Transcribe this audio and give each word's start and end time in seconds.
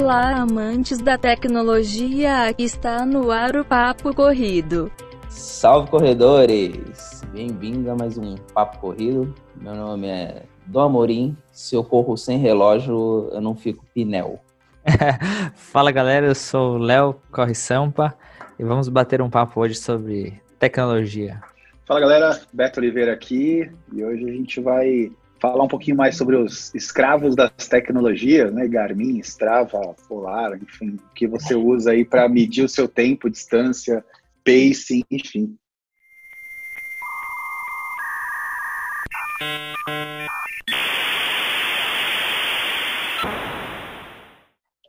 Olá, 0.00 0.36
amantes 0.36 0.98
da 0.98 1.18
tecnologia, 1.18 2.44
aqui 2.44 2.62
está 2.62 3.04
no 3.04 3.32
ar 3.32 3.56
o 3.56 3.64
Papo 3.64 4.14
Corrido. 4.14 4.92
Salve 5.28 5.90
corredores! 5.90 7.22
Bem-vindo 7.32 7.90
a 7.90 7.96
mais 7.96 8.16
um 8.16 8.36
Papo 8.54 8.78
Corrido. 8.78 9.34
Meu 9.56 9.74
nome 9.74 10.06
é 10.06 10.44
Dom 10.66 10.82
Amorim. 10.82 11.36
Se 11.50 11.74
eu 11.74 11.82
corro 11.82 12.16
sem 12.16 12.38
relógio, 12.38 13.28
eu 13.32 13.40
não 13.40 13.56
fico 13.56 13.84
pinel. 13.92 14.38
Fala 15.56 15.90
galera, 15.90 16.26
eu 16.26 16.34
sou 16.34 16.76
o 16.76 16.78
Léo 16.78 17.16
Corre 17.32 17.56
Sampa 17.56 18.16
e 18.56 18.62
vamos 18.62 18.88
bater 18.88 19.20
um 19.20 19.28
papo 19.28 19.60
hoje 19.60 19.74
sobre 19.74 20.40
tecnologia. 20.60 21.40
Fala 21.84 21.98
galera, 21.98 22.40
Beto 22.52 22.78
Oliveira 22.78 23.12
aqui 23.12 23.68
e 23.92 24.04
hoje 24.04 24.24
a 24.28 24.32
gente 24.32 24.60
vai 24.60 25.10
falar 25.40 25.64
um 25.64 25.68
pouquinho 25.68 25.96
mais 25.96 26.16
sobre 26.16 26.36
os 26.36 26.74
escravos 26.74 27.36
das 27.36 27.68
tecnologias, 27.68 28.52
né? 28.52 28.66
Garmin, 28.66 29.18
Strava, 29.20 29.94
Polar, 30.08 30.56
enfim, 30.56 30.98
que 31.14 31.26
você 31.26 31.54
usa 31.54 31.92
aí 31.92 32.04
para 32.04 32.28
medir 32.28 32.64
o 32.64 32.68
seu 32.68 32.88
tempo, 32.88 33.30
distância, 33.30 34.04
pacing, 34.44 35.04
enfim. 35.10 35.56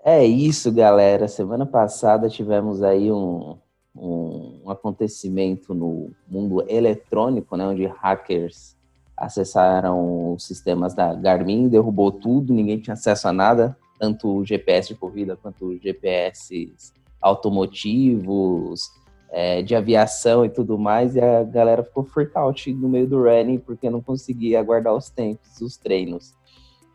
É 0.04 0.26
isso, 0.26 0.72
galera. 0.72 1.28
Semana 1.28 1.68
passada 1.68 2.30
tivemos 2.30 2.82
aí 2.82 3.12
um, 3.12 3.58
um, 3.96 4.62
um 4.66 4.70
acontecimento 4.72 5.76
no 5.76 6.10
mundo 6.28 6.66
eletrônico, 6.68 7.56
né, 7.56 7.68
onde 7.68 7.86
hackers 7.86 8.79
acessaram 9.20 10.34
os 10.34 10.46
sistemas 10.46 10.94
da 10.94 11.14
Garmin, 11.14 11.68
derrubou 11.68 12.12
tudo, 12.12 12.54
ninguém 12.54 12.80
tinha 12.80 12.94
acesso 12.94 13.28
a 13.28 13.34
nada, 13.34 13.78
tanto 14.00 14.38
o 14.38 14.46
GPS 14.46 14.88
de 14.88 14.96
corrida 14.96 15.36
quanto 15.36 15.78
GPS 15.78 16.74
automotivos, 17.22 18.90
é, 19.32 19.62
de 19.62 19.76
aviação 19.76 20.46
e 20.46 20.50
tudo 20.50 20.80
mais, 20.80 21.16
e 21.16 21.22
a 21.22 21.44
galera 21.44 21.84
ficou 21.84 22.04
freak 22.04 22.32
out 22.36 22.74
no 22.74 22.88
meio 22.88 23.08
do 23.08 23.22
running 23.22 23.60
porque 23.60 23.90
não 23.90 24.02
conseguia 24.02 24.60
aguardar 24.60 24.94
os 24.94 25.10
tempos, 25.10 25.62
os 25.62 25.78
treinos. 25.78 26.34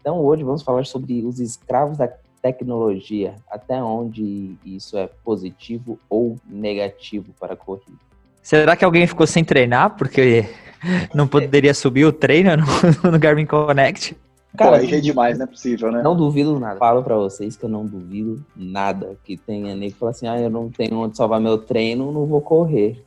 Então 0.01 0.19
hoje 0.19 0.43
vamos 0.43 0.63
falar 0.63 0.85
sobre 0.87 1.25
os 1.25 1.39
escravos 1.39 1.99
da 1.99 2.09
tecnologia, 2.43 3.37
até 3.51 3.83
onde 3.83 4.57
isso 4.65 4.99
é 4.99 5.09
positivo 5.25 5.99
ou 6.11 6.37
negativo 6.47 7.33
para 7.39 7.55
a 7.55 7.57
corrida. 7.57 7.99
Será 8.43 8.77
que 8.77 8.85
alguém 8.85 9.07
ficou 9.07 9.27
sem 9.27 9.43
treinar 9.43 9.97
porque 9.97 10.45
não 11.15 11.27
poderia 11.27 11.75
subir 11.75 12.05
o 12.05 12.13
treino 12.13 12.51
no, 12.57 12.65
no 13.13 13.19
Garmin 13.19 13.47
Connect? 13.47 14.17
Cara, 14.57 14.77
aí 14.77 14.95
é 14.95 15.01
demais, 15.01 15.37
não 15.37 15.45
é 15.45 15.49
possível, 15.49 15.91
né? 15.91 16.01
Não 16.01 16.17
duvido 16.17 16.59
nada. 16.61 16.79
Falo 16.79 17.03
para 17.03 17.17
vocês 17.17 17.57
que 17.57 17.65
eu 17.65 17.69
não 17.69 17.85
duvido 17.85 18.45
nada 18.55 19.17
que 19.25 19.37
tenha 19.37 19.75
nem 19.75 19.91
que 19.91 19.97
falar 19.97 20.13
assim, 20.13 20.29
ah, 20.29 20.41
eu 20.41 20.49
não 20.49 20.71
tenho 20.71 20.97
onde 20.99 21.17
salvar 21.17 21.41
meu 21.41 21.59
treino, 21.59 22.13
não 22.13 22.25
vou 22.25 22.41
correr. 22.41 23.03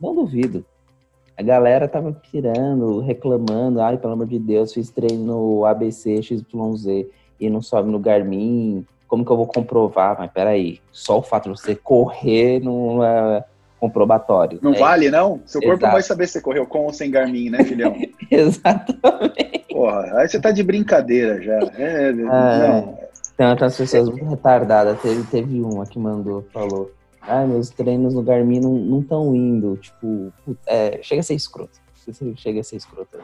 Não 0.00 0.14
duvido. 0.14 0.64
A 1.36 1.42
galera 1.42 1.86
tava 1.86 2.12
pirando, 2.12 3.00
reclamando, 3.00 3.80
ai, 3.80 3.98
pelo 3.98 4.14
amor 4.14 4.26
de 4.26 4.38
Deus, 4.38 4.72
fiz 4.72 4.90
treino 4.90 5.24
no 5.24 5.66
ABC, 5.66 6.22
XYZ 6.22 7.06
e 7.38 7.50
não 7.50 7.60
sobe 7.60 7.90
no 7.90 7.98
Garmin. 7.98 8.86
Como 9.06 9.24
que 9.24 9.30
eu 9.30 9.36
vou 9.36 9.46
comprovar? 9.46 10.16
Mas 10.18 10.30
peraí, 10.30 10.80
só 10.90 11.18
o 11.18 11.22
fato 11.22 11.50
de 11.50 11.58
você 11.58 11.74
correr 11.74 12.60
não 12.60 13.04
é 13.04 13.44
comprobatório. 13.80 14.58
Não 14.62 14.74
é. 14.74 14.78
vale, 14.78 15.10
não? 15.10 15.40
Seu 15.46 15.60
corpo 15.60 15.78
Exato. 15.78 15.92
vai 15.92 16.02
saber 16.02 16.26
se 16.26 16.34
você 16.34 16.40
correu 16.42 16.66
com 16.66 16.80
ou 16.80 16.92
sem 16.92 17.10
Garmin, 17.10 17.48
né, 17.48 17.64
filhão? 17.64 17.96
Exatamente. 18.30 19.64
Porra, 19.70 20.18
aí 20.18 20.28
você 20.28 20.38
tá 20.38 20.50
de 20.50 20.62
brincadeira 20.62 21.42
já. 21.42 21.58
É, 21.78 22.12
não. 22.12 22.98
Tem 23.36 23.48
outras 23.48 23.76
pessoas 23.76 24.10
muito 24.10 24.26
retardadas. 24.26 25.00
Teve, 25.00 25.24
teve 25.24 25.60
uma 25.62 25.86
que 25.86 25.98
mandou, 25.98 26.46
falou. 26.52 26.92
Ah, 27.22 27.46
meus 27.46 27.70
treinos 27.70 28.12
no 28.14 28.22
Garmin 28.22 28.60
não 28.60 29.00
estão 29.00 29.34
indo. 29.34 29.78
Tipo, 29.78 30.30
é, 30.66 31.00
chega 31.02 31.20
a 31.20 31.24
ser 31.24 31.34
escroto. 31.34 31.80
Chega 32.36 32.60
a 32.60 32.64
ser 32.64 32.76
escroto. 32.76 33.16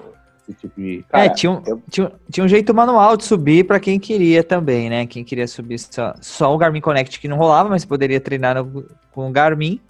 Esse 0.49 0.59
tipo 0.59 0.81
de. 0.81 1.01
É, 1.01 1.13
Cara, 1.13 1.25
é, 1.27 1.29
tinha 1.29 1.53
um, 1.53 1.63
eu... 1.67 1.83
tinha, 1.91 2.13
tinha 2.31 2.45
um 2.45 2.49
jeito 2.49 2.73
manual 2.73 3.17
de 3.17 3.25
subir 3.25 3.67
para 3.67 3.81
quem 3.81 3.99
queria 3.99 4.43
também, 4.43 4.89
né? 4.89 5.07
Quem 5.07 5.25
queria 5.25 5.47
subir 5.47 5.79
só, 5.79 6.15
só 6.21 6.55
o 6.55 6.59
Garmin 6.59 6.81
Connect 6.81 7.19
que 7.19 7.29
não 7.29 7.37
rolava, 7.37 7.69
mas 7.69 7.85
poderia 7.85 8.21
treinar 8.21 8.55
no, 8.55 8.87
com 9.13 9.29
o 9.29 9.33
Garmin 9.33 9.81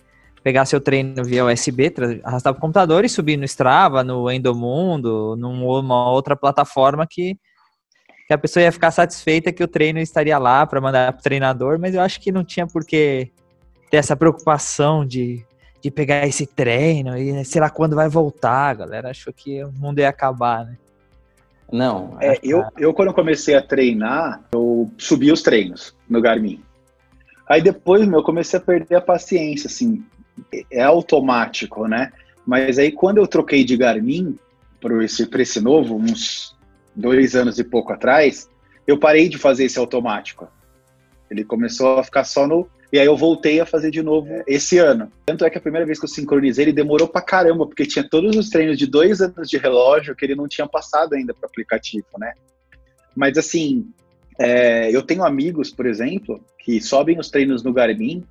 pegar 0.46 0.64
seu 0.64 0.80
treino 0.80 1.24
via 1.24 1.44
USB, 1.44 1.92
arrastar 2.22 2.52
para 2.52 2.58
o 2.58 2.60
computador 2.60 3.04
e 3.04 3.08
subir 3.08 3.36
no 3.36 3.44
Strava, 3.44 4.04
no 4.04 4.30
Endomundo, 4.30 5.34
numa 5.36 6.08
outra 6.08 6.36
plataforma 6.36 7.04
que, 7.04 7.36
que 8.28 8.32
a 8.32 8.38
pessoa 8.38 8.62
ia 8.62 8.70
ficar 8.70 8.92
satisfeita 8.92 9.50
que 9.50 9.64
o 9.64 9.66
treino 9.66 9.98
estaria 9.98 10.38
lá 10.38 10.64
para 10.64 10.80
mandar 10.80 11.12
para 11.12 11.18
o 11.18 11.22
treinador, 11.24 11.80
mas 11.80 11.96
eu 11.96 12.00
acho 12.00 12.20
que 12.20 12.30
não 12.30 12.44
tinha 12.44 12.64
por 12.64 12.86
que 12.86 13.32
ter 13.90 13.96
essa 13.96 14.14
preocupação 14.14 15.04
de, 15.04 15.44
de 15.82 15.90
pegar 15.90 16.24
esse 16.28 16.46
treino 16.46 17.18
e 17.18 17.44
sei 17.44 17.60
lá 17.60 17.68
quando 17.68 17.96
vai 17.96 18.08
voltar, 18.08 18.76
galera. 18.76 19.10
Achou 19.10 19.32
que 19.32 19.64
o 19.64 19.72
mundo 19.72 19.98
ia 19.98 20.08
acabar, 20.08 20.64
né? 20.64 20.76
Não. 21.72 22.18
É, 22.20 22.38
eu, 22.40 22.62
eu, 22.78 22.94
quando 22.94 23.12
comecei 23.12 23.56
a 23.56 23.62
treinar, 23.62 24.44
eu 24.52 24.88
subi 24.96 25.32
os 25.32 25.42
treinos 25.42 25.92
no 26.08 26.22
Garmin. 26.22 26.62
Aí 27.48 27.60
depois, 27.60 28.06
meu, 28.06 28.20
eu 28.20 28.24
comecei 28.24 28.60
a 28.60 28.62
perder 28.62 28.94
a 28.94 29.00
paciência, 29.00 29.66
assim 29.66 30.04
é 30.70 30.82
automático, 30.82 31.86
né? 31.86 32.12
Mas 32.46 32.78
aí 32.78 32.92
quando 32.92 33.18
eu 33.18 33.26
troquei 33.26 33.64
de 33.64 33.76
Garmin 33.76 34.38
para 34.80 35.04
esse, 35.04 35.28
esse 35.38 35.60
novo, 35.60 35.96
uns 35.96 36.56
dois 36.94 37.34
anos 37.34 37.58
e 37.58 37.64
pouco 37.64 37.92
atrás, 37.92 38.48
eu 38.86 38.98
parei 38.98 39.28
de 39.28 39.38
fazer 39.38 39.64
esse 39.64 39.78
automático. 39.78 40.48
Ele 41.30 41.44
começou 41.44 41.98
a 41.98 42.04
ficar 42.04 42.24
só 42.24 42.46
no. 42.46 42.68
E 42.92 43.00
aí 43.00 43.06
eu 43.06 43.16
voltei 43.16 43.60
a 43.60 43.66
fazer 43.66 43.90
de 43.90 44.00
novo 44.00 44.28
esse 44.46 44.78
ano. 44.78 45.10
Tanto 45.26 45.44
é 45.44 45.50
que 45.50 45.58
a 45.58 45.60
primeira 45.60 45.84
vez 45.84 45.98
que 45.98 46.04
eu 46.04 46.08
sincronizei, 46.08 46.66
ele 46.66 46.72
demorou 46.72 47.08
pra 47.08 47.20
caramba, 47.20 47.66
porque 47.66 47.84
tinha 47.84 48.08
todos 48.08 48.36
os 48.36 48.48
treinos 48.48 48.78
de 48.78 48.86
dois 48.86 49.20
anos 49.20 49.50
de 49.50 49.58
relógio 49.58 50.14
que 50.14 50.24
ele 50.24 50.36
não 50.36 50.46
tinha 50.46 50.68
passado 50.68 51.14
ainda 51.14 51.34
para 51.34 51.48
aplicativo, 51.48 52.06
né? 52.16 52.32
Mas 53.14 53.36
assim, 53.36 53.90
é, 54.38 54.94
eu 54.94 55.02
tenho 55.02 55.24
amigos, 55.24 55.70
por 55.70 55.84
exemplo, 55.84 56.40
que 56.60 56.80
sobem 56.80 57.18
os 57.18 57.28
treinos 57.28 57.64
no 57.64 57.72
Garmin 57.72 58.24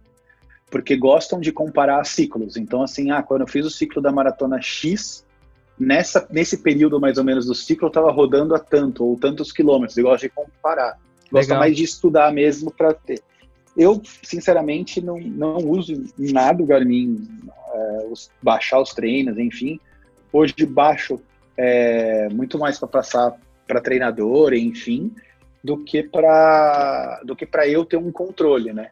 porque 0.76 0.98
gostam 0.98 1.40
de 1.40 1.54
comparar 1.54 2.04
ciclos. 2.06 2.58
Então, 2.58 2.82
assim, 2.82 3.10
ah, 3.10 3.24
quando 3.24 3.44
eu 3.44 3.48
fiz 3.48 3.66
o 3.66 3.70
ciclo 3.70 4.02
da 4.02 4.12
maratona 4.12 4.62
X, 4.62 5.26
nessa, 5.80 6.28
nesse 6.30 6.58
período 6.58 7.00
mais 7.00 7.18
ou 7.18 7.24
menos 7.24 7.46
do 7.46 7.56
ciclo, 7.56 7.86
eu 7.86 7.88
estava 7.88 8.12
rodando 8.12 8.54
a 8.54 8.60
tanto, 8.60 9.06
ou 9.06 9.18
tantos 9.18 9.54
quilômetros. 9.54 9.98
Eu 9.98 10.04
gosto 10.04 10.24
de 10.24 10.30
comparar. 10.32 11.00
Gosto 11.32 11.56
mais 11.56 11.78
de 11.78 11.86
estudar 11.86 12.34
mesmo 12.34 12.72
para 12.72 12.94
ter. 12.94 13.22
Eu, 13.78 14.02
sinceramente, 14.22 15.00
não, 15.00 15.18
não 15.18 15.56
uso 15.60 15.94
nada 16.18 16.62
o 16.62 16.66
Garmin, 16.66 17.26
é, 17.74 18.08
os, 18.12 18.30
baixar 18.44 18.82
os 18.82 18.94
treinos, 18.94 19.38
enfim. 19.38 19.80
Hoje 20.30 20.54
baixo 20.68 21.22
é, 21.56 22.28
muito 22.34 22.60
mais 22.60 22.78
para 22.78 22.90
passar 22.90 23.34
para 23.66 23.80
treinador, 23.80 24.54
enfim, 24.54 25.16
do 25.64 25.78
que 25.78 26.04
para 26.04 27.22
do 27.24 27.34
que 27.34 27.46
para 27.46 27.66
eu 27.66 27.86
ter 27.86 27.96
um 27.96 28.12
controle, 28.12 28.74
né? 28.74 28.90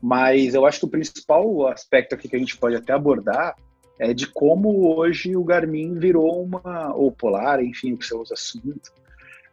Mas 0.00 0.54
eu 0.54 0.64
acho 0.64 0.80
que 0.80 0.86
o 0.86 0.90
principal 0.90 1.66
aspecto 1.68 2.14
aqui 2.14 2.28
que 2.28 2.36
a 2.36 2.38
gente 2.38 2.56
pode 2.56 2.76
até 2.76 2.92
abordar 2.92 3.54
é 3.98 4.14
de 4.14 4.26
como 4.26 4.96
hoje 4.96 5.36
o 5.36 5.44
Garmin 5.44 5.98
virou 5.98 6.42
uma, 6.42 6.94
ou 6.94 7.12
Polar, 7.12 7.62
enfim, 7.62 7.92
o 7.92 7.98
que 7.98 8.06
você 8.06 8.14
usa 8.14 8.32
assunto, 8.32 8.90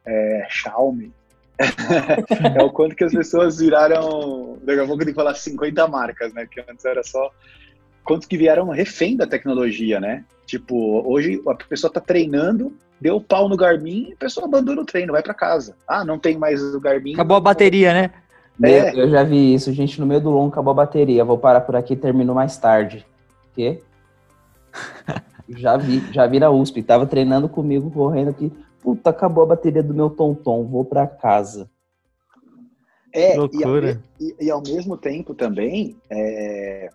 é, 0.05 0.47
Xiaomi. 0.49 1.11
é 2.55 2.63
o 2.63 2.69
quanto 2.69 2.95
que 2.95 3.03
as 3.03 3.11
pessoas 3.11 3.57
viraram, 3.57 4.57
daqui 4.63 4.79
a 4.79 4.85
pouco 4.85 4.99
tem 4.99 5.13
que 5.13 5.19
falar 5.19 5.33
50 5.33 5.87
marcas, 5.87 6.33
né? 6.33 6.47
Que 6.49 6.61
antes 6.61 6.85
era 6.85 7.03
só 7.03 7.29
quanto 8.05 8.27
que 8.27 8.37
vieram 8.37 8.69
refém 8.69 9.17
da 9.17 9.27
tecnologia, 9.27 9.99
né? 9.99 10.23
Tipo, 10.45 11.03
hoje 11.05 11.41
a 11.45 11.55
pessoa 11.55 11.91
tá 11.91 11.99
treinando, 11.99 12.71
deu 13.01 13.19
pau 13.19 13.49
no 13.49 13.57
Garmin, 13.57 14.13
a 14.13 14.15
pessoa 14.15 14.47
abandona 14.47 14.81
o 14.81 14.85
treino, 14.85 15.11
vai 15.11 15.21
para 15.21 15.33
casa. 15.33 15.75
Ah, 15.85 16.05
não 16.05 16.17
tem 16.17 16.37
mais 16.37 16.63
o 16.63 16.79
Garmin. 16.79 17.15
Acabou 17.15 17.35
a 17.35 17.41
bateria, 17.41 17.93
né? 17.93 18.11
É. 18.63 18.99
Eu 18.99 19.09
já 19.09 19.23
vi 19.23 19.53
isso, 19.53 19.71
gente, 19.71 19.99
no 19.99 20.07
meio 20.07 20.21
do 20.21 20.29
longo 20.29 20.49
acabou 20.49 20.71
a 20.71 20.75
bateria. 20.75 21.23
Vou 21.23 21.37
parar 21.37 21.61
por 21.61 21.75
aqui 21.75 21.93
e 21.93 21.97
termino 21.97 22.33
mais 22.33 22.57
tarde. 22.57 23.05
Quê? 23.53 23.81
já 25.49 25.77
vi, 25.77 25.99
já 26.11 26.25
vi 26.25 26.39
na 26.39 26.49
USP. 26.49 26.81
Tava 26.81 27.05
treinando 27.05 27.47
comigo, 27.47 27.91
correndo 27.91 28.29
aqui. 28.29 28.51
Puta, 28.81 29.09
acabou 29.09 29.43
a 29.43 29.47
bateria 29.47 29.83
do 29.83 29.93
meu 29.93 30.09
Tonton, 30.09 30.63
vou 30.65 30.85
para 30.85 31.05
casa. 31.07 31.69
É, 33.13 33.35
Loucura. 33.35 34.01
E, 34.19 34.35
e, 34.39 34.45
e, 34.45 34.51
ao 34.51 34.61
mesmo 34.61 34.97
tempo 34.97 35.33
também 35.33 35.97
é, 36.09 36.89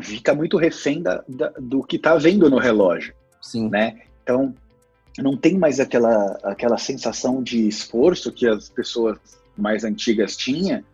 fica 0.00 0.34
muito 0.34 0.56
refém 0.56 1.02
da, 1.02 1.24
da, 1.28 1.52
do 1.58 1.82
que 1.82 1.98
tá 1.98 2.16
vendo 2.16 2.48
no 2.48 2.58
relógio. 2.58 3.14
Sim. 3.40 3.68
Né? 3.68 4.00
Então, 4.22 4.54
não 5.18 5.36
tem 5.36 5.58
mais 5.58 5.80
aquela, 5.80 6.38
aquela 6.42 6.78
sensação 6.78 7.42
de 7.42 7.66
esforço 7.66 8.32
que 8.32 8.46
as 8.46 8.68
pessoas 8.68 9.18
mais 9.60 9.84
antigas 9.84 10.36
tinha, 10.36 10.84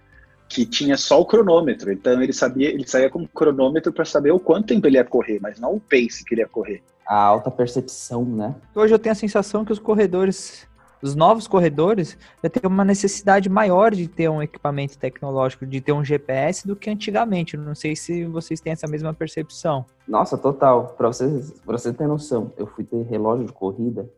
que 0.49 0.65
tinha 0.65 0.97
só 0.97 1.21
o 1.21 1.27
cronômetro. 1.27 1.93
Então 1.93 2.23
ele 2.23 2.33
sabia, 2.33 2.69
ele 2.69 2.87
saía 2.87 3.11
com 3.11 3.23
o 3.23 3.29
cronômetro 3.29 3.93
para 3.93 4.05
saber 4.05 4.31
o 4.33 4.41
quanto 4.41 4.69
tempo 4.69 4.87
ele 4.87 4.97
ia 4.97 5.05
correr, 5.05 5.39
mas 5.41 5.59
não 5.59 5.75
o 5.75 5.81
pace 5.81 6.25
que 6.25 6.35
ele 6.35 6.43
ia 6.43 6.49
correr. 6.49 6.83
A 7.07 7.17
alta 7.17 7.51
percepção, 7.51 8.25
né? 8.25 8.55
Hoje 8.75 8.95
eu 8.95 8.99
tenho 8.99 9.13
a 9.13 9.17
sensação 9.17 9.65
que 9.65 9.73
os 9.73 9.79
corredores 9.79 10.67
os 11.05 11.15
novos 11.15 11.47
corredores 11.47 12.17
já 12.43 12.49
tem 12.49 12.63
uma 12.65 12.83
necessidade 12.83 13.51
maior 13.51 13.95
de 13.95 14.09
ter 14.09 14.31
um 14.31 14.43
equipamento 14.43 14.97
tecnológico, 14.97 15.67
de 15.67 15.79
ter 15.79 15.93
um 15.93 16.03
GPS 16.03 16.67
do 16.67 16.75
que 16.75 16.89
antigamente. 16.89 17.59
Não 17.59 17.75
sei 17.75 17.95
se 17.95 18.25
vocês 18.25 18.59
têm 18.59 18.73
essa 18.73 18.87
mesma 18.87 19.13
percepção. 19.13 19.85
Nossa, 20.09 20.39
total. 20.39 20.95
Para 20.97 21.09
vocês, 21.09 21.51
pra 21.61 21.77
você 21.77 21.93
ter 21.93 22.07
noção, 22.07 22.53
eu 22.57 22.67
fui 22.67 22.85
ter 22.85 23.03
relógio 23.03 23.45
de 23.45 23.53
corrida 23.53 24.09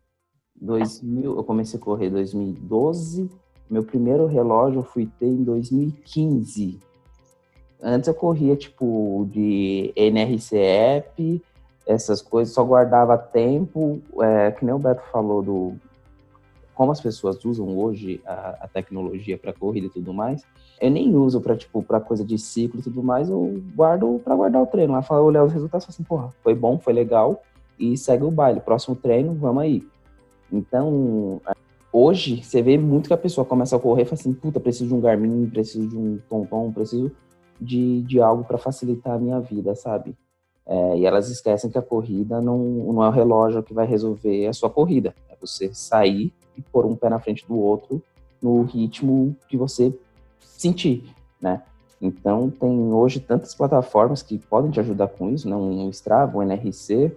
2000, 0.60 1.36
eu 1.36 1.42
comecei 1.42 1.76
a 1.78 1.82
correr 1.82 2.06
em 2.06 2.12
2012. 2.12 3.28
Meu 3.68 3.82
primeiro 3.82 4.26
relógio 4.26 4.80
eu 4.80 4.84
fui 4.84 5.08
ter 5.18 5.26
em 5.26 5.42
2015. 5.42 6.78
Antes 7.82 8.08
eu 8.08 8.14
corria 8.14 8.56
tipo 8.56 9.28
de 9.30 9.92
NRC 9.96 10.56
App, 10.56 11.42
essas 11.86 12.20
coisas, 12.22 12.54
só 12.54 12.64
guardava 12.64 13.16
tempo, 13.18 14.00
é, 14.20 14.50
que 14.50 14.64
nem 14.64 14.74
o 14.74 14.78
Beto 14.78 15.02
falou 15.10 15.42
do 15.42 15.74
como 16.76 16.92
as 16.92 17.00
pessoas 17.00 17.42
usam 17.42 17.78
hoje 17.78 18.20
a, 18.26 18.58
a 18.60 18.68
tecnologia 18.68 19.38
para 19.38 19.52
corrida 19.52 19.86
e 19.86 19.90
tudo 19.90 20.12
mais. 20.12 20.42
Eu 20.78 20.90
nem 20.90 21.16
uso 21.16 21.40
para 21.40 21.56
tipo 21.56 21.82
para 21.82 21.98
coisa 21.98 22.22
de 22.22 22.38
ciclo 22.38 22.80
e 22.80 22.82
tudo 22.82 23.02
mais, 23.02 23.30
eu 23.30 23.62
guardo 23.74 24.20
para 24.22 24.36
guardar 24.36 24.62
o 24.62 24.66
treino. 24.66 24.92
Lá 24.92 25.00
fala, 25.00 25.22
olhar 25.22 25.42
os 25.42 25.52
resultados, 25.52 25.88
assim, 25.88 26.02
porra, 26.02 26.28
foi 26.42 26.54
bom, 26.54 26.78
foi 26.78 26.92
legal 26.92 27.42
e 27.78 27.96
segue 27.96 28.24
o 28.24 28.30
baile. 28.30 28.60
Próximo 28.60 28.94
treino, 28.94 29.34
vamos 29.34 29.62
aí. 29.62 29.82
Então, 30.52 31.40
hoje 31.92 32.42
você 32.42 32.62
vê 32.62 32.76
muito 32.76 33.08
que 33.08 33.14
a 33.14 33.18
pessoa 33.18 33.44
começa 33.44 33.76
a 33.76 33.78
correr 33.78 34.02
e 34.02 34.04
fala 34.04 34.20
assim, 34.20 34.32
puta, 34.32 34.60
preciso 34.60 34.88
de 34.88 34.94
um 34.94 35.00
Garmin, 35.00 35.48
preciso 35.48 35.88
de 35.88 35.96
um 35.96 36.18
Tom 36.28 36.72
preciso 36.72 37.10
de, 37.60 38.02
de 38.02 38.20
algo 38.20 38.44
para 38.44 38.58
facilitar 38.58 39.14
a 39.14 39.18
minha 39.18 39.40
vida, 39.40 39.74
sabe? 39.74 40.14
É, 40.66 40.98
e 40.98 41.06
elas 41.06 41.30
esquecem 41.30 41.70
que 41.70 41.78
a 41.78 41.82
corrida 41.82 42.40
não, 42.40 42.58
não 42.58 43.02
é 43.04 43.08
o 43.08 43.12
relógio 43.12 43.62
que 43.62 43.72
vai 43.72 43.86
resolver 43.86 44.46
a 44.46 44.52
sua 44.52 44.68
corrida. 44.68 45.14
É 45.28 45.36
você 45.40 45.72
sair 45.72 46.32
e 46.56 46.62
pôr 46.62 46.84
um 46.84 46.96
pé 46.96 47.08
na 47.08 47.20
frente 47.20 47.46
do 47.46 47.56
outro 47.56 48.02
no 48.42 48.62
ritmo 48.62 49.36
que 49.48 49.56
você 49.56 49.96
sentir, 50.40 51.04
né? 51.40 51.62
Então, 52.00 52.50
tem 52.50 52.92
hoje 52.92 53.20
tantas 53.20 53.54
plataformas 53.54 54.22
que 54.22 54.38
podem 54.38 54.70
te 54.70 54.80
ajudar 54.80 55.08
com 55.08 55.30
isso, 55.30 55.48
né? 55.48 55.56
Um 55.56 55.88
Strava, 55.90 56.36
um 56.36 56.42
NRC. 56.42 57.16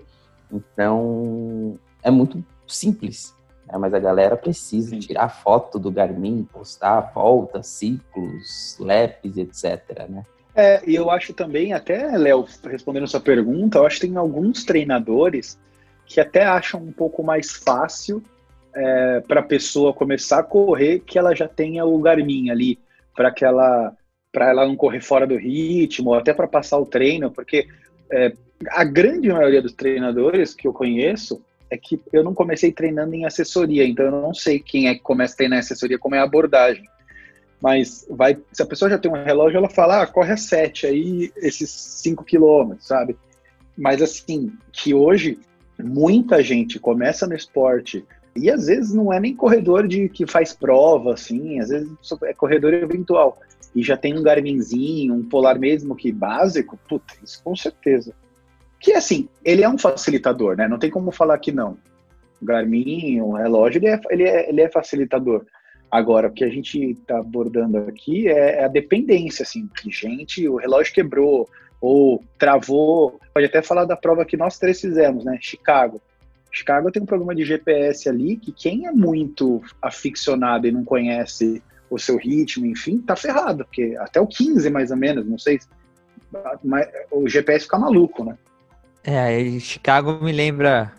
Então, 0.51 1.77
é 2.01 2.09
muito 2.09 2.43
simples, 2.65 3.35
né? 3.71 3.77
mas 3.77 3.93
a 3.93 3.99
galera 3.99 4.35
precisa 4.35 4.91
Sim. 4.91 4.99
tirar 4.99 5.29
foto 5.29 5.77
do 5.79 5.91
Garmin, 5.91 6.47
postar 6.51 7.11
volta, 7.13 7.61
ciclos, 7.63 8.77
laps, 8.79 9.37
etc, 9.37 10.09
né? 10.09 10.23
É, 10.55 10.81
e 10.85 10.95
eu 10.95 11.09
acho 11.09 11.33
também, 11.33 11.73
até, 11.73 12.17
Léo, 12.17 12.45
respondendo 12.65 13.03
a 13.03 13.07
sua 13.07 13.21
pergunta, 13.21 13.77
eu 13.77 13.85
acho 13.85 13.99
que 13.99 14.07
tem 14.07 14.17
alguns 14.17 14.65
treinadores 14.65 15.57
que 16.05 16.19
até 16.19 16.43
acham 16.43 16.81
um 16.81 16.91
pouco 16.91 17.23
mais 17.23 17.51
fácil 17.51 18.21
é, 18.75 19.21
para 19.21 19.39
a 19.39 19.43
pessoa 19.43 19.93
começar 19.93 20.39
a 20.39 20.43
correr 20.43 20.99
que 20.99 21.17
ela 21.17 21.35
já 21.35 21.47
tenha 21.47 21.85
o 21.85 21.97
Garmin 21.99 22.49
ali, 22.49 22.79
para 23.15 23.31
que 23.31 23.45
ela 23.45 23.93
para 24.31 24.49
ela 24.49 24.67
não 24.67 24.75
correr 24.75 25.01
fora 25.01 25.25
do 25.25 25.35
ritmo, 25.35 26.11
ou 26.11 26.15
até 26.15 26.33
para 26.33 26.47
passar 26.47 26.77
o 26.77 26.85
treino, 26.85 27.31
porque 27.31 27.67
é, 28.11 28.31
a 28.69 28.83
grande 28.83 29.29
maioria 29.29 29.61
dos 29.61 29.73
treinadores 29.73 30.53
que 30.53 30.67
eu 30.67 30.73
conheço 30.73 31.43
é 31.69 31.77
que 31.77 32.01
eu 32.11 32.23
não 32.23 32.33
comecei 32.33 32.71
treinando 32.71 33.13
em 33.13 33.25
assessoria, 33.25 33.85
então 33.85 34.05
eu 34.05 34.11
não 34.11 34.33
sei 34.33 34.59
quem 34.59 34.87
é 34.87 34.95
que 34.95 35.01
começa 35.01 35.33
a 35.33 35.37
treinar 35.37 35.57
em 35.57 35.61
assessoria, 35.61 35.99
como 35.99 36.15
é 36.15 36.19
a 36.19 36.23
abordagem. 36.23 36.83
Mas 37.61 38.07
vai, 38.09 38.37
se 38.51 38.63
a 38.63 38.65
pessoa 38.65 38.89
já 38.89 38.97
tem 38.97 39.11
um 39.11 39.23
relógio, 39.23 39.57
ela 39.57 39.69
fala, 39.69 40.01
ah, 40.01 40.07
corre 40.07 40.31
a 40.31 40.37
7 40.37 40.87
aí, 40.87 41.31
esses 41.37 41.69
5 41.69 42.23
quilômetros, 42.23 42.87
sabe? 42.87 43.17
Mas 43.77 44.01
assim, 44.01 44.51
que 44.71 44.93
hoje 44.93 45.37
muita 45.77 46.41
gente 46.41 46.79
começa 46.79 47.27
no 47.27 47.35
esporte 47.35 48.05
e 48.35 48.49
às 48.49 48.67
vezes 48.67 48.93
não 48.93 49.11
é 49.11 49.19
nem 49.19 49.35
corredor 49.35 49.87
de 49.87 50.07
que 50.09 50.25
faz 50.25 50.53
prova, 50.53 51.13
assim, 51.13 51.59
às 51.59 51.69
vezes 51.69 51.89
é 52.23 52.33
corredor 52.33 52.73
eventual. 52.73 53.37
E 53.75 53.83
já 53.83 53.95
tem 53.95 54.17
um 54.17 54.23
Garminzinho, 54.23 55.13
um 55.13 55.23
Polar 55.23 55.59
mesmo 55.59 55.95
que 55.95 56.11
básico, 56.11 56.79
puta, 56.87 57.13
isso 57.23 57.41
com 57.43 57.55
certeza. 57.55 58.13
Que 58.79 58.93
assim, 58.93 59.27
ele 59.43 59.63
é 59.63 59.69
um 59.69 59.77
facilitador, 59.77 60.55
né? 60.55 60.67
Não 60.67 60.79
tem 60.79 60.89
como 60.89 61.11
falar 61.11 61.37
que 61.39 61.51
não. 61.51 61.77
Garmin, 62.41 63.19
o 63.21 63.33
relógio, 63.33 63.79
ele 63.79 63.87
é, 63.87 63.99
ele 64.09 64.23
é, 64.23 64.49
ele 64.49 64.61
é 64.61 64.69
facilitador. 64.69 65.45
Agora, 65.91 66.27
o 66.27 66.31
que 66.31 66.43
a 66.43 66.49
gente 66.49 66.91
está 66.91 67.17
abordando 67.17 67.77
aqui 67.79 68.27
é, 68.27 68.59
é, 68.59 68.63
a 68.63 68.67
dependência, 68.67 69.43
assim, 69.43 69.67
que 69.67 69.91
gente, 69.91 70.47
o 70.47 70.57
relógio 70.57 70.93
quebrou 70.93 71.49
ou 71.81 72.23
travou. 72.37 73.19
Pode 73.33 73.47
até 73.47 73.61
falar 73.61 73.85
da 73.85 73.97
prova 73.97 74.25
que 74.25 74.37
nós 74.37 74.59
três 74.59 74.79
fizemos, 74.79 75.25
né? 75.25 75.37
Chicago. 75.41 76.01
Chicago 76.51 76.91
tem 76.91 77.01
um 77.01 77.05
problema 77.07 77.35
de 77.35 77.43
GPS 77.43 78.07
ali 78.09 78.37
que 78.37 78.51
quem 78.51 78.87
é 78.87 78.91
muito 78.91 79.61
aficionado 79.81 80.67
e 80.67 80.71
não 80.71 80.83
conhece 80.83 81.61
o 81.89 81.97
seu 81.97 82.17
ritmo, 82.17 82.65
enfim, 82.65 82.99
tá 82.99 83.15
ferrado, 83.15 83.65
porque 83.65 83.95
até 83.99 84.21
o 84.21 84.27
15 84.27 84.69
mais 84.69 84.91
ou 84.91 84.97
menos, 84.97 85.25
não 85.25 85.39
sei, 85.39 85.59
o 87.11 87.27
GPS 87.27 87.65
fica 87.65 87.79
maluco, 87.79 88.23
né? 88.23 88.37
É, 89.03 89.59
Chicago 89.59 90.23
me 90.23 90.31
lembra, 90.31 90.91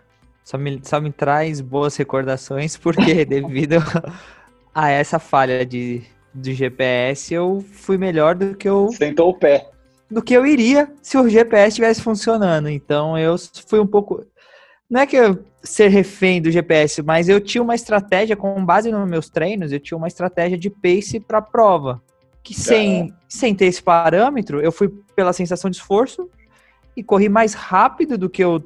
só 0.45 0.57
me, 0.57 0.81
só 0.83 1.01
me 1.01 1.13
traz 1.13 1.61
boas 1.61 1.97
recordações, 1.97 2.77
porque 2.77 3.25
devido 3.27 3.77
a 4.75 4.91
essa 4.91 5.19
falha 5.19 5.65
de, 5.65 6.03
de 6.35 6.55
GPS, 6.55 7.35
eu 7.35 7.65
fui 7.73 7.99
melhor 7.99 8.35
do 8.35 8.57
que 8.57 8.69
eu. 8.69 8.89
Sentou 8.93 9.31
o 9.31 9.35
pé. 9.35 9.69
Do 10.11 10.23
que 10.23 10.35
eu 10.35 10.45
iria 10.45 10.91
se 11.03 11.17
o 11.17 11.29
GPS 11.29 11.69
estivesse 11.69 12.03
funcionando. 12.03 12.69
Então 12.69 13.17
eu 13.17 13.37
fui 13.67 13.79
um 13.79 13.87
pouco. 13.87 14.25
Não 14.89 15.01
é 15.01 15.07
que 15.07 15.17
eu 15.17 15.45
ser 15.63 15.89
refém 15.89 16.41
do 16.41 16.51
GPS, 16.51 17.03
mas 17.03 17.29
eu 17.29 17.41
tinha 17.41 17.63
uma 17.63 17.75
estratégia, 17.75 18.37
com 18.37 18.65
base 18.65 18.91
nos 18.91 19.09
meus 19.09 19.29
treinos, 19.29 19.73
eu 19.73 19.79
tinha 19.79 19.97
uma 19.97 20.09
estratégia 20.09 20.59
de 20.59 20.71
pace 20.71 21.21
para 21.21 21.43
prova. 21.43 22.03
Que 22.43 22.55
sem, 22.55 23.15
sem 23.29 23.55
ter 23.55 23.67
esse 23.67 23.83
parâmetro, 23.83 24.61
eu 24.63 24.73
fui 24.73 24.89
pela 25.15 25.33
sensação 25.33 25.71
de 25.71 25.77
esforço 25.77 26.29
e 26.97 27.03
corri 27.03 27.29
mais 27.29 27.55
rápido 27.55 28.19
do 28.19 28.29
que 28.29 28.43
eu 28.43 28.63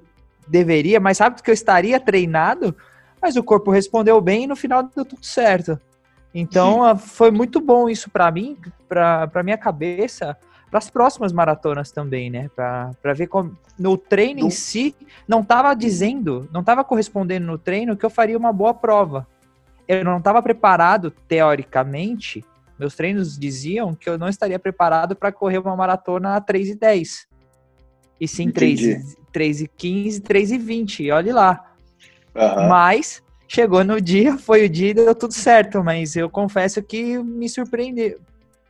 deveria, 0.46 1.00
mais 1.00 1.18
rápido 1.18 1.38
do 1.38 1.42
que 1.44 1.50
eu 1.50 1.54
estaria 1.54 1.98
treinado, 2.00 2.74
mas 3.20 3.36
o 3.36 3.42
corpo 3.42 3.70
respondeu 3.70 4.20
bem 4.20 4.44
e 4.44 4.46
no 4.46 4.56
final 4.56 4.82
deu 4.82 5.04
tudo 5.04 5.24
certo. 5.24 5.78
Então 6.34 6.74
Sim. 6.74 6.80
Ah, 6.82 6.96
foi 6.96 7.30
muito 7.30 7.60
bom 7.60 7.88
isso 7.88 8.10
para 8.10 8.30
mim, 8.30 8.56
para 8.88 9.42
minha 9.42 9.56
cabeça, 9.56 10.36
para 10.68 10.78
as 10.78 10.90
próximas 10.90 11.32
maratonas 11.32 11.92
também, 11.92 12.28
né? 12.28 12.50
Para 12.54 13.12
ver 13.14 13.28
como 13.28 13.56
no 13.78 13.96
treino 13.96 14.40
em 14.40 14.50
si 14.50 14.94
não 15.26 15.40
estava 15.40 15.72
dizendo, 15.74 16.48
não 16.52 16.60
estava 16.60 16.82
correspondendo 16.82 17.46
no 17.46 17.56
treino 17.56 17.96
que 17.96 18.04
eu 18.04 18.10
faria 18.10 18.36
uma 18.36 18.52
boa 18.52 18.74
prova. 18.74 19.26
Eu 19.86 20.04
não 20.04 20.18
estava 20.18 20.42
preparado 20.42 21.12
teoricamente. 21.28 22.44
Meus 22.78 22.96
treinos 22.96 23.38
diziam 23.38 23.94
que 23.94 24.10
eu 24.10 24.18
não 24.18 24.28
estaria 24.28 24.58
preparado 24.58 25.14
para 25.14 25.30
correr 25.30 25.58
uma 25.58 25.76
maratona 25.76 26.34
a 26.34 26.40
3 26.40 26.70
e 26.70 26.74
10. 26.74 27.26
E 28.20 28.28
sim 28.28 28.50
3, 28.50 29.16
3 29.32 29.60
e 29.62 29.68
15, 29.68 30.20
3 30.20 30.52
e 30.52 30.58
20, 30.58 31.10
olhe 31.10 31.32
lá. 31.32 31.72
Uhum. 32.34 32.68
Mas 32.68 33.22
chegou 33.48 33.84
no 33.84 34.00
dia, 34.00 34.36
foi 34.38 34.64
o 34.64 34.68
dia 34.68 34.90
e 34.90 34.94
deu 34.94 35.14
tudo 35.14 35.34
certo, 35.34 35.82
mas 35.82 36.16
eu 36.16 36.28
confesso 36.30 36.82
que 36.82 37.18
me 37.18 37.48
surpreendeu. 37.48 38.18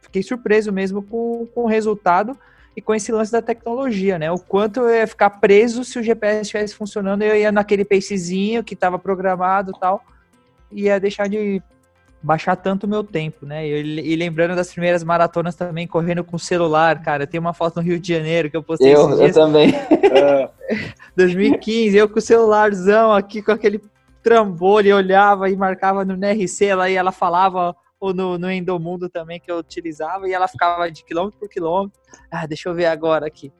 Fiquei 0.00 0.22
surpreso 0.22 0.72
mesmo 0.72 1.02
com, 1.02 1.46
com 1.54 1.62
o 1.62 1.66
resultado 1.66 2.36
e 2.76 2.80
com 2.80 2.94
esse 2.94 3.12
lance 3.12 3.30
da 3.30 3.40
tecnologia, 3.40 4.18
né? 4.18 4.30
O 4.30 4.38
quanto 4.38 4.80
eu 4.80 4.94
ia 4.94 5.06
ficar 5.06 5.30
preso 5.30 5.84
se 5.84 5.98
o 5.98 6.02
GPS 6.02 6.42
estivesse 6.42 6.74
funcionando, 6.74 7.22
eu 7.22 7.36
ia 7.36 7.52
naquele 7.52 7.84
pacezinho 7.84 8.64
que 8.64 8.74
estava 8.74 8.98
programado 8.98 9.72
e 9.74 9.80
tal, 9.80 10.04
ia 10.72 10.98
deixar 10.98 11.28
de 11.28 11.62
baixar 12.24 12.56
tanto 12.56 12.84
o 12.84 12.88
meu 12.88 13.04
tempo, 13.04 13.44
né? 13.44 13.68
E, 13.68 14.12
e, 14.12 14.16
lembrando 14.16 14.56
das 14.56 14.72
primeiras 14.72 15.04
maratonas 15.04 15.54
também, 15.54 15.86
correndo 15.86 16.24
com 16.24 16.38
celular, 16.38 17.02
cara. 17.02 17.26
Tem 17.26 17.38
uma 17.38 17.52
foto 17.52 17.76
no 17.76 17.82
Rio 17.82 18.00
de 18.00 18.14
Janeiro 18.14 18.50
que 18.50 18.56
eu 18.56 18.62
postei 18.62 18.94
Eu, 18.94 19.20
eu 19.20 19.32
também. 19.32 19.74
2015, 21.14 21.94
eu 21.94 22.08
com 22.08 22.18
o 22.18 22.22
celularzão 22.22 23.12
aqui, 23.12 23.42
com 23.42 23.52
aquele 23.52 23.78
trambolho, 24.22 24.88
eu 24.88 24.96
olhava 24.96 25.50
e 25.50 25.56
marcava 25.56 26.02
no 26.02 26.14
NRC, 26.14 26.64
ela, 26.64 26.88
e 26.88 26.94
ela 26.94 27.12
falava, 27.12 27.76
ou 28.00 28.14
no, 28.14 28.38
no 28.38 28.50
Endomundo 28.50 29.10
também, 29.10 29.38
que 29.38 29.52
eu 29.52 29.58
utilizava, 29.58 30.26
e 30.26 30.32
ela 30.32 30.48
ficava 30.48 30.90
de 30.90 31.04
quilômetro 31.04 31.38
por 31.38 31.48
quilômetro. 31.48 32.00
Ah, 32.30 32.46
deixa 32.46 32.70
eu 32.70 32.74
ver 32.74 32.86
agora 32.86 33.26
aqui. 33.26 33.52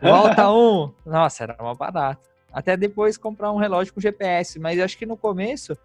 Volta 0.00 0.50
um. 0.52 0.92
Nossa, 1.06 1.44
era 1.44 1.56
uma 1.58 1.74
barata. 1.74 2.20
Até 2.52 2.76
depois 2.76 3.16
comprar 3.16 3.50
um 3.50 3.56
relógio 3.56 3.94
com 3.94 4.00
GPS, 4.00 4.60
mas 4.60 4.78
acho 4.78 4.98
que 4.98 5.06
no 5.06 5.16
começo 5.16 5.76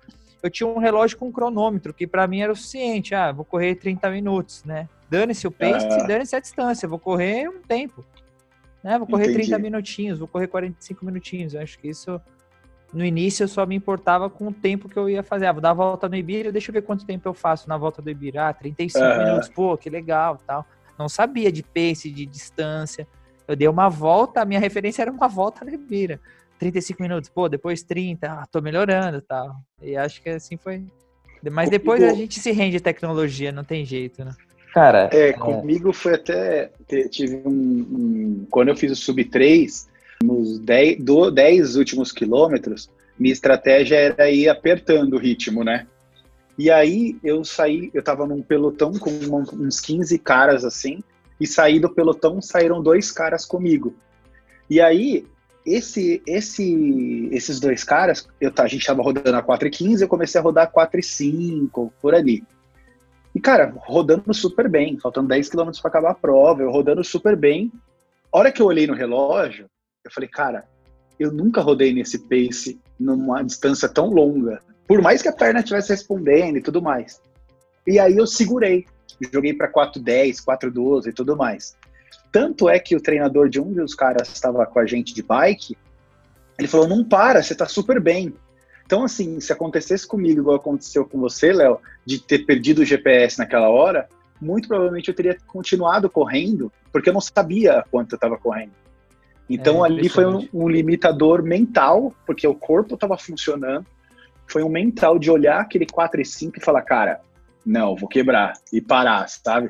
eu 0.42 0.50
tinha 0.50 0.68
um 0.68 0.80
relógio 0.80 1.18
com 1.18 1.32
cronômetro, 1.32 1.94
que 1.94 2.08
para 2.08 2.28
mim 2.28 2.42
era 2.42 2.52
o 2.52 2.56
suficiente. 2.56 3.14
Ah, 3.14 3.32
vou 3.32 3.44
correr 3.44 3.76
30 3.76 4.10
minutos, 4.10 4.64
né? 4.64 4.88
Dane-se 5.10 5.48
o 5.48 5.52
pace, 5.52 5.86
ah. 5.86 6.08
dane-se 6.08 6.36
a 6.36 6.40
distância. 6.40 6.88
Vou 6.88 7.00
correr 7.00 7.50
um 7.50 7.62
tempo. 7.62 8.06
Né? 8.84 8.98
Vou 8.98 9.08
correr 9.08 9.26
Entendi. 9.26 9.48
30 9.48 9.60
minutinhos, 9.60 10.20
vou 10.20 10.28
correr 10.28 10.48
45 10.48 11.06
minutinhos. 11.06 11.54
Eu 11.54 11.62
acho 11.62 11.78
que 11.78 11.90
isso, 11.90 12.22
no 12.94 13.04
início, 13.04 13.44
eu 13.44 13.48
só 13.48 13.66
me 13.66 13.76
importava 13.76 14.30
com 14.30 14.48
o 14.48 14.54
tempo 14.54 14.88
que 14.88 14.98
eu 14.98 15.10
ia 15.10 15.24
fazer. 15.24 15.48
Ah, 15.48 15.52
vou 15.52 15.62
dar 15.62 15.72
a 15.72 15.74
volta 15.74 16.08
no 16.08 16.16
Ibira, 16.16 16.52
deixa 16.52 16.70
eu 16.70 16.74
ver 16.74 16.84
quanto 16.84 17.06
tempo 17.06 17.28
eu 17.28 17.34
faço 17.34 17.68
na 17.68 17.78
volta 17.78 18.02
do 18.02 18.10
Ibira. 18.10 18.48
Ah, 18.48 18.54
35 18.54 19.06
ah. 19.06 19.18
minutos, 19.18 19.50
pô, 19.50 19.78
que 19.78 19.90
legal 19.90 20.40
tal. 20.46 20.66
Não 20.98 21.10
sabia 21.10 21.52
de 21.52 21.64
pace, 21.64 22.10
de 22.10 22.26
distância. 22.26 23.08
Eu 23.48 23.56
dei 23.56 23.68
uma 23.68 23.90
volta, 23.90 24.42
a 24.42 24.46
minha 24.46 24.60
referência 24.60 25.02
era 25.02 25.12
uma 25.12 25.28
volta 25.28 25.66
no 25.66 25.74
Ibira. 25.74 26.20
35 26.60 27.02
minutos, 27.02 27.30
pô, 27.30 27.48
depois 27.48 27.82
30, 27.82 28.28
ah, 28.28 28.46
tô 28.52 28.62
melhorando 28.62 29.22
tal. 29.22 29.56
E 29.82 29.96
acho 29.96 30.22
que 30.22 30.30
assim 30.30 30.58
foi, 30.58 30.84
Mas 31.50 31.70
depois 31.70 32.04
a 32.04 32.14
gente 32.14 32.40
se 32.40 32.52
rende 32.52 32.78
à 32.78 32.82
tecnologia, 32.82 33.52
não 33.52 33.64
tem 33.64 33.86
jeito, 33.86 34.24
né? 34.24 34.36
Cara. 34.74 35.10
É, 35.12 35.30
é... 35.30 35.34
comigo 35.34 35.92
foi 35.94 36.16
até. 36.16 36.72
Tive 37.10 37.42
um, 37.46 37.52
um, 37.52 38.48
Quando 38.50 38.70
eu 38.70 38.76
fiz 38.76 38.92
o 38.92 38.96
Sub 38.96 39.24
3, 39.24 39.88
nos 40.24 40.60
10, 40.60 41.76
últimos 41.76 42.12
quilômetros, 42.12 42.90
minha 43.18 43.34
estratégia 43.34 43.96
era 43.96 44.30
ir 44.30 44.50
apertando 44.50 45.14
o 45.14 45.20
ritmo, 45.20 45.64
né? 45.64 45.88
E 46.58 46.70
aí 46.70 47.18
eu 47.24 47.44
saí, 47.46 47.90
eu 47.94 48.04
tava 48.04 48.28
num 48.28 48.42
pelotão 48.42 48.92
com 48.92 49.10
uns 49.54 49.80
15 49.80 50.20
caras 50.20 50.66
assim, 50.66 51.02
e 51.40 51.48
saí 51.48 51.80
do 51.80 51.90
pelotão, 51.90 52.42
saíram 52.42 52.84
dois 52.84 53.12
caras 53.12 53.46
comigo. 53.46 53.96
E 54.70 54.82
aí, 54.82 55.26
esse, 55.66 56.22
esse, 56.26 57.30
esses 57.32 57.60
dois 57.60 57.84
caras, 57.84 58.28
eu, 58.40 58.52
a 58.58 58.68
gente 58.68 58.86
tava 58.86 59.02
rodando 59.02 59.36
a 59.36 59.42
4 59.42 59.68
e 59.68 59.72
15, 59.72 60.04
eu 60.04 60.08
comecei 60.08 60.40
a 60.40 60.44
rodar 60.44 60.66
a 60.66 60.68
4 60.68 61.00
e 61.00 61.04
5, 61.04 61.94
por 62.02 62.16
ali. 62.16 62.44
E, 63.36 63.40
cara, 63.40 63.74
rodando 63.78 64.34
super 64.34 64.68
bem, 64.68 64.98
faltando 65.00 65.28
10 65.28 65.50
km 65.50 65.70
para 65.82 65.90
acabar 65.90 66.12
a 66.12 66.16
prova, 66.16 66.62
eu 66.62 66.72
rodando 66.72 67.04
super 67.04 67.36
bem. 67.36 67.72
A 68.32 68.38
hora 68.38 68.52
que 68.52 68.62
eu 68.62 68.66
olhei 68.66 68.88
no 68.88 68.94
relógio, 68.94 69.68
eu 70.04 70.12
falei, 70.12 70.30
cara, 70.30 70.66
eu 71.20 71.32
nunca 71.32 71.62
rodei 71.62 71.94
nesse 71.94 72.20
pace 72.20 72.80
numa 73.00 73.44
distância 73.44 73.88
tão 73.88 74.10
longa. 74.10 74.62
Por 74.88 75.02
mais 75.02 75.22
que 75.22 75.28
a 75.28 75.34
perna 75.34 75.60
estivesse 75.60 75.90
respondendo 75.90 76.58
e 76.58 76.62
tudo 76.62 76.82
mais. 76.82 77.22
E 77.86 78.00
aí 78.00 78.18
eu 78.18 78.26
segurei. 78.26 78.86
Joguei 79.32 79.54
para 79.54 79.72
4,10, 79.72 80.38
4,12 80.44 81.08
e 81.08 81.14
tudo 81.14 81.36
mais. 81.36 81.76
Tanto 82.32 82.70
é 82.70 82.80
que 82.80 82.96
o 82.96 83.02
treinador 83.02 83.50
de 83.50 83.60
um 83.60 83.74
dos 83.74 83.96
caras 83.96 84.28
estava 84.30 84.66
com 84.66 84.80
a 84.80 84.86
gente 84.86 85.14
de 85.14 85.24
bike, 85.24 85.78
ele 86.58 86.68
falou: 86.68 86.88
não 86.88 87.04
para, 87.04 87.42
você 87.42 87.54
está 87.54 87.66
super 87.66 88.00
bem. 88.00 88.34
Então, 88.86 89.04
assim, 89.04 89.40
se 89.40 89.54
acontecesse 89.54 90.08
comigo, 90.08 90.42
igual 90.42 90.56
aconteceu 90.56 91.06
com 91.06 91.20
você, 91.20 91.54
Léo, 91.54 91.80
de 92.06 92.20
ter 92.20 92.40
perdido 92.40 92.82
o 92.82 92.86
GPS 92.86 93.38
naquela 93.38 93.70
hora, 93.70 94.10
muito 94.42 94.68
provavelmente 94.68 95.10
eu 95.10 95.14
teria 95.14 95.38
continuado 95.46 96.10
correndo, 96.10 96.72
porque 96.92 97.10
eu 97.10 97.14
não 97.14 97.22
sabia 97.22 97.84
quanto 97.92 98.14
eu 98.14 98.18
estava 98.18 98.38
correndo. 98.38 98.72
Então, 99.50 99.86
é, 99.86 99.90
ali 99.90 100.10
foi 100.10 100.26
um, 100.26 100.48
um 100.54 100.70
limitador 100.70 101.44
mental, 101.44 102.14
porque 102.26 102.48
o 102.48 102.54
corpo 102.54 102.96
estava 102.96 103.18
funcionando, 103.18 103.86
foi 104.48 104.64
um 104.64 104.70
mental 104.70 105.20
de 105.20 105.30
olhar 105.30 105.62
aquele 105.62 105.86
4 105.86 106.22
e 106.22 106.26
5 106.26 106.58
e 106.58 106.64
falar, 106.64 106.82
cara, 106.82 107.22
não, 107.66 107.96
vou 107.96 108.10
quebrar 108.10 108.54
e 108.74 108.82
parar, 108.82 109.28
sabe? 109.28 109.70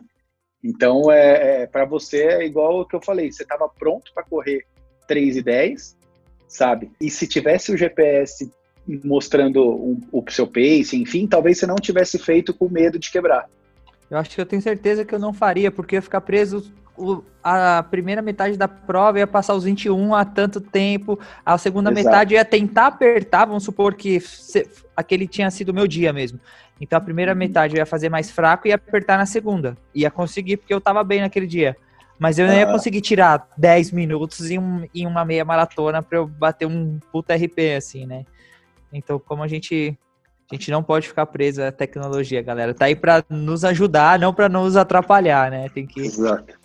Então, 0.64 1.12
é, 1.12 1.64
é 1.64 1.68
para 1.68 1.86
você 1.86 2.24
é 2.24 2.46
igual 2.46 2.82
o 2.82 2.86
que 2.86 2.96
eu 2.96 3.02
falei, 3.02 3.32
você 3.32 3.44
estava 3.44 3.70
pronto 3.70 4.12
para 4.14 4.24
correr 4.24 4.66
3 5.08 5.38
e 5.38 5.42
10, 5.42 5.98
sabe? 6.48 6.92
E 7.00 7.10
se 7.10 7.28
tivesse 7.28 7.72
o 7.72 7.78
GPS 7.78 8.52
mostrando 9.04 9.64
um, 9.70 10.00
o 10.12 10.24
seu 10.30 10.48
pace, 10.48 10.98
enfim, 10.98 11.28
talvez 11.28 11.60
você 11.60 11.68
não 11.68 11.76
tivesse 11.76 12.18
feito 12.18 12.54
com 12.54 12.68
medo 12.68 12.98
de 12.98 13.12
quebrar. 13.12 13.48
Eu 14.10 14.18
acho 14.18 14.32
que 14.32 14.42
eu 14.42 14.46
tenho 14.46 14.62
certeza 14.62 15.06
que 15.06 15.14
eu 15.14 15.20
não 15.20 15.34
faria, 15.34 15.70
porque 15.70 15.96
eu 15.96 15.98
ia 15.98 16.02
ficar 16.02 16.22
preso 16.22 16.74
o, 17.00 17.24
a 17.44 17.82
primeira 17.84 18.22
metade 18.22 18.58
da 18.58 18.68
prova 18.68 19.20
ia 19.20 19.28
passar 19.28 19.56
os 19.56 19.64
21 19.64 20.14
há 20.14 20.26
tanto 20.26 20.60
tempo, 20.60 21.18
a 21.46 21.58
segunda 21.58 21.90
Exato. 21.92 22.06
metade 22.06 22.34
ia 22.34 22.46
tentar 22.46 22.88
apertar, 22.88 23.46
vamos 23.46 23.64
supor 23.64 23.96
que 23.96 24.20
se, 24.20 24.70
aquele 24.96 25.28
tinha 25.28 25.50
sido 25.50 25.70
o 25.70 25.74
meu 25.74 25.88
dia 25.88 26.12
mesmo. 26.12 26.40
Então 26.80 26.98
a 26.98 27.02
primeira 27.02 27.32
uhum. 27.32 27.38
metade 27.38 27.76
eu 27.76 27.80
ia 27.80 27.86
fazer 27.86 28.10
mais 28.10 28.30
fraco 28.30 28.68
e 28.68 28.70
ia 28.70 28.76
apertar 28.76 29.18
na 29.18 29.26
segunda. 29.26 29.78
Ia 29.96 30.12
conseguir, 30.12 30.58
porque 30.58 30.74
eu 30.74 30.82
tava 30.82 31.04
bem 31.04 31.22
naquele 31.22 31.48
dia. 31.48 31.76
Mas 32.18 32.38
eu 32.38 32.48
não 32.48 32.54
ia 32.54 32.68
conseguir 32.68 33.00
tirar 33.00 33.48
10 33.58 33.92
minutos 33.92 34.52
em, 34.52 34.60
um, 34.60 34.86
em 34.94 35.08
uma 35.08 35.24
meia 35.24 35.46
maratona 35.46 36.04
para 36.04 36.18
eu 36.18 36.28
bater 36.28 36.66
um 36.66 37.00
puta 37.14 37.34
RP, 37.34 37.78
assim, 37.78 38.06
né? 38.06 38.26
Então, 38.92 39.18
como 39.18 39.42
a 39.42 39.48
gente 39.48 39.98
a 40.52 40.56
gente 40.56 40.72
não 40.72 40.82
pode 40.82 41.08
ficar 41.08 41.28
preso 41.28 41.62
à 41.62 41.72
tecnologia, 41.72 42.42
galera. 42.42 42.74
Tá 42.74 42.86
aí 42.86 42.96
para 42.96 43.24
nos 43.30 43.64
ajudar, 43.64 44.18
não 44.18 44.34
para 44.34 44.50
nos 44.50 44.76
atrapalhar, 44.76 45.52
né? 45.52 45.70
Tem 45.70 45.86
que, 45.86 46.10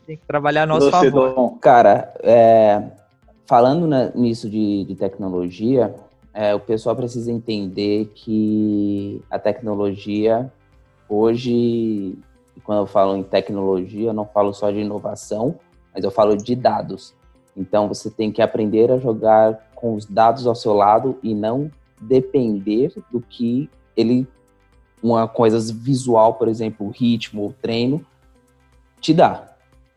tem 0.07 0.17
que 0.17 0.26
trabalhar 0.26 0.62
a 0.62 0.67
nosso 0.67 0.91
Você 0.91 1.11
favor. 1.11 1.35
Dom. 1.35 1.59
Cara, 1.61 2.14
é, 2.23 2.83
falando 3.47 3.87
nisso 4.14 4.49
de, 4.49 4.85
de 4.85 4.95
tecnologia, 4.95 5.95
é, 6.33 6.55
o 6.55 6.61
pessoal 6.61 6.97
precisa 6.97 7.31
entender 7.31 8.11
que 8.14 9.23
a 9.31 9.38
tecnologia 9.38 10.50
hoje, 11.07 12.17
quando 12.64 12.81
eu 12.81 12.87
falo 12.87 13.14
em 13.17 13.23
tecnologia, 13.23 14.09
eu 14.09 14.14
não 14.14 14.25
falo 14.25 14.55
só 14.55 14.71
de 14.71 14.79
inovação, 14.79 15.57
mas 15.95 16.03
eu 16.03 16.11
falo 16.11 16.37
de 16.37 16.57
dados. 16.57 17.14
Então 17.55 17.87
você 17.87 18.11
tem 18.11 18.33
que 18.33 18.41
aprender 18.41 18.91
a 18.91 18.99
jogar 18.99 19.71
com 19.75 19.95
os 19.95 20.07
dados 20.07 20.47
ao 20.47 20.55
seu 20.55 20.73
lado 20.73 21.19
e 21.23 21.35
não 21.35 21.71
depender 22.09 22.93
do 23.11 23.21
que 23.21 23.69
ele, 23.97 24.27
uma 25.03 25.27
coisa 25.29 25.59
visual, 25.73 26.35
por 26.35 26.49
exemplo, 26.49 26.89
ritmo 26.91 27.55
treino, 27.61 28.05
te 29.01 29.13
dá. 29.13 29.55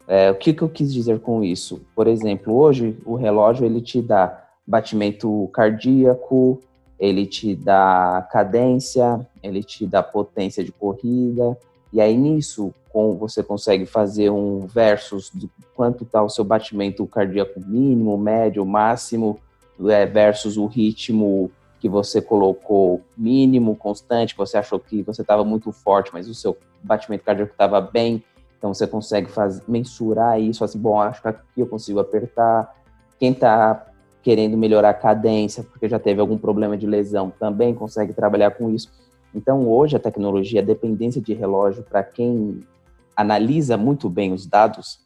É, 0.07 0.31
o 0.31 0.35
que, 0.35 0.53
que 0.53 0.61
eu 0.61 0.69
quis 0.69 0.93
dizer 0.93 1.19
com 1.19 1.43
isso? 1.43 1.81
Por 1.95 2.07
exemplo, 2.07 2.53
hoje 2.55 2.97
o 3.05 3.15
relógio 3.15 3.65
ele 3.65 3.81
te 3.81 4.01
dá 4.01 4.45
batimento 4.65 5.49
cardíaco, 5.53 6.61
ele 6.99 7.25
te 7.25 7.55
dá 7.55 8.27
cadência, 8.31 9.25
ele 9.43 9.63
te 9.63 9.85
dá 9.85 10.01
potência 10.01 10.63
de 10.63 10.71
corrida, 10.71 11.57
e 11.91 12.01
aí 12.01 12.17
nisso 12.17 12.73
com, 12.89 13.15
você 13.15 13.43
consegue 13.43 13.85
fazer 13.85 14.29
um 14.29 14.65
versus 14.65 15.29
do 15.29 15.49
quanto 15.75 16.03
está 16.03 16.23
o 16.23 16.29
seu 16.29 16.43
batimento 16.43 17.05
cardíaco 17.05 17.59
mínimo, 17.59 18.17
médio, 18.17 18.65
máximo, 18.65 19.39
é, 19.87 20.05
versus 20.05 20.57
o 20.57 20.65
ritmo 20.65 21.51
que 21.87 21.89
você 21.89 22.21
colocou 22.21 23.01
mínimo, 23.17 23.73
constante, 23.73 24.33
que 24.33 24.37
você 24.37 24.57
achou 24.57 24.77
que 24.77 25.01
você 25.03 25.21
estava 25.21 25.45
muito 25.45 25.71
forte, 25.71 26.11
mas 26.11 26.27
o 26.27 26.35
seu 26.35 26.57
batimento 26.83 27.23
cardíaco 27.23 27.53
estava 27.53 27.79
bem, 27.79 28.21
então 28.57 28.73
você 28.73 28.85
consegue 28.85 29.29
mensurar 29.65 30.39
isso, 30.39 30.65
assim, 30.65 30.77
bom, 30.77 30.99
acho 30.99 31.21
que 31.21 31.29
aqui 31.29 31.41
eu 31.55 31.67
consigo 31.67 31.99
apertar. 31.99 32.75
Quem 33.17 33.31
está 33.31 33.87
querendo 34.21 34.57
melhorar 34.57 34.89
a 34.89 34.93
cadência, 34.93 35.63
porque 35.63 35.87
já 35.87 35.97
teve 35.97 36.19
algum 36.19 36.37
problema 36.37 36.77
de 36.77 36.85
lesão, 36.85 37.31
também 37.39 37.73
consegue 37.73 38.13
trabalhar 38.13 38.51
com 38.51 38.69
isso. 38.69 38.91
Então, 39.33 39.65
hoje, 39.69 39.95
a 39.95 39.99
tecnologia, 39.99 40.59
a 40.59 40.65
dependência 40.65 41.21
de 41.21 41.33
relógio, 41.33 41.83
para 41.83 42.03
quem 42.03 42.59
analisa 43.15 43.77
muito 43.77 44.09
bem 44.09 44.33
os 44.33 44.45
dados, 44.45 44.99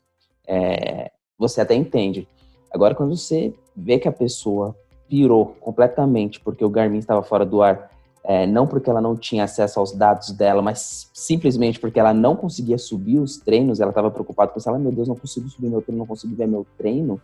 é, 0.47 1.11
você 1.37 1.61
até 1.61 1.75
entende. 1.75 2.27
Agora, 2.73 2.95
quando 2.95 3.15
você 3.15 3.53
vê 3.75 3.99
que 3.99 4.07
a 4.07 4.11
pessoa 4.11 4.75
pirou 5.11 5.57
completamente 5.59 6.39
porque 6.39 6.63
o 6.63 6.69
Garmin 6.69 6.97
estava 6.97 7.21
fora 7.21 7.45
do 7.45 7.61
ar. 7.61 7.91
É, 8.23 8.47
não 8.47 8.65
porque 8.65 8.89
ela 8.89 9.01
não 9.01 9.17
tinha 9.17 9.43
acesso 9.43 9.77
aos 9.77 9.91
dados 9.91 10.31
dela, 10.31 10.61
mas 10.61 11.09
simplesmente 11.13 11.79
porque 11.79 11.99
ela 11.99 12.13
não 12.13 12.33
conseguia 12.33 12.77
subir 12.77 13.19
os 13.19 13.35
treinos, 13.37 13.81
ela 13.81 13.89
estava 13.89 14.09
preocupada 14.09 14.51
com 14.51 14.59
isso. 14.59 14.69
Ela, 14.69 14.79
meu 14.79 14.91
Deus, 14.91 15.09
não 15.09 15.15
consigo 15.15 15.49
subir 15.49 15.67
meu 15.67 15.81
treino, 15.81 15.99
não 15.99 16.07
consigo 16.07 16.33
ver 16.33 16.47
meu 16.47 16.65
treino. 16.77 17.19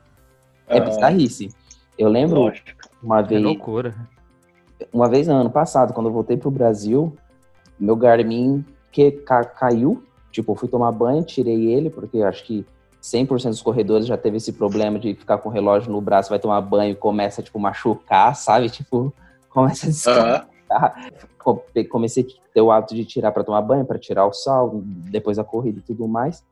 É 0.68 0.82
bizarrice. 0.82 1.50
Eu 1.98 2.10
lembro 2.10 2.42
Lógico. 2.42 2.72
uma 3.02 3.22
vez. 3.22 3.42
É 3.42 3.46
loucura. 3.46 3.96
Uma 4.92 5.08
vez 5.08 5.28
no 5.28 5.36
ano 5.36 5.50
passado, 5.50 5.94
quando 5.94 6.08
eu 6.08 6.14
voltei 6.14 6.36
pro 6.36 6.52
Brasil, 6.52 7.16
meu 7.80 7.96
Garmin 7.96 8.66
que 8.92 9.12
ca 9.12 9.46
caiu. 9.46 10.04
Tipo, 10.30 10.52
eu 10.52 10.56
fui 10.58 10.68
tomar 10.68 10.92
banho, 10.92 11.24
tirei 11.24 11.72
ele, 11.72 11.90
porque 11.90 12.18
eu 12.18 12.28
acho 12.28 12.44
que 12.44 12.66
100% 13.08 13.50
dos 13.50 13.62
corredores 13.62 14.06
já 14.06 14.18
teve 14.18 14.38
esse 14.38 14.52
problema 14.52 15.00
de 15.00 15.14
ficar 15.16 15.38
com 15.38 15.48
o 15.50 15.52
relógio 15.52 15.92
no 15.92 16.02
braço, 16.02 16.30
vai 16.30 16.40
tomar 16.40 16.60
banho 16.62 16.92
e 16.92 16.96
começa, 16.96 17.42
tipo, 17.42 17.58
machucar, 17.58 18.36
sabe? 18.36 18.70
Tipo, 18.70 19.14
começa 19.50 20.12
a. 20.12 20.46
Uhum. 21.46 21.60
Comecei 21.90 22.24
a 22.24 22.54
ter 22.54 22.62
o 22.62 22.70
hábito 22.70 22.94
de 22.94 23.06
tirar 23.06 23.32
para 23.32 23.44
tomar 23.44 23.62
banho, 23.62 23.86
para 23.86 23.98
tirar 23.98 24.26
o 24.26 24.34
sal, 24.34 24.82
depois 24.84 25.38
da 25.38 25.44
corrida 25.44 25.80
e 25.80 25.82
tudo 25.82 26.06
mais. 26.06 26.44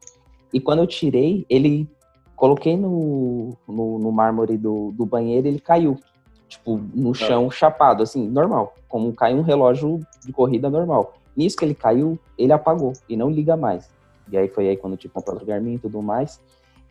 E 0.53 0.59
quando 0.59 0.79
eu 0.79 0.87
tirei, 0.87 1.45
ele 1.49 1.89
coloquei 2.33 2.77
no, 2.77 3.57
no, 3.67 3.99
no 3.99 4.11
mármore 4.11 4.57
do, 4.57 4.91
do 4.91 5.05
banheiro 5.05 5.47
ele 5.47 5.59
caiu. 5.59 5.99
Tipo, 6.47 6.79
no 6.93 7.13
chão, 7.13 7.51
chapado, 7.51 8.03
assim, 8.03 8.25
normal. 8.29 8.75
Como 8.87 9.11
cai 9.11 9.33
um 9.33 9.41
relógio 9.41 9.99
de 10.23 10.31
corrida 10.31 10.69
normal. 10.69 11.15
Nisso 11.35 11.57
que 11.57 11.65
ele 11.65 11.75
caiu, 11.75 12.17
ele 12.37 12.53
apagou 12.53 12.93
e 13.09 13.17
não 13.17 13.29
liga 13.29 13.57
mais. 13.57 13.89
E 14.31 14.37
aí 14.37 14.47
foi 14.47 14.67
aí 14.67 14.77
quando 14.77 14.93
eu 14.93 14.97
tive 14.97 15.13
comprado 15.13 15.41
o 15.41 15.45
Garmin 15.45 15.75
e 15.75 15.79
tudo 15.79 16.01
mais. 16.01 16.39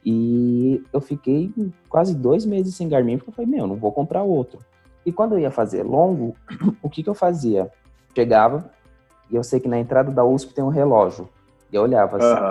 E 0.04 0.84
eu 0.92 1.00
fiquei 1.00 1.52
quase 1.88 2.14
dois 2.14 2.44
meses 2.44 2.74
sem 2.74 2.88
Garmin, 2.88 3.16
porque 3.16 3.30
eu 3.30 3.34
falei, 3.34 3.50
meu, 3.50 3.66
não 3.66 3.76
vou 3.76 3.90
comprar 3.90 4.22
outro. 4.22 4.58
E 5.04 5.12
quando 5.12 5.32
eu 5.32 5.38
ia 5.38 5.50
fazer 5.50 5.82
longo, 5.82 6.34
o 6.82 6.90
que, 6.90 7.02
que 7.02 7.08
eu 7.08 7.14
fazia? 7.14 7.70
Chegava, 8.14 8.70
e 9.30 9.36
eu 9.36 9.42
sei 9.42 9.60
que 9.60 9.68
na 9.68 9.78
entrada 9.78 10.10
da 10.10 10.24
USP 10.24 10.54
tem 10.54 10.62
um 10.62 10.68
relógio. 10.68 11.28
E 11.72 11.76
eu 11.76 11.82
olhava 11.82 12.18
assim, 12.18 12.42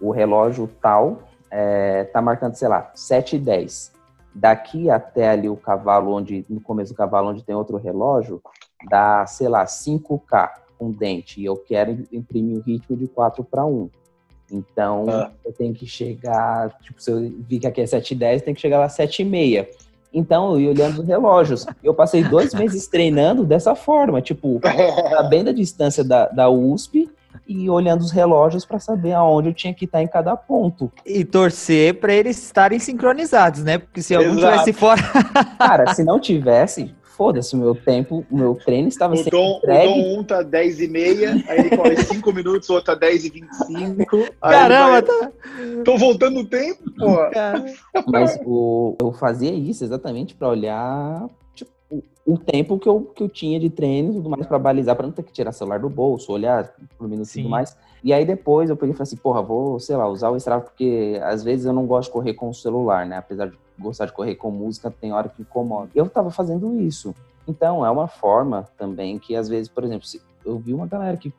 uhum. 0.00 0.08
o 0.08 0.10
relógio 0.10 0.68
tal 0.80 1.22
é, 1.50 2.04
tá 2.04 2.20
marcando, 2.20 2.54
sei 2.54 2.68
lá, 2.68 2.90
7 2.94 3.36
e 3.36 3.38
10. 3.38 3.92
Daqui 4.34 4.90
até 4.90 5.30
ali 5.30 5.48
o 5.48 5.56
cavalo, 5.56 6.12
onde 6.12 6.44
no 6.48 6.60
começo 6.60 6.92
do 6.92 6.96
cavalo, 6.96 7.30
onde 7.30 7.44
tem 7.44 7.54
outro 7.54 7.76
relógio, 7.76 8.40
dá, 8.88 9.26
sei 9.26 9.48
lá, 9.48 9.64
5K 9.64 10.50
com 10.78 10.90
dente. 10.90 11.40
E 11.40 11.44
eu 11.44 11.56
quero 11.56 12.06
imprimir 12.12 12.58
o 12.58 12.62
ritmo 12.62 12.96
de 12.96 13.08
4 13.08 13.42
para 13.44 13.64
1. 13.64 13.90
Então, 14.50 15.06
ah. 15.08 15.30
eu 15.44 15.52
tenho 15.52 15.74
que 15.74 15.86
chegar, 15.86 16.76
tipo, 16.80 17.00
se 17.02 17.10
eu 17.10 17.32
vi 17.48 17.58
que 17.58 17.66
aqui 17.66 17.80
é 17.80 17.84
7h10, 17.84 18.40
tem 18.40 18.54
que 18.54 18.60
chegar 18.60 18.78
lá 18.78 18.86
7h30. 18.86 19.66
Então, 20.12 20.52
eu 20.52 20.60
ia 20.60 20.70
olhando 20.70 21.00
os 21.00 21.06
relógios. 21.06 21.66
Eu 21.82 21.92
passei 21.92 22.24
dois 22.24 22.52
meses 22.54 22.86
treinando 22.86 23.44
dessa 23.44 23.74
forma, 23.74 24.22
tipo, 24.22 24.60
sabendo 25.10 25.50
a 25.50 25.52
distância 25.52 26.02
da, 26.02 26.26
da 26.28 26.48
USP 26.48 27.08
e 27.46 27.68
olhando 27.68 28.02
os 28.02 28.10
relógios 28.10 28.64
para 28.64 28.78
saber 28.78 29.12
aonde 29.12 29.48
eu 29.48 29.54
tinha 29.54 29.72
que 29.72 29.84
estar 29.84 30.02
em 30.02 30.06
cada 30.06 30.36
ponto. 30.36 30.90
E 31.04 31.24
torcer 31.24 31.94
para 31.94 32.12
eles 32.12 32.42
estarem 32.42 32.78
sincronizados, 32.78 33.62
né? 33.62 33.78
Porque 33.78 34.02
se 34.02 34.14
algum 34.14 34.38
Exato. 34.38 34.52
tivesse 34.52 34.72
fora. 34.72 35.02
Cara, 35.58 35.94
se 35.94 36.04
não 36.04 36.18
tivesse, 36.18 36.94
foda-se, 37.18 37.56
o 37.56 37.58
meu 37.58 37.74
tempo, 37.74 38.24
o 38.30 38.36
meu 38.36 38.54
treino 38.54 38.86
estava 38.86 39.16
o 39.16 39.24
Dom, 39.24 39.56
entregue. 39.58 39.88
O 39.88 39.94
Dom 39.94 40.20
um 40.20 40.24
tá 40.24 40.40
10 40.40 40.80
e 40.80 40.88
meia, 40.88 41.32
aí 41.48 41.58
ele 41.58 41.76
corre 41.76 41.96
5 41.96 42.32
minutos, 42.32 42.70
o 42.70 42.74
outro 42.74 42.94
tá 42.94 42.94
10 42.94 43.24
e 43.24 43.30
25. 43.30 44.34
Caramba, 44.40 44.90
vai... 44.92 45.02
tá... 45.02 45.32
Tô 45.84 45.98
voltando 45.98 46.38
o 46.38 46.46
tempo, 46.46 46.84
pô. 46.96 47.16
Mas 48.06 48.38
o, 48.46 48.96
eu 49.00 49.12
fazia 49.12 49.52
isso 49.52 49.82
exatamente 49.82 50.36
para 50.36 50.48
olhar 50.48 51.28
tipo, 51.56 51.72
o 52.24 52.38
tempo 52.38 52.78
que 52.78 52.88
eu, 52.88 53.00
que 53.00 53.24
eu 53.24 53.28
tinha 53.28 53.58
de 53.58 53.68
treino 53.68 54.12
e 54.12 54.14
tudo 54.14 54.30
mais 54.30 54.46
para 54.46 54.58
balizar, 54.58 54.94
para 54.94 55.06
não 55.06 55.12
ter 55.12 55.24
que 55.24 55.32
tirar 55.32 55.50
o 55.50 55.52
celular 55.52 55.80
do 55.80 55.90
bolso, 55.90 56.32
olhar 56.32 56.72
por 56.96 57.08
minuto 57.08 57.28
e 57.28 57.42
tudo 57.42 57.48
mais. 57.48 57.76
E 58.04 58.12
aí 58.12 58.24
depois 58.24 58.70
eu 58.70 58.76
peguei 58.76 58.94
e 58.94 58.96
falei 58.96 59.08
assim, 59.08 59.16
porra, 59.16 59.42
vou, 59.42 59.80
sei 59.80 59.96
lá, 59.96 60.08
usar 60.08 60.30
o 60.30 60.36
Strava, 60.36 60.62
porque 60.62 61.18
às 61.24 61.42
vezes 61.42 61.66
eu 61.66 61.72
não 61.72 61.84
gosto 61.84 62.10
de 62.10 62.12
correr 62.12 62.34
com 62.34 62.48
o 62.48 62.54
celular, 62.54 63.04
né? 63.04 63.16
Apesar 63.16 63.48
de 63.48 63.58
gostar 63.78 64.06
de 64.06 64.12
correr 64.12 64.34
com 64.34 64.50
música, 64.50 64.90
tem 64.90 65.12
hora 65.12 65.28
que 65.28 65.42
incomoda. 65.42 65.90
Eu 65.94 66.08
tava 66.08 66.30
fazendo 66.30 66.80
isso. 66.80 67.14
Então, 67.46 67.84
é 67.84 67.90
uma 67.90 68.08
forma 68.08 68.68
também 68.76 69.18
que, 69.18 69.34
às 69.34 69.48
vezes, 69.48 69.68
por 69.68 69.84
exemplo, 69.84 70.06
se 70.06 70.20
eu 70.44 70.58
vi 70.58 70.74
uma 70.74 70.86
galera 70.86 71.16
que 71.16 71.32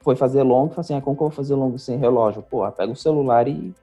foi 0.00 0.14
fazer 0.14 0.42
longo 0.42 0.66
e 0.66 0.70
falou 0.70 0.80
assim, 0.80 0.96
ah, 0.96 1.00
como 1.00 1.16
que 1.16 1.22
eu 1.22 1.28
vou 1.28 1.36
fazer 1.36 1.54
longo 1.54 1.78
sem 1.78 1.98
relógio? 1.98 2.42
Pô, 2.42 2.70
pega 2.70 2.92
o 2.92 2.96
celular 2.96 3.48
e 3.48 3.74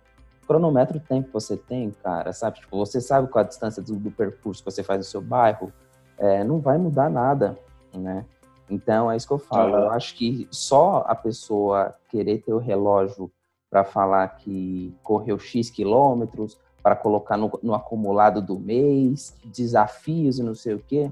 cronometra 0.47 0.97
o 0.97 0.99
tempo 0.99 1.27
que 1.27 1.33
você 1.33 1.57
tem, 1.57 1.91
cara, 2.03 2.31
sabe? 2.31 2.59
Tipo, 2.59 2.77
você 2.77 3.01
sabe 3.01 3.27
qual 3.27 3.43
a 3.43 3.47
distância 3.47 3.81
do, 3.81 3.95
do 3.95 4.11
percurso 4.11 4.63
que 4.63 4.71
você 4.71 4.83
faz 4.83 4.99
no 4.99 5.03
seu 5.03 5.21
bairro, 5.21 5.73
é, 6.17 6.43
não 6.43 6.59
vai 6.59 6.77
mudar 6.77 7.09
nada, 7.09 7.57
né? 7.93 8.25
Então, 8.69 9.11
é 9.11 9.15
isso 9.15 9.27
que 9.27 9.33
eu 9.33 9.39
falo. 9.39 9.75
Eu 9.75 9.89
acho 9.91 10.15
que 10.15 10.47
só 10.49 11.03
a 11.07 11.13
pessoa 11.13 11.93
querer 12.09 12.39
ter 12.39 12.53
o 12.53 12.57
relógio 12.57 13.31
para 13.69 13.83
falar 13.83 14.27
que 14.37 14.95
correu 15.03 15.37
X 15.37 15.69
quilômetros, 15.69 16.57
para 16.85 16.95
colocar 16.95 17.35
no, 17.35 17.51
no, 17.63 17.73
acumulado 17.73 18.43
do 18.43 18.59
mês, 18.59 19.35
desafios 19.43 20.37
e 20.37 20.43
não 20.43 20.53
sei 20.53 20.75
o 20.75 20.79
quê. 20.79 21.09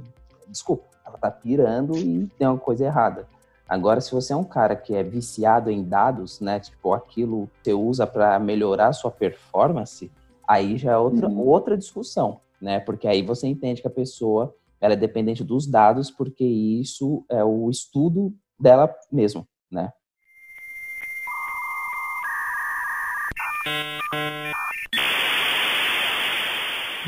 Desculpa, 0.47 0.83
ela 1.03 1.17
tá 1.17 1.31
pirando 1.31 1.97
e 1.97 2.27
tem 2.37 2.47
uma 2.47 2.59
coisa 2.59 2.85
errada. 2.85 3.27
Agora, 3.67 3.99
se 3.99 4.11
você 4.11 4.33
é 4.33 4.35
um 4.35 4.43
cara 4.43 4.75
que 4.75 4.93
é 4.93 5.01
viciado 5.01 5.71
em 5.71 5.83
dados, 5.83 6.39
né, 6.39 6.59
tipo 6.59 6.93
aquilo 6.93 7.49
que 7.63 7.71
você 7.71 7.73
usa 7.73 8.05
para 8.05 8.37
melhorar 8.37 8.89
a 8.89 8.93
sua 8.93 9.09
performance, 9.09 10.11
aí 10.47 10.77
já 10.77 10.91
é 10.91 10.97
outra, 10.97 11.27
uhum. 11.27 11.39
outra 11.39 11.75
discussão, 11.75 12.39
né? 12.61 12.79
Porque 12.79 13.07
aí 13.07 13.23
você 13.23 13.47
entende 13.47 13.81
que 13.81 13.87
a 13.87 13.91
pessoa 13.91 14.53
ela 14.79 14.93
é 14.93 14.97
dependente 14.97 15.43
dos 15.43 15.65
dados, 15.65 16.11
porque 16.11 16.45
isso 16.45 17.25
é 17.27 17.43
o 17.43 17.71
estudo 17.71 18.31
dela 18.59 18.93
mesmo, 19.11 19.47
né? 19.71 19.91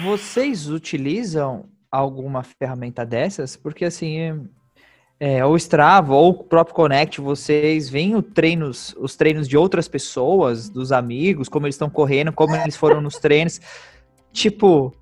Vocês 0.03 0.67
utilizam 0.67 1.65
alguma 1.91 2.43
ferramenta 2.43 3.05
dessas? 3.05 3.55
Porque 3.55 3.85
assim, 3.85 4.47
é, 5.19 5.45
ou 5.45 5.55
Strava 5.55 6.13
ou 6.13 6.29
o 6.31 6.43
próprio 6.43 6.75
Connect, 6.75 7.21
vocês 7.21 7.89
veem 7.89 8.21
treinos, 8.21 8.93
os 8.97 9.15
treinos 9.15 9.47
de 9.47 9.57
outras 9.57 9.87
pessoas, 9.87 10.69
dos 10.69 10.91
amigos, 10.91 11.47
como 11.47 11.65
eles 11.65 11.75
estão 11.75 11.89
correndo, 11.89 12.33
como 12.33 12.55
eles 12.55 12.75
foram 12.75 13.01
nos 13.01 13.17
treinos. 13.17 13.61
Tipo, 14.33 14.93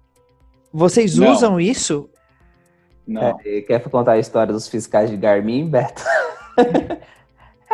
vocês 0.72 1.16
Não. 1.16 1.32
usam 1.32 1.60
isso? 1.60 2.08
Não. 3.08 3.40
É, 3.44 3.62
quer 3.62 3.82
contar 3.90 4.12
a 4.12 4.20
história 4.20 4.54
dos 4.54 4.68
fiscais 4.68 5.10
de 5.10 5.18
Garmin, 5.18 5.68
Beto? 5.68 6.04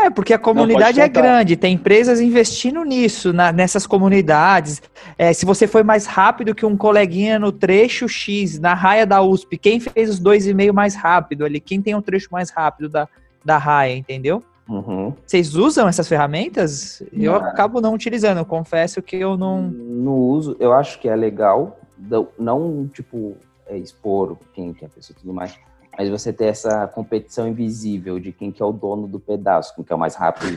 É, 0.01 0.09
porque 0.09 0.33
a 0.33 0.39
comunidade 0.39 1.01
é 1.01 1.07
grande, 1.07 1.57
tem 1.57 1.73
empresas 1.73 2.21
investindo 2.21 2.83
nisso, 2.83 3.33
na, 3.33 3.51
nessas 3.51 3.85
comunidades. 3.85 4.81
É, 5.17 5.33
se 5.33 5.45
você 5.45 5.67
foi 5.67 5.83
mais 5.83 6.05
rápido 6.05 6.55
que 6.55 6.65
um 6.65 6.77
coleguinha 6.77 7.37
no 7.37 7.51
trecho 7.51 8.07
X, 8.07 8.59
na 8.59 8.73
raia 8.73 9.05
da 9.05 9.21
USP, 9.21 9.57
quem 9.57 9.79
fez 9.79 10.09
os 10.09 10.19
dois 10.19 10.47
e 10.47 10.53
meio 10.53 10.73
mais 10.73 10.95
rápido 10.95 11.43
ali? 11.43 11.59
Quem 11.59 11.81
tem 11.81 11.95
o 11.95 11.97
um 11.97 12.01
trecho 12.01 12.29
mais 12.31 12.49
rápido 12.49 12.87
da, 12.87 13.07
da 13.43 13.57
raia, 13.57 13.95
entendeu? 13.95 14.41
Uhum. 14.69 15.13
Vocês 15.25 15.55
usam 15.55 15.87
essas 15.87 16.07
ferramentas? 16.07 17.01
Eu 17.11 17.35
acabo 17.35 17.81
não 17.81 17.93
utilizando, 17.93 18.37
eu 18.37 18.45
confesso 18.45 19.01
que 19.01 19.15
eu 19.15 19.35
não. 19.35 19.63
No 19.63 20.15
uso, 20.15 20.55
eu 20.59 20.71
acho 20.71 20.99
que 20.99 21.09
é 21.09 21.15
legal, 21.15 21.79
não, 22.37 22.87
tipo, 22.93 23.35
é, 23.67 23.77
expor 23.77 24.37
quem, 24.53 24.71
quem 24.73 24.85
é 24.85 24.87
a 24.87 24.93
pessoa 24.93 25.15
e 25.17 25.21
tudo 25.21 25.33
mais 25.33 25.57
mas 25.97 26.09
você 26.09 26.31
ter 26.31 26.45
essa 26.45 26.87
competição 26.87 27.47
invisível 27.47 28.19
de 28.19 28.31
quem 28.31 28.51
que 28.51 28.61
é 28.61 28.65
o 28.65 28.71
dono 28.71 29.07
do 29.07 29.19
pedaço, 29.19 29.75
quem 29.75 29.83
que 29.83 29.91
é 29.91 29.95
o 29.95 29.99
mais 29.99 30.15
rápido 30.15 30.55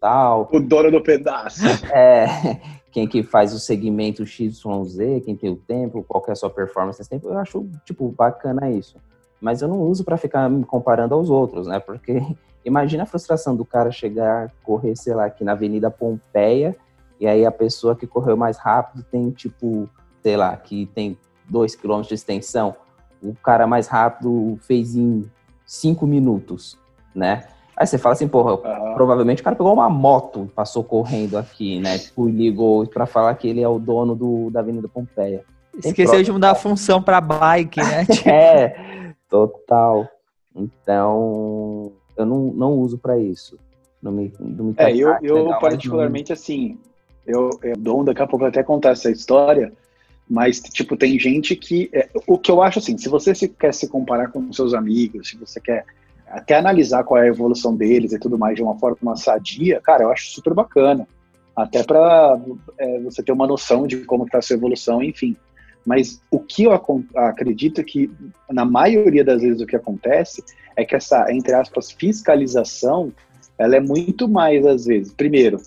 tal. 0.00 0.48
O 0.52 0.60
dono 0.60 0.90
do 0.90 1.02
pedaço. 1.02 1.64
É, 1.92 2.60
quem 2.90 3.06
que 3.06 3.22
faz 3.22 3.52
o 3.52 3.58
segmento 3.58 4.24
XYZ, 4.26 5.22
quem 5.24 5.36
tem 5.36 5.50
o 5.50 5.56
tempo, 5.56 6.04
qual 6.06 6.22
que 6.22 6.30
é 6.30 6.32
a 6.32 6.36
sua 6.36 6.50
performance 6.50 6.98
nesse 6.98 7.10
tempo, 7.10 7.28
eu 7.28 7.38
acho, 7.38 7.66
tipo, 7.84 8.08
bacana 8.10 8.70
isso. 8.70 8.96
Mas 9.40 9.62
eu 9.62 9.68
não 9.68 9.80
uso 9.80 10.04
para 10.04 10.16
ficar 10.16 10.48
me 10.50 10.64
comparando 10.64 11.14
aos 11.14 11.30
outros, 11.30 11.66
né? 11.66 11.78
Porque 11.78 12.20
imagina 12.64 13.04
a 13.04 13.06
frustração 13.06 13.56
do 13.56 13.64
cara 13.64 13.90
chegar, 13.90 14.52
correr, 14.62 14.96
sei 14.96 15.14
lá, 15.14 15.26
aqui 15.26 15.44
na 15.44 15.52
Avenida 15.52 15.90
Pompeia, 15.90 16.76
e 17.18 17.26
aí 17.26 17.44
a 17.44 17.52
pessoa 17.52 17.94
que 17.94 18.06
correu 18.06 18.36
mais 18.36 18.56
rápido 18.56 19.04
tem, 19.10 19.30
tipo, 19.30 19.88
sei 20.22 20.36
lá, 20.36 20.56
que 20.56 20.86
tem 20.86 21.18
dois 21.48 21.74
quilômetros 21.74 22.08
de 22.08 22.14
extensão 22.14 22.74
o 23.22 23.34
cara 23.34 23.66
mais 23.66 23.86
rápido 23.86 24.58
fez 24.62 24.96
em 24.96 25.30
cinco 25.66 26.06
minutos, 26.06 26.78
né? 27.14 27.44
Aí 27.76 27.86
você 27.86 27.96
fala 27.96 28.12
assim, 28.12 28.28
porra, 28.28 28.54
uhum. 28.54 28.94
provavelmente 28.94 29.40
o 29.40 29.44
cara 29.44 29.56
pegou 29.56 29.72
uma 29.72 29.88
moto 29.88 30.44
e 30.44 30.54
passou 30.54 30.84
correndo 30.84 31.38
aqui, 31.38 31.80
né? 31.80 31.96
Tipo, 31.96 32.28
ligou 32.28 32.86
para 32.86 33.06
falar 33.06 33.34
que 33.36 33.48
ele 33.48 33.62
é 33.62 33.68
o 33.68 33.78
dono 33.78 34.14
do, 34.14 34.50
da 34.50 34.60
Avenida 34.60 34.86
Pompeia. 34.86 35.44
Tem 35.80 35.90
Esqueceu 35.90 36.22
de 36.22 36.30
mudar 36.30 36.50
a 36.50 36.54
função 36.54 37.02
para 37.02 37.20
bike, 37.20 37.80
né? 37.80 38.06
é, 38.30 39.14
total. 39.28 40.06
Então, 40.54 41.92
eu 42.16 42.26
não, 42.26 42.38
não 42.52 42.72
uso 42.74 42.98
para 42.98 43.16
isso. 43.16 43.58
Não 44.02 44.12
me, 44.12 44.32
não 44.38 44.66
me 44.66 44.74
é, 44.76 44.94
eu, 44.94 45.16
eu 45.22 45.44
legal, 45.44 45.60
particularmente, 45.60 46.32
assim, 46.32 46.78
eu, 47.26 47.50
eu 47.62 47.76
dou 47.78 48.02
daqui 48.04 48.22
a 48.22 48.26
pouco 48.26 48.44
até 48.44 48.62
contar 48.62 48.90
essa 48.90 49.10
história, 49.10 49.72
mas, 50.30 50.60
tipo, 50.60 50.96
tem 50.96 51.18
gente 51.18 51.56
que. 51.56 51.90
É, 51.92 52.08
o 52.24 52.38
que 52.38 52.52
eu 52.52 52.62
acho 52.62 52.78
assim, 52.78 52.96
se 52.96 53.08
você 53.08 53.34
se, 53.34 53.48
quer 53.48 53.74
se 53.74 53.88
comparar 53.88 54.28
com 54.28 54.52
seus 54.52 54.72
amigos, 54.72 55.28
se 55.28 55.36
você 55.36 55.60
quer 55.60 55.84
até 56.28 56.54
analisar 56.54 57.02
qual 57.02 57.20
é 57.20 57.24
a 57.24 57.32
evolução 57.32 57.74
deles 57.74 58.12
e 58.12 58.18
tudo 58.18 58.38
mais 58.38 58.54
de 58.54 58.62
uma 58.62 58.78
forma 58.78 59.16
sadia, 59.16 59.80
cara, 59.80 60.04
eu 60.04 60.12
acho 60.12 60.30
super 60.30 60.54
bacana. 60.54 61.08
Até 61.56 61.82
para 61.82 62.40
é, 62.78 63.00
você 63.00 63.24
ter 63.24 63.32
uma 63.32 63.46
noção 63.46 63.88
de 63.88 64.04
como 64.04 64.24
está 64.24 64.38
a 64.38 64.42
sua 64.42 64.54
evolução, 64.54 65.02
enfim. 65.02 65.36
Mas 65.84 66.22
o 66.30 66.38
que 66.38 66.62
eu 66.62 66.72
acredito 67.16 67.82
que, 67.82 68.08
na 68.48 68.64
maioria 68.64 69.24
das 69.24 69.42
vezes, 69.42 69.60
o 69.60 69.66
que 69.66 69.74
acontece 69.74 70.44
é 70.76 70.84
que 70.84 70.94
essa, 70.94 71.26
entre 71.32 71.54
aspas, 71.54 71.90
fiscalização, 71.90 73.12
ela 73.58 73.74
é 73.74 73.80
muito 73.80 74.28
mais, 74.28 74.64
às 74.64 74.84
vezes, 74.84 75.12
primeiro, 75.12 75.60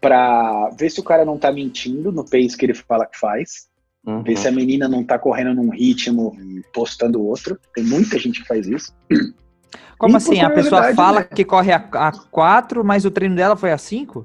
para 0.00 0.70
ver 0.78 0.88
se 0.88 1.00
o 1.00 1.04
cara 1.04 1.24
não 1.24 1.34
está 1.34 1.50
mentindo 1.50 2.12
no 2.12 2.22
pace 2.22 2.56
que 2.56 2.66
ele 2.66 2.74
fala 2.74 3.04
que 3.04 3.18
faz, 3.18 3.67
Uhum. 4.06 4.22
Ver 4.22 4.36
se 4.36 4.48
a 4.48 4.52
menina 4.52 4.88
não 4.88 5.04
tá 5.04 5.18
correndo 5.18 5.54
num 5.54 5.70
ritmo 5.70 6.36
e 6.40 6.62
postando 6.72 7.22
outro. 7.22 7.58
Tem 7.74 7.84
muita 7.84 8.18
gente 8.18 8.42
que 8.42 8.48
faz 8.48 8.66
isso. 8.66 8.94
Como 9.98 10.14
e 10.14 10.16
assim? 10.16 10.40
A 10.40 10.50
pessoa 10.50 10.94
fala 10.94 11.20
né? 11.20 11.28
que 11.34 11.44
corre 11.44 11.72
a, 11.72 11.76
a 11.92 12.12
4, 12.12 12.84
mas 12.84 13.04
o 13.04 13.10
treino 13.10 13.34
dela 13.34 13.56
foi 13.56 13.72
a 13.72 13.78
5? 13.78 14.24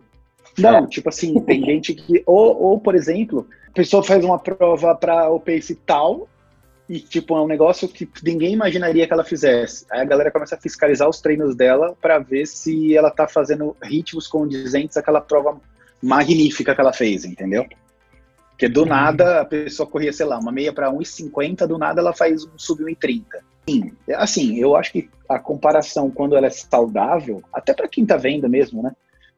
Não, 0.58 0.78
é. 0.78 0.88
tipo 0.88 1.10
assim, 1.10 1.40
tem 1.42 1.62
gente 1.66 1.94
que. 1.94 2.24
Ou, 2.26 2.62
ou, 2.62 2.80
por 2.80 2.96
exemplo, 2.96 3.48
a 3.70 3.72
pessoa 3.74 4.04
faz 4.04 4.24
uma 4.24 4.38
prova 4.38 4.96
para 4.96 5.30
o 5.30 5.40
pace 5.40 5.76
tal, 5.76 6.30
e 6.88 7.00
tipo, 7.00 7.36
é 7.36 7.42
um 7.42 7.48
negócio 7.48 7.88
que 7.88 8.08
ninguém 8.24 8.54
imaginaria 8.54 9.08
que 9.08 9.14
ela 9.14 9.24
fizesse. 9.24 9.86
Aí 9.90 10.02
a 10.02 10.06
galera 10.06 10.32
começa 10.32 10.56
a 10.56 10.60
fiscalizar 10.60 11.10
os 11.10 11.20
treinos 11.22 11.56
dela 11.56 11.96
para 12.00 12.20
ver 12.20 12.46
se 12.46 12.96
ela 12.96 13.10
tá 13.10 13.28
fazendo 13.28 13.76
ritmos 13.82 14.28
condizentes 14.28 14.96
àquela 14.98 15.22
prova 15.22 15.60
magnífica 16.02 16.76
que 16.76 16.82
ela 16.82 16.94
fez, 16.94 17.26
entendeu? 17.26 17.66
Porque 18.54 18.70
do 18.70 18.86
nada 18.86 19.42
a 19.42 19.46
pessoa 19.46 19.90
corria, 19.90 20.14
sei 20.14 20.26
lá, 20.26 20.38
uma 20.38 20.52
meia 20.52 20.72
para 20.72 20.92
1,50, 20.92 21.68
do 21.68 21.78
nada 21.78 22.00
ela 22.00 22.14
faz 22.14 22.46
um 22.46 22.58
sub 22.58 22.84
1,30. 22.84 23.24
Sim, 23.68 23.92
assim, 24.16 24.58
eu 24.60 24.76
acho 24.76 24.92
que 24.92 25.10
a 25.28 25.40
comparação 25.40 26.12
quando 26.12 26.36
ela 26.36 26.48
é 26.48 26.50
saudável, 26.50 27.42
até 27.52 27.74
para 27.74 27.88
quem 27.88 28.06
tá 28.06 28.18
vendo 28.18 28.48
mesmo, 28.50 28.84
né? 28.84 28.92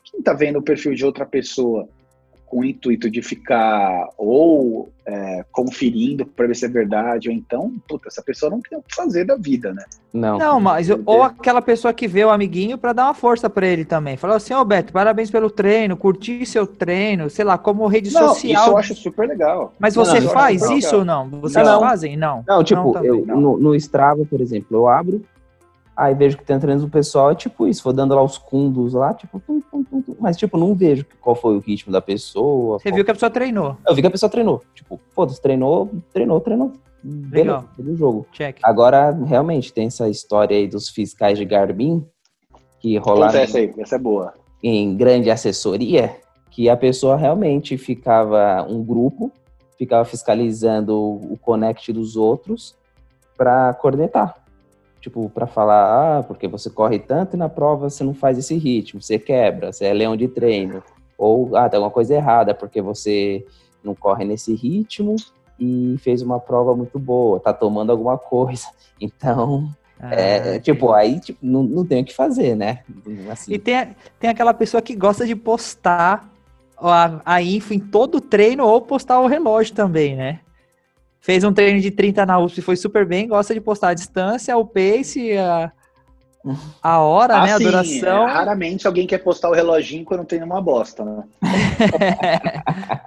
Quem 0.04 0.22
tá 0.22 0.34
vendo 0.34 0.60
o 0.60 0.64
perfil 0.64 0.94
de 0.94 1.06
outra 1.06 1.26
pessoa 1.26 1.88
um 2.56 2.64
intuito 2.64 3.10
de 3.10 3.22
ficar 3.22 4.10
ou 4.18 4.90
é, 5.06 5.44
conferindo 5.52 6.26
para 6.26 6.48
ver 6.48 6.56
se 6.56 6.66
é 6.66 6.70
verdade, 6.70 7.28
ou 7.28 7.36
então, 7.36 7.74
puta, 7.88 8.08
essa 8.08 8.24
pessoa 8.24 8.50
não 8.50 8.62
tem 8.62 8.78
o 8.78 8.82
que 8.82 8.96
fazer 8.96 9.26
da 9.26 9.36
vida, 9.36 9.74
né? 9.74 9.84
Não. 10.14 10.38
Não, 10.38 10.60
mas 10.60 10.88
ou 11.06 11.22
aquela 11.22 11.62
pessoa 11.62 11.94
que 11.94 12.08
vê 12.08 12.24
o 12.24 12.30
amiguinho 12.30 12.78
para 12.78 12.94
dar 12.94 13.04
uma 13.06 13.14
força 13.14 13.50
para 13.50 13.68
ele 13.68 13.84
também. 13.84 14.16
Falou 14.16 14.38
assim, 14.38 14.54
ô 14.54 14.62
oh, 14.62 14.66
Beto, 14.66 14.94
parabéns 14.94 15.30
pelo 15.30 15.50
treino, 15.50 15.98
curti 15.98 16.46
seu 16.46 16.66
treino, 16.66 17.30
sei 17.30 17.44
lá, 17.44 17.58
como 17.58 17.86
rede 17.88 18.14
não, 18.14 18.30
social. 18.30 18.64
Isso 18.64 18.72
eu 18.72 18.78
acho 18.78 18.96
super 18.96 19.28
legal. 19.28 19.74
Mas 19.78 19.94
você 19.94 20.22
não, 20.22 20.30
faz 20.30 20.62
isso 20.70 20.98
ou 20.98 21.06
não? 21.06 21.30
Vocês 21.30 21.68
não, 21.68 21.82
fazem? 21.82 22.16
Não. 22.16 22.44
Não, 22.48 22.64
tipo, 22.64 22.98
eu, 23.00 23.26
no, 23.26 23.58
no 23.58 23.76
Strava, 23.76 24.26
por 24.26 24.40
exemplo, 24.40 24.78
eu 24.78 24.88
abro, 24.88 25.22
Aí 25.96 26.14
vejo 26.14 26.38
que 26.38 26.44
tem 26.44 26.60
treinos 26.60 26.84
do 26.84 26.90
pessoal, 26.90 27.32
é 27.32 27.36
tipo 27.36 27.66
isso, 27.66 27.82
vou 27.82 27.94
dando 27.94 28.14
lá 28.14 28.22
os 28.22 28.38
cundos 28.38 28.94
lá, 28.94 29.14
tipo, 29.14 29.40
tum, 29.40 29.62
tum, 29.62 29.84
tum, 29.84 30.04
mas 30.20 30.36
tipo, 30.36 30.58
não 30.58 30.76
vejo 30.76 31.06
qual 31.22 31.36
foi 31.36 31.56
o 31.56 31.60
ritmo 31.60 31.90
da 31.90 32.02
pessoa. 32.02 32.80
Você 32.80 32.92
viu 32.92 33.06
que 33.06 33.12
a 33.12 33.14
pessoa 33.14 33.30
treinou? 33.30 33.78
Eu 33.88 33.96
vi 33.96 34.02
que 34.02 34.08
a 34.08 34.12
pessoa 34.12 34.30
treinou. 34.30 34.62
Tipo, 34.74 35.00
foda-se, 35.14 35.42
treinou, 35.42 35.90
treinou, 36.12 36.42
treinou. 36.42 36.74
Legal. 37.32 37.64
Beleza, 37.78 37.98
jogo. 37.98 38.26
Check. 38.34 38.58
Agora, 38.62 39.12
realmente, 39.12 39.72
tem 39.72 39.88
essa 39.88 40.10
história 40.10 40.58
aí 40.58 40.68
dos 40.68 40.90
fiscais 40.90 41.38
de 41.38 41.46
Garmin, 41.46 42.06
que 42.82 42.98
rolaram... 42.98 43.40
Essa 43.40 43.60
aí, 43.60 43.74
essa 43.78 43.96
é 43.96 44.00
boa. 44.00 44.34
Em 44.62 44.98
grande 44.98 45.30
assessoria, 45.30 46.18
que 46.52 46.68
a 46.68 46.76
pessoa 46.76 47.16
realmente 47.16 47.78
ficava, 47.78 48.66
um 48.68 48.84
grupo, 48.84 49.32
ficava 49.78 50.04
fiscalizando 50.04 50.98
o 50.98 51.38
connect 51.42 51.94
dos 51.94 52.18
outros 52.18 52.76
para 53.38 53.74
cornetar 53.76 54.45
tipo, 55.06 55.30
para 55.30 55.46
falar, 55.46 56.18
ah, 56.20 56.24
porque 56.24 56.48
você 56.48 56.68
corre 56.68 56.98
tanto 56.98 57.36
e 57.36 57.38
na 57.38 57.48
prova 57.48 57.92
você 57.92 58.04
não 58.04 58.14
faz 58.14 58.40
esse 58.40 58.56
ritmo, 58.56 59.00
você 59.00 59.20
quebra, 59.20 59.72
você 59.72 59.86
é 59.86 59.94
leão 59.94 60.18
de 60.18 60.28
treino. 60.28 60.84
Ou, 61.16 61.56
ah, 61.56 61.70
tem 61.70 61.78
alguma 61.78 61.92
coisa 61.92 62.16
errada, 62.16 62.56
porque 62.56 62.82
você 62.82 63.46
não 63.84 63.94
corre 63.94 64.26
nesse 64.26 64.56
ritmo 64.56 65.16
e 65.60 65.96
fez 66.00 66.24
uma 66.24 66.40
prova 66.40 66.76
muito 66.76 66.98
boa, 66.98 67.40
tá 67.40 67.54
tomando 67.54 67.92
alguma 67.92 68.18
coisa. 68.18 68.68
Então, 68.98 69.70
ah, 70.00 70.16
é, 70.16 70.58
tipo, 70.58 70.94
aí 70.94 71.20
tipo, 71.20 71.38
não, 71.42 71.62
não 71.64 71.86
tem 71.86 72.02
o 72.02 72.06
que 72.06 72.14
fazer, 72.14 72.56
né? 72.56 72.80
Assim. 73.30 73.54
E 73.54 73.60
tem, 73.60 73.90
tem 74.18 74.30
aquela 74.30 74.54
pessoa 74.54 74.82
que 74.82 74.96
gosta 74.96 75.28
de 75.28 75.36
postar 75.36 76.30
a, 76.78 77.20
a 77.26 77.42
info 77.42 77.74
em 77.74 77.80
todo 77.80 78.22
treino 78.22 78.66
ou 78.66 78.80
postar 78.80 79.20
o 79.20 79.28
relógio 79.28 79.76
também, 79.76 80.16
né? 80.16 80.40
Fez 81.26 81.44
um 81.44 81.52
treino 81.52 81.82
de 81.82 81.90
30 81.90 82.24
na 82.24 82.38
USP, 82.38 82.62
foi 82.62 82.76
super 82.76 83.04
bem, 83.04 83.28
gosta 83.28 83.52
de 83.52 83.60
postar 83.60 83.90
a 83.90 83.94
distância, 83.96 84.56
o 84.56 84.64
pace, 84.64 85.36
a, 85.36 85.72
a 86.84 87.00
hora, 87.00 87.38
ah, 87.38 87.46
né, 87.46 87.54
a 87.54 87.58
duração. 87.58 88.30
É, 88.30 88.32
raramente 88.32 88.86
alguém 88.86 89.08
quer 89.08 89.18
postar 89.18 89.50
o 89.50 89.54
reloginho 89.54 90.06
quando 90.06 90.24
tem 90.24 90.44
uma 90.44 90.62
bosta, 90.62 91.04
né? 91.04 91.24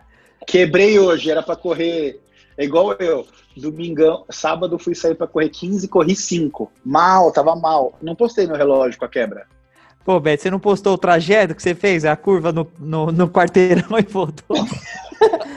Quebrei 0.44 0.98
hoje, 0.98 1.30
era 1.30 1.44
para 1.44 1.54
correr 1.54 2.20
é 2.58 2.64
igual 2.64 2.92
eu. 2.94 3.24
Domingão, 3.56 4.24
sábado 4.28 4.78
fui 4.80 4.94
sair 4.94 5.14
para 5.14 5.28
correr 5.28 5.48
15, 5.48 5.86
corri 5.86 6.16
5. 6.16 6.70
Mal, 6.84 7.30
tava 7.30 7.54
mal. 7.54 7.96
Não 8.02 8.16
postei 8.16 8.48
meu 8.48 8.56
relógio 8.56 8.98
com 8.98 9.04
a 9.04 9.08
quebra. 9.08 9.46
Pô, 10.04 10.18
Beto, 10.18 10.42
você 10.42 10.50
não 10.50 10.58
postou 10.58 10.94
o 10.94 10.98
trajeto 10.98 11.54
que 11.54 11.62
você 11.62 11.74
fez? 11.74 12.04
A 12.04 12.16
curva 12.16 12.50
no, 12.50 12.66
no, 12.78 13.12
no 13.12 13.28
quarteirão 13.28 13.96
e 13.98 14.02
voltou? 14.02 14.56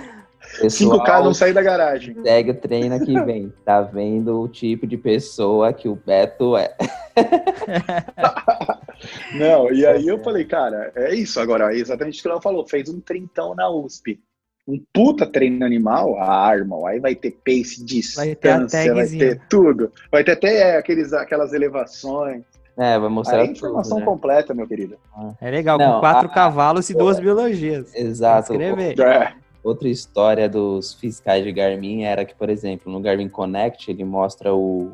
Pessoal, 0.61 0.99
5K 0.99 1.23
não 1.23 1.33
sair 1.33 1.53
da 1.53 1.61
garagem. 1.61 2.15
Segue 2.23 2.51
o 2.51 2.55
treino 2.55 3.03
que 3.03 3.19
vem. 3.21 3.51
Tá 3.65 3.81
vendo 3.81 4.41
o 4.41 4.47
tipo 4.47 4.85
de 4.85 4.97
pessoa 4.97 5.73
que 5.73 5.89
o 5.89 5.95
Beto 5.95 6.55
é. 6.55 6.75
não, 9.33 9.71
e 9.71 9.85
aí 9.85 10.07
eu 10.07 10.19
falei, 10.19 10.45
cara, 10.45 10.91
é 10.95 11.15
isso 11.15 11.39
agora, 11.39 11.73
é 11.73 11.77
exatamente 11.77 12.19
o 12.19 12.21
que 12.21 12.29
ela 12.29 12.41
falou. 12.41 12.67
Fez 12.67 12.89
um 12.89 12.99
trintão 12.99 13.55
na 13.55 13.69
USP. 13.69 14.19
Um 14.67 14.79
puta 14.93 15.25
treino 15.25 15.65
animal, 15.65 16.15
ah, 16.19 16.55
irmão, 16.55 16.85
aí 16.85 16.99
vai 16.99 17.15
ter 17.15 17.31
pace, 17.43 17.83
distância, 17.83 18.23
vai 18.23 18.35
ter, 18.35 18.93
vai 18.93 19.07
ter 19.07 19.41
tudo. 19.49 19.91
Vai 20.11 20.23
ter 20.23 20.33
até 20.33 20.55
é, 20.55 20.77
aqueles, 20.77 21.13
aquelas 21.13 21.51
elevações. 21.51 22.43
É, 22.77 22.97
vai 22.97 23.09
mostrar. 23.09 23.41
a 23.41 23.45
informação 23.45 23.97
tudo, 23.97 23.99
né? 23.99 24.05
completa, 24.05 24.53
meu 24.53 24.67
querido. 24.67 24.97
É 25.41 25.51
legal, 25.51 25.77
não, 25.77 25.95
com 25.95 25.99
quatro 25.99 26.27
a, 26.27 26.33
cavalos 26.33 26.89
a, 26.89 26.93
e 26.93 26.95
duas 26.95 27.19
biologias. 27.19 27.93
Exato. 27.93 28.53
Escrever. 28.53 28.99
É. 28.99 29.33
Outra 29.63 29.87
história 29.87 30.49
dos 30.49 30.93
fiscais 30.93 31.43
de 31.43 31.51
Garmin 31.51 32.03
era 32.03 32.25
que, 32.25 32.33
por 32.33 32.49
exemplo, 32.49 32.91
no 32.91 32.99
Garmin 32.99 33.29
Connect 33.29 33.91
ele 33.91 34.03
mostra 34.03 34.53
o, 34.53 34.91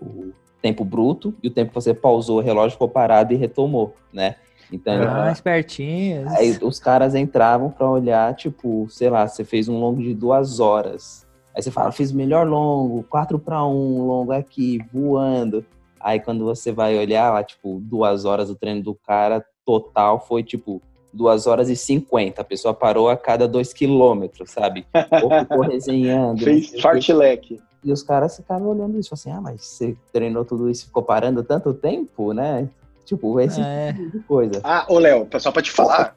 o 0.00 0.32
tempo 0.60 0.84
bruto 0.84 1.34
e 1.42 1.48
o 1.48 1.50
tempo 1.50 1.68
que 1.68 1.74
você 1.74 1.94
pausou 1.94 2.38
o 2.38 2.42
relógio 2.42 2.72
ficou 2.72 2.88
parado 2.88 3.32
e 3.32 3.36
retomou, 3.36 3.94
né? 4.12 4.36
Então, 4.72 4.94
ah, 5.08 5.32
espertinhos. 5.32 6.30
Aí 6.34 6.58
os 6.60 6.78
caras 6.78 7.14
entravam 7.14 7.70
para 7.70 7.88
olhar, 7.88 8.34
tipo, 8.34 8.86
sei 8.90 9.08
lá, 9.08 9.26
você 9.26 9.44
fez 9.44 9.68
um 9.68 9.78
longo 9.78 10.02
de 10.02 10.12
duas 10.12 10.60
horas. 10.60 11.26
Aí 11.54 11.62
você 11.62 11.70
fala, 11.70 11.90
fiz 11.90 12.10
o 12.10 12.16
melhor 12.16 12.46
longo, 12.46 13.02
4 13.04 13.38
para 13.38 13.64
1, 13.64 14.06
longo 14.06 14.32
aqui, 14.32 14.78
voando. 14.92 15.64
Aí 16.00 16.20
quando 16.20 16.44
você 16.44 16.70
vai 16.70 16.98
olhar 16.98 17.32
lá, 17.32 17.42
tipo, 17.42 17.80
duas 17.80 18.24
horas 18.24 18.50
o 18.50 18.54
treino 18.54 18.82
do 18.82 18.94
cara 18.94 19.44
total 19.64 20.20
foi 20.20 20.42
tipo 20.42 20.80
2 21.18 21.46
horas 21.48 21.68
e 21.68 21.74
50. 21.74 22.40
A 22.40 22.44
pessoa 22.44 22.72
parou 22.72 23.08
a 23.10 23.16
cada 23.16 23.48
2 23.48 23.72
quilômetros, 23.72 24.52
sabe? 24.52 24.86
Ou 25.22 25.30
ficou 25.40 25.62
resenhando. 25.66 26.44
Fez 26.44 26.80
fartlek. 26.80 27.60
E 27.82 27.92
os 27.92 28.02
caras 28.02 28.36
ficaram 28.36 28.66
olhando 28.66 28.98
isso, 28.98 29.12
assim, 29.12 29.30
ah, 29.30 29.40
mas 29.40 29.64
você 29.64 29.96
treinou 30.12 30.44
tudo 30.44 30.70
isso 30.70 30.84
e 30.84 30.86
ficou 30.86 31.02
parando 31.02 31.42
tanto 31.42 31.74
tempo, 31.74 32.32
né? 32.32 32.68
Tipo, 33.04 33.40
esse 33.40 33.60
é. 33.60 33.92
tipo 33.92 34.10
de 34.10 34.24
coisa. 34.24 34.60
Ah, 34.62 34.84
ô 34.88 34.98
Léo, 34.98 35.26
só 35.38 35.50
pra 35.50 35.62
te 35.62 35.70
falar, 35.70 36.14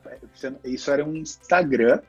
isso 0.64 0.92
era 0.92 1.06
um 1.06 1.16
Instagram 1.16 2.00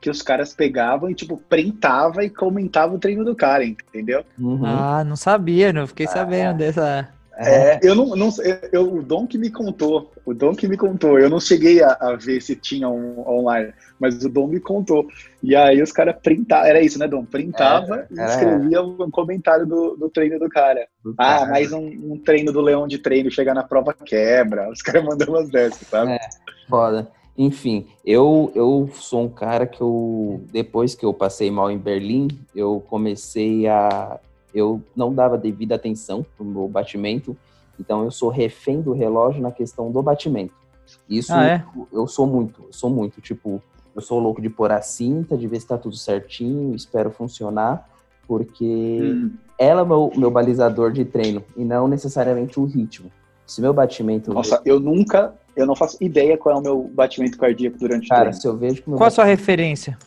que 0.00 0.08
os 0.08 0.22
caras 0.22 0.54
pegavam 0.54 1.10
e, 1.10 1.14
tipo, 1.14 1.36
printava 1.36 2.24
e 2.24 2.30
comentava 2.30 2.94
o 2.94 2.98
treino 2.98 3.24
do 3.24 3.34
cara, 3.34 3.64
entendeu? 3.64 4.24
Uhum. 4.38 4.64
Ah, 4.64 5.02
não 5.04 5.16
sabia, 5.16 5.72
não 5.72 5.86
fiquei 5.86 6.06
ah, 6.06 6.10
sabendo 6.10 6.62
é. 6.62 6.66
dessa... 6.66 7.08
É, 7.40 7.78
eu 7.84 7.94
não, 7.94 8.16
não 8.16 8.30
eu, 8.72 8.94
o 8.94 9.02
Dom 9.02 9.24
que 9.24 9.38
me 9.38 9.48
contou, 9.48 10.10
o 10.26 10.34
Dom 10.34 10.56
que 10.56 10.66
me 10.66 10.76
contou, 10.76 11.20
eu 11.20 11.30
não 11.30 11.38
cheguei 11.38 11.80
a, 11.80 11.96
a 12.00 12.16
ver 12.16 12.42
se 12.42 12.56
tinha 12.56 12.88
um 12.88 13.20
online, 13.20 13.72
mas 13.98 14.24
o 14.24 14.28
Dom 14.28 14.48
me 14.48 14.58
contou. 14.58 15.06
E 15.40 15.54
aí 15.54 15.80
os 15.80 15.92
caras 15.92 16.16
printavam, 16.20 16.66
era 16.66 16.80
isso, 16.80 16.98
né, 16.98 17.06
Dom? 17.06 17.24
Printava 17.24 18.00
é, 18.00 18.06
e 18.10 18.24
escrevia 18.24 18.82
um 18.82 19.08
comentário 19.08 19.64
do, 19.64 19.96
do 19.96 20.10
treino 20.10 20.36
do 20.40 20.48
cara. 20.48 20.88
Do 21.04 21.14
ah, 21.16 21.38
cara. 21.38 21.50
mais 21.50 21.72
um, 21.72 21.86
um, 21.86 22.18
treino 22.18 22.52
do 22.52 22.60
leão 22.60 22.88
de 22.88 22.98
treino, 22.98 23.30
chegar 23.30 23.54
na 23.54 23.62
prova 23.62 23.94
quebra. 23.94 24.68
Os 24.68 24.82
caras 24.82 25.04
mandam 25.04 25.28
umas 25.28 25.48
dessas, 25.48 25.86
sabe? 25.86 26.12
É, 26.12 26.18
foda. 26.68 27.08
Enfim, 27.36 27.86
eu, 28.04 28.50
eu 28.56 28.90
sou 28.94 29.26
um 29.26 29.28
cara 29.28 29.64
que 29.64 29.80
eu, 29.80 30.42
depois 30.50 30.96
que 30.96 31.06
eu 31.06 31.14
passei 31.14 31.52
mal 31.52 31.70
em 31.70 31.78
Berlim, 31.78 32.26
eu 32.52 32.82
comecei 32.88 33.68
a 33.68 34.18
eu 34.58 34.82
não 34.94 35.14
dava 35.14 35.38
devida 35.38 35.74
atenção 35.74 36.24
pro 36.36 36.44
meu 36.44 36.68
batimento, 36.68 37.36
então 37.78 38.02
eu 38.02 38.10
sou 38.10 38.28
refém 38.28 38.80
do 38.80 38.92
relógio 38.92 39.40
na 39.40 39.52
questão 39.52 39.90
do 39.90 40.02
batimento. 40.02 40.54
Isso 41.08 41.32
ah, 41.32 41.44
é? 41.44 41.64
eu 41.92 42.06
sou 42.06 42.26
muito, 42.26 42.64
eu 42.66 42.72
sou 42.72 42.90
muito, 42.90 43.20
tipo, 43.20 43.62
eu 43.94 44.00
sou 44.00 44.18
louco 44.18 44.40
de 44.40 44.48
pôr 44.48 44.70
a 44.70 44.80
cinta, 44.80 45.36
de 45.36 45.46
ver 45.46 45.60
se 45.60 45.66
tá 45.66 45.76
tudo 45.76 45.96
certinho, 45.96 46.74
espero 46.74 47.10
funcionar, 47.10 47.88
porque 48.26 49.00
hum. 49.02 49.32
ela 49.58 49.82
é 49.82 49.84
meu, 49.84 50.12
meu 50.16 50.30
balizador 50.30 50.92
de 50.92 51.04
treino 51.04 51.44
e 51.56 51.64
não 51.64 51.88
necessariamente 51.88 52.60
o 52.60 52.64
ritmo. 52.64 53.10
Se 53.46 53.62
meu 53.62 53.72
batimento. 53.72 54.32
Nossa, 54.32 54.60
eu 54.64 54.78
nunca, 54.78 55.34
eu 55.56 55.66
não 55.66 55.74
faço 55.74 55.96
ideia 56.02 56.36
qual 56.36 56.56
é 56.56 56.58
o 56.58 56.62
meu 56.62 56.90
batimento 56.94 57.38
cardíaco 57.38 57.78
durante 57.78 58.08
Cara, 58.08 58.20
o 58.20 58.24
treino. 58.24 58.40
se 58.40 58.46
eu 58.46 58.56
vejo 58.56 58.82
que 58.82 58.90
Qual 58.90 59.04
a 59.04 59.10
sua 59.10 59.24
referência? 59.24 59.98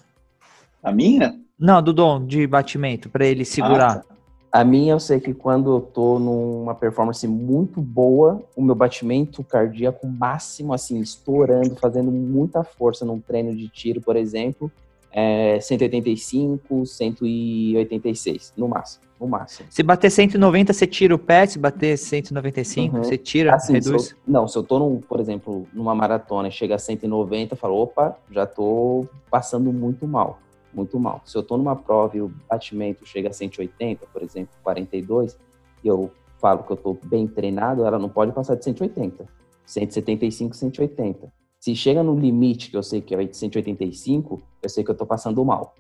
A 0.83 0.91
minha? 0.91 1.39
Não, 1.57 1.81
do 1.81 1.91
Dom, 1.91 2.25
de 2.25 2.45
batimento, 2.47 3.09
para 3.09 3.25
ele 3.25 3.43
segurar. 3.43 3.97
Ah, 3.97 3.99
tá. 3.99 4.10
A 4.51 4.65
minha, 4.65 4.91
eu 4.93 4.99
sei 4.99 5.17
que 5.21 5.33
quando 5.33 5.71
eu 5.71 5.79
tô 5.79 6.19
numa 6.19 6.75
performance 6.75 7.25
muito 7.25 7.79
boa, 7.79 8.43
o 8.53 8.61
meu 8.61 8.75
batimento 8.75 9.41
cardíaco 9.45 10.05
máximo, 10.05 10.73
assim, 10.73 10.99
estourando, 10.99 11.73
fazendo 11.77 12.11
muita 12.11 12.61
força 12.61 13.05
num 13.05 13.17
treino 13.17 13.55
de 13.55 13.69
tiro, 13.69 14.01
por 14.01 14.17
exemplo, 14.17 14.69
é 15.09 15.57
185, 15.61 16.85
186, 16.85 18.53
no 18.57 18.67
máximo, 18.67 19.05
no 19.17 19.25
máximo. 19.25 19.69
Se 19.69 19.81
bater 19.83 20.09
190, 20.09 20.73
você 20.73 20.85
tira 20.85 21.15
o 21.15 21.19
pé, 21.19 21.45
se 21.45 21.57
bater 21.57 21.97
195, 21.97 22.97
uhum. 22.97 23.03
você 23.03 23.17
tira, 23.17 23.55
assim, 23.55 23.73
reduz? 23.73 24.03
Se 24.03 24.11
eu, 24.11 24.17
não, 24.27 24.49
se 24.49 24.57
eu 24.57 24.63
tô, 24.63 24.79
num, 24.79 24.99
por 24.99 25.21
exemplo, 25.21 25.65
numa 25.73 25.95
maratona 25.95 26.49
e 26.49 26.51
chega 26.51 26.75
a 26.75 26.79
190, 26.79 27.53
eu 27.53 27.57
falo, 27.57 27.75
opa, 27.77 28.17
já 28.29 28.45
tô 28.45 29.07
passando 29.29 29.71
muito 29.71 30.05
mal 30.05 30.39
muito 30.73 30.99
mal. 30.99 31.21
Se 31.25 31.35
eu 31.35 31.41
estou 31.41 31.57
numa 31.57 31.75
prova 31.75 32.17
e 32.17 32.21
o 32.21 32.31
batimento 32.49 33.05
chega 33.05 33.29
a 33.29 33.33
180, 33.33 34.05
por 34.11 34.21
exemplo, 34.21 34.53
42, 34.63 35.37
e 35.83 35.87
eu 35.87 36.11
falo 36.39 36.63
que 36.63 36.71
eu 36.71 36.75
estou 36.75 36.97
bem 37.03 37.27
treinado, 37.27 37.85
ela 37.85 37.99
não 37.99 38.09
pode 38.09 38.31
passar 38.31 38.55
de 38.55 38.63
180. 38.63 39.27
175, 39.65 40.55
180. 40.55 41.31
Se 41.59 41.75
chega 41.75 42.01
no 42.01 42.17
limite, 42.17 42.71
que 42.71 42.77
eu 42.77 42.83
sei 42.83 43.01
que 43.01 43.13
é 43.13 43.23
de 43.23 43.37
185, 43.37 44.41
eu 44.61 44.69
sei 44.69 44.83
que 44.83 44.89
eu 44.89 44.93
estou 44.93 45.05
passando 45.07 45.43
mal. 45.45 45.75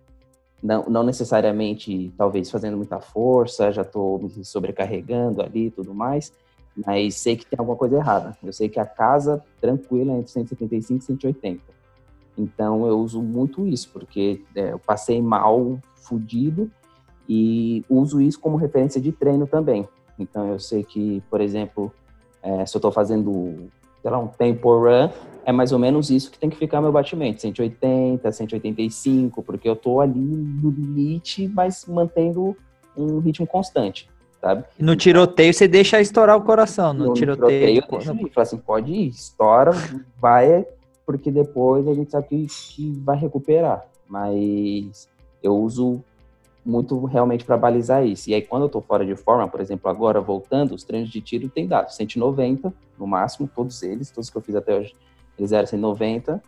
Não, 0.61 0.85
não 0.87 1.03
necessariamente, 1.03 2.13
talvez, 2.15 2.51
fazendo 2.51 2.77
muita 2.77 2.99
força, 2.99 3.71
já 3.71 3.81
estou 3.81 4.19
me 4.19 4.45
sobrecarregando 4.45 5.41
ali 5.41 5.67
e 5.67 5.71
tudo 5.71 5.93
mais, 5.93 6.31
mas 6.85 7.15
sei 7.15 7.35
que 7.35 7.45
tem 7.45 7.57
alguma 7.57 7.75
coisa 7.75 7.95
errada. 7.97 8.37
Eu 8.43 8.53
sei 8.53 8.69
que 8.69 8.79
a 8.79 8.85
casa, 8.85 9.43
tranquila, 9.59 10.13
é 10.13 10.17
entre 10.19 10.31
175 10.31 10.99
e 10.99 11.05
180 11.05 11.80
Então 12.37 12.85
eu 12.87 12.99
uso 12.99 13.21
muito 13.21 13.67
isso, 13.67 13.89
porque 13.91 14.41
é, 14.55 14.71
eu 14.71 14.79
passei 14.79 15.21
mal, 15.21 15.79
fudido, 15.95 16.69
e 17.27 17.85
uso 17.89 18.21
isso 18.21 18.39
como 18.39 18.57
referência 18.57 18.99
de 18.99 19.11
treino 19.11 19.47
também. 19.47 19.87
Então 20.17 20.49
eu 20.49 20.59
sei 20.59 20.83
que, 20.83 21.23
por 21.29 21.41
exemplo, 21.41 21.91
é, 22.41 22.65
se 22.65 22.75
eu 22.75 22.79
estou 22.79 22.91
fazendo, 22.91 23.69
sei 24.01 24.11
lá, 24.11 24.19
um 24.19 24.27
tempo 24.27 24.77
run, 24.77 25.09
é 25.45 25.51
mais 25.51 25.71
ou 25.71 25.79
menos 25.79 26.09
isso 26.09 26.31
que 26.31 26.37
tem 26.37 26.49
que 26.49 26.57
ficar 26.57 26.81
meu 26.81 26.91
batimento, 26.91 27.41
180, 27.41 28.31
185, 28.31 29.41
porque 29.43 29.67
eu 29.67 29.73
estou 29.73 30.01
ali 30.01 30.19
no 30.19 30.69
limite, 30.69 31.47
mas 31.47 31.85
mantendo 31.85 32.55
um 32.95 33.19
ritmo 33.19 33.47
constante, 33.47 34.09
sabe? 34.39 34.65
No 34.77 34.95
tiroteio 34.95 35.53
você 35.53 35.67
deixa 35.67 36.01
estourar 36.01 36.37
o 36.37 36.41
coração, 36.41 36.93
no, 36.93 37.07
no 37.07 37.13
tiroteio... 37.13 37.81
tiroteio 37.81 38.07
eu 38.07 38.15
deixo 38.15 38.39
assim, 38.39 38.57
pode 38.57 38.91
ir, 38.91 39.07
estoura, 39.07 39.71
vai, 40.19 40.65
porque 41.05 41.31
depois 41.31 41.87
a 41.87 41.93
gente 41.93 42.11
sabe 42.11 42.27
que, 42.27 42.47
que 42.47 42.91
vai 42.99 43.17
recuperar, 43.17 43.85
mas 44.07 45.09
eu 45.41 45.55
uso 45.55 46.03
muito 46.63 47.05
realmente 47.05 47.43
para 47.43 47.57
balizar 47.57 48.05
isso. 48.05 48.29
E 48.29 48.35
aí, 48.35 48.41
quando 48.41 48.63
eu 48.63 48.67
estou 48.67 48.81
fora 48.81 49.05
de 49.05 49.15
forma, 49.15 49.47
por 49.47 49.59
exemplo, 49.59 49.89
agora 49.89 50.21
voltando, 50.21 50.73
os 50.73 50.83
treinos 50.83 51.09
de 51.09 51.19
tiro 51.19 51.49
têm 51.49 51.67
dado 51.67 51.89
190 51.89 52.73
no 52.97 53.07
máximo, 53.07 53.49
todos 53.53 53.81
eles, 53.81 54.11
todos 54.11 54.29
que 54.29 54.37
eu 54.37 54.41
fiz 54.41 54.55
até 54.55 54.77
hoje, 54.77 54.95
eles 55.37 55.51
eram 55.51 55.65
190. 55.67 56.41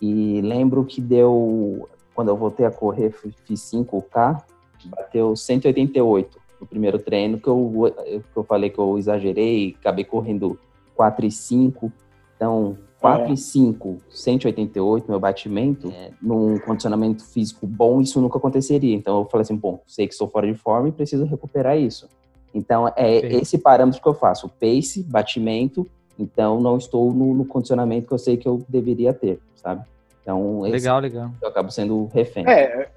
E 0.00 0.40
lembro 0.42 0.84
que 0.84 1.00
deu, 1.00 1.88
quando 2.14 2.28
eu 2.28 2.36
voltei 2.36 2.64
a 2.64 2.70
correr, 2.70 3.10
fiz 3.10 3.60
5K, 3.60 4.42
bateu 4.86 5.34
188 5.34 6.38
no 6.60 6.66
primeiro 6.66 6.98
treino, 6.98 7.38
que 7.38 7.48
eu, 7.48 7.92
que 8.04 8.36
eu 8.36 8.44
falei 8.44 8.70
que 8.70 8.78
eu 8.78 8.96
exagerei, 8.96 9.76
acabei 9.80 10.04
correndo 10.04 10.58
4 10.94 11.26
e 11.26 11.30
5. 11.30 11.92
Então, 12.36 12.78
4 13.00 13.28
é. 13.28 13.32
e 13.32 13.36
5, 13.36 13.98
188, 14.10 15.10
meu 15.10 15.20
batimento, 15.20 15.92
é, 15.94 16.10
num 16.20 16.58
condicionamento 16.58 17.24
físico 17.24 17.66
bom, 17.66 18.00
isso 18.00 18.20
nunca 18.20 18.38
aconteceria. 18.38 18.94
Então 18.94 19.20
eu 19.20 19.24
falei 19.26 19.42
assim, 19.42 19.56
bom, 19.56 19.80
sei 19.86 20.06
que 20.06 20.14
estou 20.14 20.28
fora 20.28 20.46
de 20.46 20.54
forma 20.54 20.88
e 20.88 20.92
preciso 20.92 21.24
recuperar 21.24 21.78
isso. 21.78 22.08
Então 22.54 22.90
é 22.96 23.20
Sim. 23.20 23.36
esse 23.38 23.58
parâmetro 23.58 24.00
que 24.00 24.08
eu 24.08 24.14
faço, 24.14 24.48
pace, 24.48 25.02
batimento, 25.02 25.86
então 26.18 26.60
não 26.60 26.78
estou 26.78 27.12
no, 27.12 27.34
no, 27.34 27.44
condicionamento 27.44 28.08
que 28.08 28.14
eu 28.14 28.18
sei 28.18 28.38
que 28.38 28.48
eu 28.48 28.64
deveria 28.66 29.12
ter, 29.12 29.38
sabe? 29.54 29.84
Então, 30.22 30.62
legal, 30.62 30.98
legal. 30.98 31.30
Eu 31.40 31.48
acabo 31.48 31.70
sendo 31.70 32.06
refém. 32.12 32.48
É, 32.48 32.88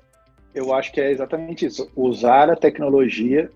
eu 0.55 0.73
acho 0.73 0.91
que 0.93 1.01
é 1.01 1.11
exatamente 1.11 1.65
isso. 1.65 1.91
Usar 1.95 2.49
a 2.49 2.55
tecnologia 2.55 3.51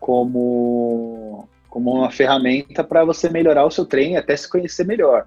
como, 0.00 1.46
como 1.68 1.92
uma 1.92 2.10
ferramenta 2.10 2.82
para 2.82 3.04
você 3.04 3.28
melhorar 3.28 3.66
o 3.66 3.70
seu 3.70 3.84
treino 3.84 4.14
e 4.14 4.16
até 4.16 4.34
se 4.34 4.48
conhecer 4.48 4.84
melhor 4.84 5.26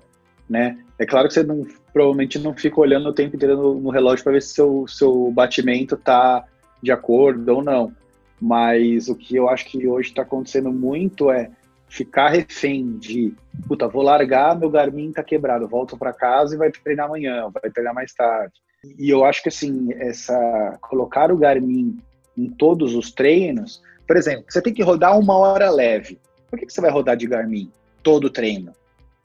né? 0.49 0.77
É 0.97 1.05
claro 1.05 1.27
que 1.27 1.33
você 1.33 1.43
não, 1.43 1.65
provavelmente 1.93 2.39
não 2.39 2.53
fica 2.53 2.79
olhando 2.79 3.09
o 3.09 3.13
tempo 3.13 3.35
inteiro 3.35 3.55
no, 3.55 3.75
no 3.75 3.89
relógio 3.89 4.23
para 4.23 4.33
ver 4.33 4.41
se 4.41 4.53
seu 4.53 4.85
seu 4.87 5.31
batimento 5.31 5.95
tá 5.95 6.43
de 6.81 6.91
acordo 6.91 7.55
ou 7.55 7.63
não. 7.63 7.93
Mas 8.41 9.09
o 9.09 9.15
que 9.15 9.35
eu 9.35 9.49
acho 9.49 9.65
que 9.65 9.85
hoje 9.87 10.09
está 10.09 10.21
acontecendo 10.21 10.71
muito 10.71 11.29
é 11.29 11.51
ficar 11.89 12.29
refém 12.29 12.97
de, 12.97 13.33
puta, 13.67 13.87
vou 13.87 14.03
largar, 14.03 14.57
meu 14.57 14.69
Garmin 14.69 15.11
tá 15.11 15.23
quebrado, 15.23 15.67
volto 15.67 15.97
para 15.97 16.13
casa 16.13 16.55
e 16.55 16.57
vai 16.57 16.71
treinar 16.71 17.07
amanhã, 17.07 17.49
vai 17.49 17.69
treinar 17.71 17.93
mais 17.93 18.13
tarde. 18.13 18.53
E 18.97 19.09
eu 19.09 19.25
acho 19.25 19.43
que 19.43 19.49
assim, 19.49 19.91
essa 19.93 20.77
colocar 20.81 21.31
o 21.31 21.37
Garmin 21.37 21.97
em 22.37 22.49
todos 22.49 22.95
os 22.95 23.11
treinos, 23.11 23.81
por 24.07 24.15
exemplo, 24.15 24.45
você 24.47 24.61
tem 24.61 24.73
que 24.73 24.83
rodar 24.83 25.19
uma 25.19 25.35
hora 25.37 25.69
leve. 25.69 26.19
Por 26.49 26.57
que, 26.57 26.65
que 26.65 26.73
você 26.73 26.79
vai 26.79 26.89
rodar 26.89 27.17
de 27.17 27.27
Garmin 27.27 27.71
todo 28.01 28.29
treino? 28.29 28.71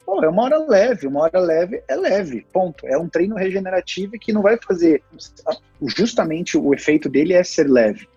Pô, 0.05 0.23
é 0.23 0.29
uma 0.29 0.43
hora 0.43 0.57
leve, 0.59 1.07
uma 1.07 1.21
hora 1.21 1.39
leve 1.39 1.83
é 1.87 1.95
leve, 1.95 2.45
ponto. 2.53 2.85
É 2.85 2.97
um 2.97 3.09
treino 3.09 3.35
regenerativo 3.35 4.13
que 4.13 4.31
não 4.31 4.41
vai 4.41 4.57
fazer. 4.57 5.01
Justamente 5.81 6.57
o 6.57 6.73
efeito 6.73 7.09
dele 7.09 7.33
é 7.33 7.43
ser 7.43 7.67
leve. 7.67 8.07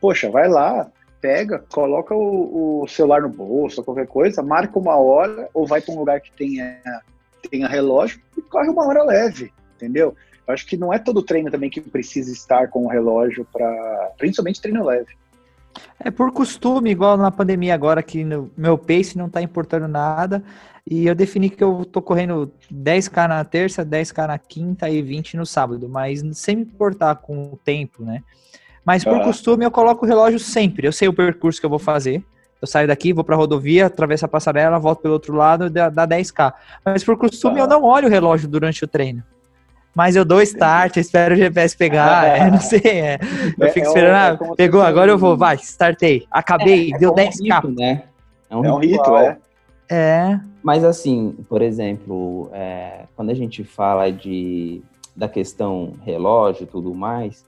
Poxa, 0.00 0.28
vai 0.30 0.48
lá, 0.48 0.90
pega, 1.20 1.64
coloca 1.72 2.14
o, 2.14 2.82
o 2.82 2.88
celular 2.88 3.22
no 3.22 3.28
bolso, 3.28 3.84
qualquer 3.84 4.06
coisa, 4.06 4.42
marca 4.42 4.78
uma 4.78 4.96
hora, 4.96 5.48
ou 5.54 5.66
vai 5.66 5.80
para 5.80 5.94
um 5.94 5.98
lugar 5.98 6.20
que 6.20 6.32
tenha, 6.32 6.80
tenha 7.50 7.68
relógio 7.68 8.20
e 8.36 8.42
corre 8.42 8.68
uma 8.68 8.86
hora 8.86 9.04
leve, 9.04 9.52
entendeu? 9.76 10.16
Eu 10.46 10.54
acho 10.54 10.66
que 10.66 10.76
não 10.76 10.92
é 10.92 10.98
todo 10.98 11.22
treino 11.22 11.50
também 11.50 11.68
que 11.70 11.80
precisa 11.80 12.32
estar 12.32 12.68
com 12.68 12.86
o 12.86 12.88
relógio 12.88 13.46
para. 13.52 14.12
Principalmente 14.16 14.62
treino 14.62 14.84
leve. 14.84 15.14
É 15.98 16.10
por 16.10 16.32
costume, 16.32 16.90
igual 16.90 17.16
na 17.16 17.30
pandemia 17.30 17.74
agora, 17.74 18.02
que 18.02 18.24
no 18.24 18.50
meu 18.56 18.78
pace 18.78 19.16
não 19.16 19.26
está 19.26 19.42
importando 19.42 19.88
nada. 19.88 20.42
E 20.90 21.06
eu 21.06 21.14
defini 21.14 21.50
que 21.50 21.62
eu 21.62 21.84
tô 21.84 22.00
correndo 22.00 22.50
10k 22.72 23.28
na 23.28 23.44
terça, 23.44 23.84
10k 23.84 24.26
na 24.26 24.38
quinta 24.38 24.88
e 24.88 25.02
20 25.02 25.36
no 25.36 25.44
sábado, 25.44 25.88
mas 25.88 26.22
sem 26.38 26.56
me 26.56 26.62
importar 26.62 27.16
com 27.16 27.52
o 27.52 27.58
tempo, 27.62 28.02
né? 28.02 28.22
Mas 28.84 29.04
por 29.04 29.16
ah. 29.16 29.24
costume 29.24 29.66
eu 29.66 29.70
coloco 29.70 30.06
o 30.06 30.08
relógio 30.08 30.38
sempre. 30.38 30.86
Eu 30.86 30.92
sei 30.92 31.08
o 31.08 31.12
percurso 31.12 31.60
que 31.60 31.66
eu 31.66 31.70
vou 31.70 31.78
fazer. 31.78 32.24
Eu 32.60 32.66
saio 32.66 32.88
daqui, 32.88 33.12
vou 33.12 33.22
para 33.22 33.34
a 33.34 33.38
rodovia, 33.38 33.86
atravesso 33.86 34.24
a 34.24 34.28
passarela, 34.28 34.78
volto 34.78 35.02
pelo 35.02 35.14
outro 35.14 35.34
lado, 35.34 35.68
dá, 35.68 35.90
dá 35.90 36.08
10k. 36.08 36.54
Mas 36.84 37.04
por 37.04 37.18
costume 37.18 37.60
ah. 37.60 37.64
eu 37.64 37.68
não 37.68 37.84
olho 37.84 38.08
o 38.08 38.10
relógio 38.10 38.48
durante 38.48 38.82
o 38.82 38.88
treino. 38.88 39.22
Mas 39.98 40.14
eu 40.14 40.24
dou 40.24 40.40
start, 40.42 40.96
espero 40.96 41.34
o 41.34 41.36
GPS 41.36 41.76
pegar, 41.76 42.22
é, 42.38 42.48
não 42.48 42.60
sei, 42.60 42.80
é. 42.84 43.18
Eu 43.58 43.66
é, 43.66 43.70
fico 43.70 43.84
é, 43.84 43.88
esperando, 43.88 44.44
é, 44.44 44.54
pegou, 44.54 44.80
agora 44.80 45.10
eu 45.10 45.18
vou, 45.18 45.36
vai, 45.36 45.56
startei, 45.56 46.24
acabei, 46.30 46.92
é, 46.94 46.98
deu 46.98 47.12
10k. 47.12 47.64
Um 47.64 47.66
rito, 47.66 47.80
né? 47.80 48.04
É 48.48 48.56
um, 48.56 48.60
um 48.60 48.78
rito, 48.78 49.16
é. 49.16 49.38
É. 49.90 50.40
Mas 50.62 50.84
assim, 50.84 51.36
por 51.48 51.62
exemplo, 51.62 52.48
é, 52.52 53.06
quando 53.16 53.30
a 53.30 53.34
gente 53.34 53.64
fala 53.64 54.12
de, 54.12 54.82
da 55.16 55.28
questão 55.28 55.94
relógio 56.04 56.62
e 56.62 56.66
tudo 56.66 56.94
mais, 56.94 57.44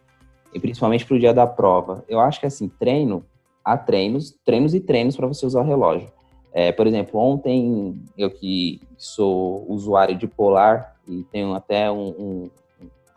e 0.52 0.58
principalmente 0.58 1.06
para 1.06 1.14
o 1.14 1.20
dia 1.20 1.32
da 1.32 1.46
prova, 1.46 2.04
eu 2.08 2.18
acho 2.18 2.40
que 2.40 2.46
assim, 2.46 2.68
treino, 2.80 3.24
há 3.64 3.76
treinos, 3.76 4.34
treinos 4.44 4.74
e 4.74 4.80
treinos 4.80 5.16
para 5.16 5.28
você 5.28 5.46
usar 5.46 5.60
o 5.60 5.64
relógio. 5.64 6.08
É, 6.52 6.72
por 6.72 6.88
exemplo, 6.88 7.20
ontem 7.20 8.02
eu 8.18 8.28
que 8.28 8.80
sou 8.98 9.64
usuário 9.68 10.16
de 10.16 10.26
Polar 10.26 10.96
e 11.10 11.24
tenho 11.24 11.54
até 11.54 11.90
um, 11.90 12.08
um 12.08 12.50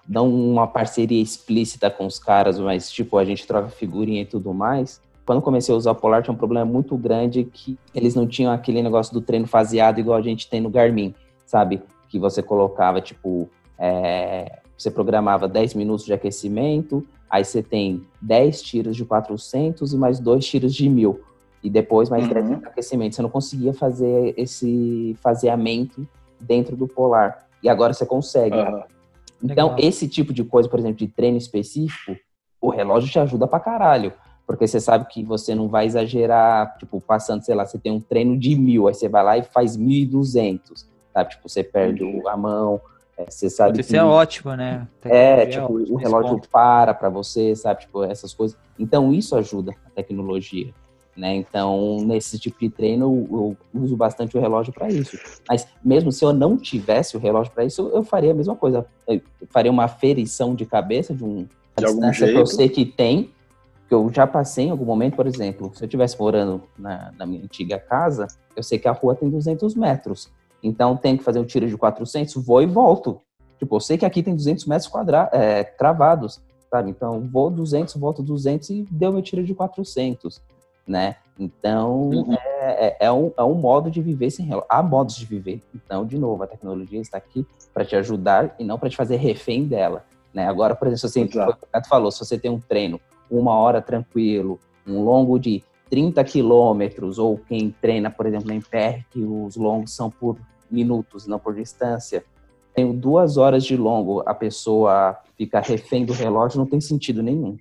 não 0.07 0.29
uma 0.29 0.67
parceria 0.67 1.21
explícita 1.21 1.89
com 1.89 2.05
os 2.05 2.19
caras, 2.19 2.59
mas 2.59 2.91
tipo 2.91 3.17
a 3.17 3.23
gente 3.23 3.47
troca 3.47 3.69
figurinha 3.69 4.23
e 4.23 4.25
tudo 4.25 4.53
mais 4.53 5.01
quando 5.25 5.41
comecei 5.41 5.73
a 5.73 5.77
usar 5.77 5.91
o 5.91 5.95
Polar, 5.95 6.21
tinha 6.21 6.33
um 6.33 6.37
problema 6.37 6.65
muito 6.65 6.97
grande 6.97 7.43
que 7.45 7.77
eles 7.93 8.15
não 8.15 8.27
tinham 8.27 8.51
aquele 8.51 8.81
negócio 8.81 9.13
do 9.13 9.21
treino 9.21 9.47
faseado 9.47 9.99
igual 9.99 10.17
a 10.17 10.21
gente 10.21 10.49
tem 10.49 10.59
no 10.59 10.69
Garmin, 10.69 11.15
sabe? 11.45 11.81
Que 12.09 12.19
você 12.19 12.43
colocava, 12.43 12.99
tipo, 12.99 13.49
é, 13.77 14.59
você 14.77 14.91
programava 14.91 15.47
10 15.47 15.75
minutos 15.75 16.05
de 16.05 16.13
aquecimento, 16.13 17.05
aí 17.29 17.45
você 17.45 17.63
tem 17.63 18.05
10 18.21 18.61
tiros 18.61 18.95
de 18.95 19.05
400 19.05 19.93
e 19.93 19.97
mais 19.97 20.19
dois 20.19 20.45
tiros 20.45 20.73
de 20.73 20.89
1000. 20.89 21.21
E 21.63 21.69
depois 21.69 22.09
mais 22.09 22.27
uhum. 22.27 22.33
10 22.33 22.47
de 22.59 22.65
aquecimento. 22.65 23.15
Você 23.15 23.21
não 23.21 23.29
conseguia 23.29 23.73
fazer 23.73 24.33
esse 24.35 25.15
faseamento 25.21 26.05
dentro 26.41 26.75
do 26.75 26.85
Polar. 26.85 27.47
E 27.63 27.69
agora 27.69 27.93
você 27.93 28.05
consegue. 28.05 28.55
Uhum. 28.55 28.83
Então, 29.41 29.69
Legal. 29.69 29.79
esse 29.79 30.07
tipo 30.07 30.33
de 30.33 30.43
coisa, 30.43 30.69
por 30.69 30.79
exemplo, 30.79 30.97
de 30.97 31.07
treino 31.07 31.37
específico, 31.37 32.15
o 32.61 32.69
relógio 32.69 33.09
te 33.09 33.19
ajuda 33.19 33.47
pra 33.47 33.59
caralho 33.59 34.13
porque 34.45 34.67
você 34.67 34.79
sabe 34.79 35.05
que 35.05 35.23
você 35.23 35.55
não 35.55 35.67
vai 35.67 35.85
exagerar, 35.85 36.77
tipo, 36.77 36.99
passando, 36.99 37.43
sei 37.43 37.55
lá, 37.55 37.65
você 37.65 37.77
tem 37.77 37.91
um 37.91 37.99
treino 37.99 38.37
de 38.37 38.55
mil, 38.55 38.87
aí 38.87 38.93
você 38.93 39.07
vai 39.07 39.23
lá 39.23 39.37
e 39.37 39.43
faz 39.43 39.77
mil 39.77 40.03
e 40.03 40.05
duzentos, 40.05 40.87
sabe? 41.13 41.31
Tipo, 41.31 41.47
você 41.47 41.63
perde 41.63 42.03
uhum. 42.03 42.27
a 42.27 42.35
mão, 42.35 42.81
é, 43.17 43.29
você 43.29 43.49
sabe 43.49 43.79
Isso 43.79 43.89
que... 43.89 43.97
é 43.97 44.03
ótimo, 44.03 44.55
né? 44.55 44.87
É, 45.03 45.45
tipo, 45.45 45.79
é 45.79 45.83
o 45.91 45.95
relógio 45.95 46.41
para 46.51 46.93
para 46.93 47.09
você, 47.09 47.55
sabe? 47.55 47.81
Tipo, 47.81 48.03
essas 48.03 48.33
coisas. 48.33 48.57
Então, 48.77 49.13
isso 49.13 49.35
ajuda 49.35 49.73
a 49.85 49.89
tecnologia, 49.89 50.73
né? 51.15 51.35
Então, 51.35 51.97
nesse 52.01 52.39
tipo 52.39 52.59
de 52.59 52.69
treino, 52.69 53.05
eu, 53.05 53.57
eu 53.73 53.81
uso 53.81 53.95
bastante 53.95 54.35
o 54.35 54.41
relógio 54.41 54.73
para 54.73 54.89
isso. 54.89 55.17
Mas, 55.47 55.67
mesmo 55.83 56.11
se 56.11 56.25
eu 56.25 56.33
não 56.33 56.57
tivesse 56.57 57.15
o 57.15 57.19
relógio 57.19 57.53
para 57.53 57.65
isso, 57.65 57.89
eu 57.93 58.03
faria 58.03 58.31
a 58.31 58.35
mesma 58.35 58.55
coisa. 58.55 58.85
Eu 59.07 59.21
faria 59.49 59.71
uma 59.71 59.87
ferição 59.87 60.55
de 60.55 60.65
cabeça 60.65 61.13
de 61.13 61.23
um... 61.23 61.47
De 61.77 61.85
algum 61.85 62.13
jeito. 62.13 62.33
que 62.33 62.39
eu 62.39 62.45
sei 62.45 62.69
que 62.69 62.85
tem, 62.85 63.31
que 63.87 63.93
eu 63.93 64.11
já 64.11 64.27
passei 64.27 64.65
em 64.65 64.69
algum 64.71 64.85
momento, 64.85 65.15
por 65.15 65.25
exemplo, 65.25 65.71
se 65.73 65.83
eu 65.83 65.85
estivesse 65.85 66.19
morando 66.19 66.63
na, 66.77 67.11
na, 67.17 67.25
minha 67.25 67.43
antiga 67.43 67.79
casa, 67.79 68.27
eu 68.55 68.61
sei 68.61 68.77
que 68.77 68.87
a 68.87 68.91
rua 68.91 69.15
tem 69.15 69.29
200 69.29 69.73
metros. 69.75 70.31
Então, 70.61 70.95
tem 70.95 71.17
que 71.17 71.23
fazer 71.23 71.39
um 71.39 71.45
tiro 71.45 71.67
de 71.67 71.75
400, 71.75 72.35
vou 72.45 72.61
e 72.61 72.65
volto. 72.65 73.21
Tipo, 73.57 73.75
eu 73.75 73.79
sei 73.79 73.97
que 73.97 74.05
aqui 74.05 74.21
tem 74.21 74.35
200 74.35 74.65
metros 74.65 74.87
quadrados, 74.87 75.33
é, 75.33 75.63
cravados, 75.63 76.41
sabe? 76.69 76.89
Então, 76.89 77.27
vou 77.31 77.49
200, 77.49 77.95
volto 77.95 78.23
200 78.23 78.69
e 78.71 78.87
deu 78.89 79.11
meu 79.11 79.21
tiro 79.21 79.43
de 79.43 79.53
400, 79.53 80.41
né? 80.87 81.15
Então, 81.39 82.09
uhum. 82.09 82.33
é, 82.33 82.87
é, 82.87 82.97
é, 83.01 83.11
um, 83.11 83.31
é 83.35 83.43
um 83.43 83.55
modo 83.55 83.89
de 83.89 84.01
viver 84.01 84.29
sem 84.29 84.45
relógio. 84.45 84.67
Há 84.69 84.83
modos 84.83 85.15
de 85.15 85.25
viver. 85.25 85.61
Então, 85.73 86.05
de 86.05 86.17
novo, 86.17 86.43
a 86.43 86.47
tecnologia 86.47 87.01
está 87.01 87.17
aqui 87.17 87.45
para 87.73 87.83
te 87.83 87.95
ajudar 87.95 88.55
e 88.59 88.63
não 88.63 88.77
para 88.77 88.89
te 88.89 88.95
fazer 88.95 89.15
refém 89.15 89.65
dela. 89.65 90.05
Né? 90.33 90.47
Agora, 90.47 90.75
por 90.75 90.87
exemplo, 90.87 91.09
se 91.09 91.09
você, 91.09 91.23
o 91.23 91.87
falou, 91.87 92.11
se 92.11 92.19
você 92.19 92.37
tem 92.37 92.51
um 92.51 92.59
treino 92.59 92.99
uma 93.29 93.55
hora 93.55 93.81
tranquilo, 93.81 94.59
um 94.85 95.03
longo 95.03 95.39
de 95.39 95.63
30 95.89 96.23
quilômetros, 96.23 97.17
ou 97.17 97.37
quem 97.37 97.71
treina, 97.81 98.09
por 98.09 98.25
exemplo, 98.25 98.47
na 98.47 98.55
MPR, 98.55 99.03
que 99.09 99.23
os 99.23 99.55
longos 99.55 99.95
são 99.95 100.09
por 100.09 100.37
minutos, 100.69 101.27
não 101.27 101.39
por 101.39 101.55
distância, 101.55 102.23
tenho 102.73 102.93
duas 102.93 103.37
horas 103.37 103.63
de 103.63 103.77
longo, 103.77 104.23
a 104.25 104.33
pessoa 104.33 105.17
fica 105.37 105.59
refém 105.59 106.05
do 106.05 106.13
relógio, 106.13 106.57
não 106.57 106.65
tem 106.65 106.81
sentido 106.81 107.21
nenhum. 107.21 107.57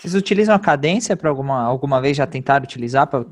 Vocês 0.00 0.14
utilizam 0.14 0.54
a 0.54 0.58
cadência 0.58 1.14
para 1.14 1.28
alguma, 1.28 1.62
alguma 1.62 2.00
vez 2.00 2.16
já 2.16 2.26
tentaram 2.26 2.64
utilizar 2.64 3.06
para 3.06 3.22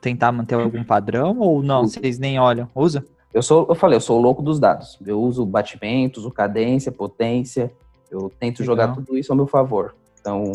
tentar 0.00 0.30
manter 0.30 0.54
algum 0.54 0.84
padrão 0.84 1.36
ou 1.40 1.60
não? 1.60 1.88
Vocês 1.88 2.20
nem 2.20 2.38
olham? 2.38 2.68
Usa? 2.72 3.04
Eu 3.32 3.42
sou, 3.42 3.66
eu 3.68 3.74
falei, 3.74 3.96
eu 3.96 4.00
sou 4.00 4.20
o 4.20 4.22
louco 4.22 4.40
dos 4.40 4.60
dados. 4.60 4.96
Eu 5.04 5.20
uso 5.20 5.44
batimentos, 5.44 6.24
o 6.24 6.30
cadência, 6.30 6.92
potência. 6.92 7.72
Eu 8.08 8.30
tento 8.38 8.60
Legal. 8.60 8.76
jogar 8.76 8.94
tudo 8.94 9.18
isso 9.18 9.32
ao 9.32 9.36
meu 9.36 9.48
favor. 9.48 9.96
Então, 10.20 10.52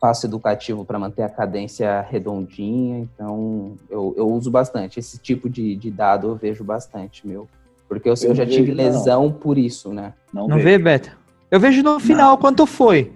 faço 0.00 0.24
educativo 0.24 0.84
para 0.84 1.00
manter 1.00 1.24
a 1.24 1.28
cadência 1.28 2.06
redondinha. 2.08 3.00
Então, 3.00 3.72
eu, 3.90 4.14
eu 4.16 4.28
uso 4.28 4.52
bastante. 4.52 5.00
Esse 5.00 5.18
tipo 5.18 5.50
de, 5.50 5.74
de 5.74 5.90
dado 5.90 6.28
eu 6.28 6.36
vejo 6.36 6.62
bastante, 6.62 7.26
meu. 7.26 7.48
Porque 7.88 8.08
eu, 8.08 8.14
eu, 8.22 8.28
eu 8.28 8.34
já 8.36 8.46
tive 8.46 8.70
lesão 8.70 9.24
não. 9.24 9.32
por 9.32 9.58
isso, 9.58 9.92
né? 9.92 10.14
Não, 10.32 10.46
não 10.46 10.60
vê, 10.60 10.78
Beto? 10.78 11.10
Eu 11.50 11.58
vejo 11.58 11.82
no 11.82 11.98
final 11.98 12.30
não. 12.30 12.36
quanto 12.36 12.66
foi. 12.66 13.15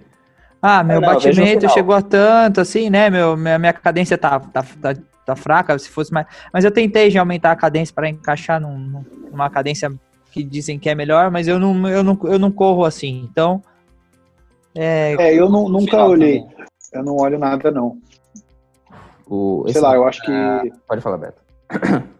Ah, 0.61 0.83
meu 0.83 1.01
não, 1.01 1.07
batimento 1.07 1.67
chegou 1.69 1.95
a 1.95 2.01
tanto, 2.01 2.61
assim, 2.61 2.89
né? 2.89 3.09
Meu, 3.09 3.35
minha, 3.35 3.57
minha 3.57 3.73
cadência 3.73 4.17
tá, 4.17 4.39
tá, 4.39 4.63
tá, 4.79 4.95
tá, 5.25 5.35
fraca, 5.35 5.77
se 5.79 5.89
fosse 5.89 6.13
mais. 6.13 6.27
Mas 6.53 6.63
eu 6.63 6.71
tentei 6.71 7.09
já 7.09 7.21
aumentar 7.21 7.51
a 7.51 7.55
cadência 7.55 7.93
para 7.93 8.07
encaixar 8.07 8.61
num, 8.61 9.03
numa 9.31 9.49
cadência 9.49 9.91
que 10.31 10.43
dizem 10.43 10.77
que 10.77 10.89
é 10.89 10.93
melhor, 10.93 11.31
mas 11.31 11.47
eu 11.47 11.57
não, 11.57 11.89
eu 11.89 12.03
não, 12.03 12.19
eu 12.25 12.37
não 12.37 12.51
corro 12.51 12.85
assim. 12.85 13.27
Então. 13.29 13.61
É, 14.75 15.15
é 15.17 15.33
eu 15.33 15.49
não, 15.49 15.67
nunca 15.67 16.05
olhei. 16.05 16.41
Também. 16.41 16.65
Eu 16.93 17.03
não 17.03 17.15
olho 17.17 17.39
nada, 17.39 17.71
não. 17.71 17.97
O, 19.25 19.65
Sei 19.67 19.81
lá, 19.81 19.95
eu 19.95 20.05
acho 20.05 20.21
que. 20.21 20.31
Ah, 20.31 20.61
pode 20.87 21.01
falar, 21.01 21.17
Beto. 21.17 21.41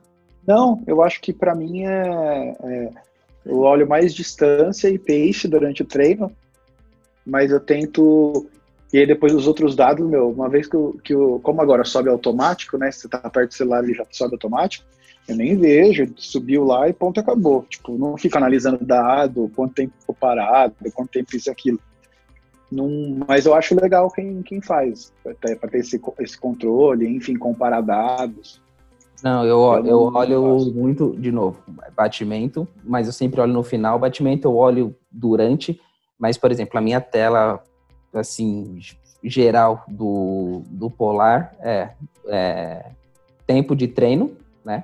Não, 0.48 0.82
eu 0.88 1.04
acho 1.04 1.22
que 1.22 1.32
para 1.32 1.54
mim 1.54 1.84
é, 1.84 2.56
é. 2.64 2.90
Eu 3.46 3.60
olho 3.60 3.88
mais 3.88 4.12
distância 4.12 4.90
e 4.90 4.98
pace 4.98 5.48
durante 5.48 5.84
o 5.84 5.86
treino 5.86 6.32
mas 7.26 7.52
eu 7.52 7.60
tento. 7.60 8.48
E 8.94 9.00
aí 9.00 9.08
depois 9.08 9.34
os 9.34 9.48
outros 9.48 9.76
dados, 9.76 10.06
meu, 10.06 10.30
uma 10.30 10.50
vez 10.50 10.68
que 10.68 10.76
eu, 10.76 11.00
que 11.04 11.14
eu 11.14 11.40
como 11.42 11.62
agora 11.62 11.86
sobe 11.86 12.10
automático, 12.10 12.78
né? 12.78 12.92
Se 12.92 13.02
você 13.02 13.08
tá 13.08 13.30
perto 13.30 13.50
do 13.50 13.56
celular 13.56 13.84
ele 13.84 13.94
já 13.94 14.06
sobe 14.12 14.36
automático, 14.36 14.86
eu 15.28 15.36
nem 15.36 15.56
vejo, 15.56 16.12
subiu 16.18 16.66
lá 16.66 16.90
e 16.90 16.94
ponto 16.94 17.20
acabou. 17.20 17.66
Tipo, 17.70 17.98
não 17.98 18.18
fico 18.18 18.38
analisando 18.38 18.84
dado, 18.84 19.52
quanto 19.56 19.76
tempo 19.76 19.94
ficou 20.00 20.16
parado, 20.16 20.76
quanto 20.94 21.12
tempo 21.12 21.36
isso 21.36 21.50
e 21.50 21.52
aquilo. 21.52 21.80
Não, 22.72 23.20
mas 23.28 23.46
eu 23.46 23.54
acho 23.54 23.80
legal 23.80 24.10
quem, 24.10 24.42
quem 24.44 24.62
faz, 24.62 25.14
para 25.24 25.70
ter 25.70 25.78
esse, 25.80 26.00
esse 26.20 26.40
controle, 26.40 27.06
enfim, 27.06 27.36
comparar 27.36 27.82
dados. 27.82 28.62
Não, 29.22 29.46
eu, 29.46 29.60
eu, 29.60 29.86
eu 29.86 30.00
olho 30.00 30.60
faço. 30.60 30.74
muito, 30.74 31.16
de 31.20 31.32
novo, 31.32 31.62
batimento, 31.96 32.68
mas 32.84 33.08
eu 33.08 33.14
sempre 33.14 33.40
olho 33.42 33.54
no 33.54 33.62
final. 33.62 34.00
Batimento 34.00 34.48
eu 34.48 34.56
olho 34.56 34.96
durante 35.12 35.80
mas, 36.22 36.38
por 36.38 36.52
exemplo, 36.52 36.78
a 36.78 36.82
minha 36.82 37.02
tela, 37.02 37.64
assim, 38.14 38.80
geral 39.24 39.84
do, 39.88 40.62
do 40.68 40.88
Polar 40.88 41.56
é, 41.60 41.90
é 42.28 42.86
tempo 43.48 43.76
de 43.76 43.88
treino, 43.88 44.32
né? 44.64 44.84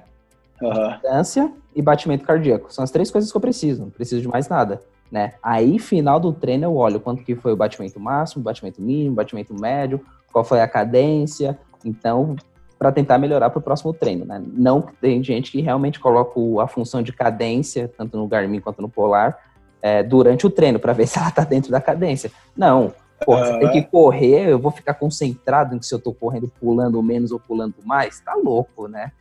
Uhum. 0.60 0.90
Distância 0.94 1.52
e 1.76 1.82
batimento 1.82 2.26
cardíaco. 2.26 2.74
São 2.74 2.84
as 2.84 2.90
três 2.90 3.12
coisas 3.12 3.32
que 3.32 3.38
eu 3.38 3.42
preciso, 3.42 3.84
não 3.84 3.92
preciso 3.92 4.20
de 4.20 4.28
mais 4.28 4.50
nada. 4.50 4.82
Né? 5.12 5.34
Aí, 5.44 5.78
final 5.78 6.20
do 6.20 6.34
treino, 6.34 6.66
eu 6.66 6.76
olho 6.76 7.00
quanto 7.00 7.24
que 7.24 7.36
foi 7.36 7.54
o 7.54 7.56
batimento 7.56 8.00
máximo, 8.00 8.44
batimento 8.44 8.82
mínimo, 8.82 9.16
batimento 9.16 9.54
médio, 9.54 10.04
qual 10.34 10.44
foi 10.44 10.60
a 10.60 10.68
cadência. 10.68 11.58
Então, 11.86 12.36
para 12.80 12.92
tentar 12.92 13.20
melhorar 13.20 13.52
para 13.52 13.60
o 13.60 13.62
próximo 13.62 13.94
treino, 13.94 14.26
né? 14.26 14.44
Não 14.54 14.82
tem 14.82 15.24
gente 15.24 15.52
que 15.52 15.62
realmente 15.62 16.00
coloca 16.00 16.40
a 16.62 16.68
função 16.68 17.04
de 17.04 17.14
cadência, 17.14 17.92
tanto 17.96 18.18
no 18.18 18.28
Garmin 18.28 18.60
quanto 18.60 18.82
no 18.82 18.90
Polar, 18.90 19.38
é, 19.82 20.04
durante 20.04 20.46
o 20.46 20.50
treino 20.50 20.80
para 20.80 20.94
ver 20.94 21.06
se 21.08 21.18
ela 21.18 21.30
está 21.30 21.44
dentro 21.44 21.72
da 21.72 21.82
cadência. 21.82 22.32
Não. 22.56 22.94
Porra, 23.26 23.46
você 23.46 23.60
tem 23.60 23.72
que 23.72 23.82
correr, 23.82 24.48
eu 24.48 24.60
vou 24.60 24.72
ficar 24.72 24.94
concentrado 24.94 25.76
em 25.76 25.82
se 25.82 25.92
eu 25.92 25.98
estou 25.98 26.14
correndo 26.14 26.52
pulando 26.60 27.02
menos 27.02 27.32
ou 27.32 27.40
pulando 27.40 27.76
mais? 27.84 28.20
Tá 28.20 28.36
louco, 28.36 28.88
né? 28.88 29.12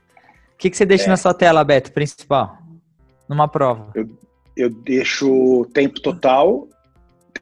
O 0.55 0.59
que, 0.59 0.69
que 0.69 0.77
você 0.77 0.85
deixa 0.85 1.05
é. 1.05 1.09
na 1.09 1.17
sua 1.17 1.33
tela, 1.33 1.65
Beto, 1.65 1.93
principal? 1.93 2.59
Numa 3.27 3.49
prova? 3.49 3.91
Eu, 3.95 4.09
eu 4.55 4.71
deixo 4.71 5.67
tempo 5.73 6.01
total, 6.01 6.69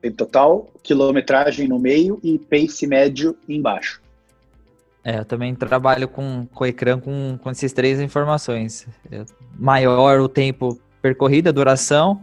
tempo 0.00 0.16
total, 0.16 0.70
quilometragem 0.83 1.66
no 1.66 1.79
meio 1.79 2.20
e 2.22 2.38
pace 2.38 2.87
médio 2.87 3.37
embaixo. 3.48 4.00
É, 5.05 5.18
eu 5.18 5.24
também 5.24 5.55
trabalho 5.55 6.09
com, 6.09 6.46
com 6.55 6.64
o 6.64 6.66
ecrã 6.66 6.98
com, 6.98 7.38
com 7.42 7.50
essas 7.50 7.72
três 7.72 8.00
informações. 8.00 8.87
Maior 9.59 10.20
o 10.20 10.29
tempo 10.29 10.79
percorrido, 11.03 11.50
a 11.50 11.53
duração, 11.53 12.20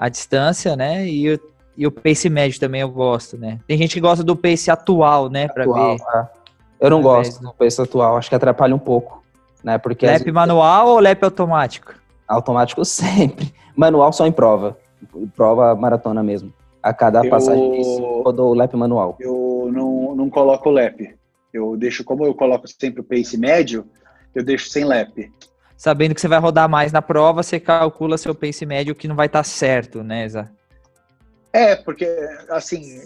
a 0.00 0.08
distância, 0.08 0.74
né? 0.74 1.06
E, 1.06 1.38
e 1.76 1.86
o 1.86 1.92
pace 1.92 2.30
médio 2.30 2.58
também 2.58 2.80
eu 2.80 2.88
gosto, 2.88 3.36
né? 3.36 3.58
Tem 3.68 3.76
gente 3.76 3.92
que 3.92 4.00
gosta 4.00 4.24
do 4.24 4.34
pace 4.34 4.70
atual, 4.70 5.28
né? 5.28 5.46
Para 5.46 5.66
ver. 5.66 6.00
É. 6.14 6.28
Eu 6.80 6.88
não 6.88 7.02
gosto 7.02 7.42
do 7.42 7.52
pace 7.52 7.82
atual, 7.82 8.16
acho 8.16 8.30
que 8.30 8.34
atrapalha 8.34 8.74
um 8.74 8.78
pouco, 8.78 9.22
né? 9.62 9.76
Porque 9.76 10.06
lap 10.06 10.20
vezes... 10.20 10.32
manual 10.32 10.88
ou 10.88 11.00
lap 11.00 11.22
automático? 11.22 11.92
Automático 12.26 12.82
sempre. 12.86 13.52
Manual 13.76 14.10
só 14.14 14.26
em 14.26 14.32
prova. 14.32 14.78
Prova 15.36 15.74
maratona 15.74 16.22
mesmo. 16.22 16.50
A 16.82 16.94
cada 16.94 17.22
eu... 17.22 17.28
passagem 17.28 17.82
eu 18.24 18.32
dou 18.32 18.52
o 18.52 18.54
lap 18.54 18.74
manual. 18.74 19.18
Eu 19.20 19.68
não, 19.70 20.16
não 20.16 20.30
coloco 20.30 20.70
o 20.70 20.72
lap. 20.72 21.14
Eu 21.52 21.76
deixo, 21.76 22.02
como 22.04 22.24
eu 22.24 22.34
coloco 22.34 22.66
sempre 22.66 23.02
o 23.02 23.04
pace 23.04 23.36
médio, 23.36 23.84
eu 24.34 24.42
deixo 24.42 24.70
sem 24.70 24.82
lap 24.82 25.30
sabendo 25.80 26.14
que 26.14 26.20
você 26.20 26.28
vai 26.28 26.38
rodar 26.38 26.68
mais 26.68 26.92
na 26.92 27.00
prova, 27.00 27.42
você 27.42 27.58
calcula 27.58 28.18
seu 28.18 28.34
pace 28.34 28.66
médio 28.66 28.94
que 28.94 29.08
não 29.08 29.16
vai 29.16 29.28
estar 29.28 29.38
tá 29.38 29.44
certo, 29.44 30.02
né, 30.02 30.28
Zé? 30.28 30.46
É, 31.54 31.74
porque 31.74 32.04
assim 32.50 33.00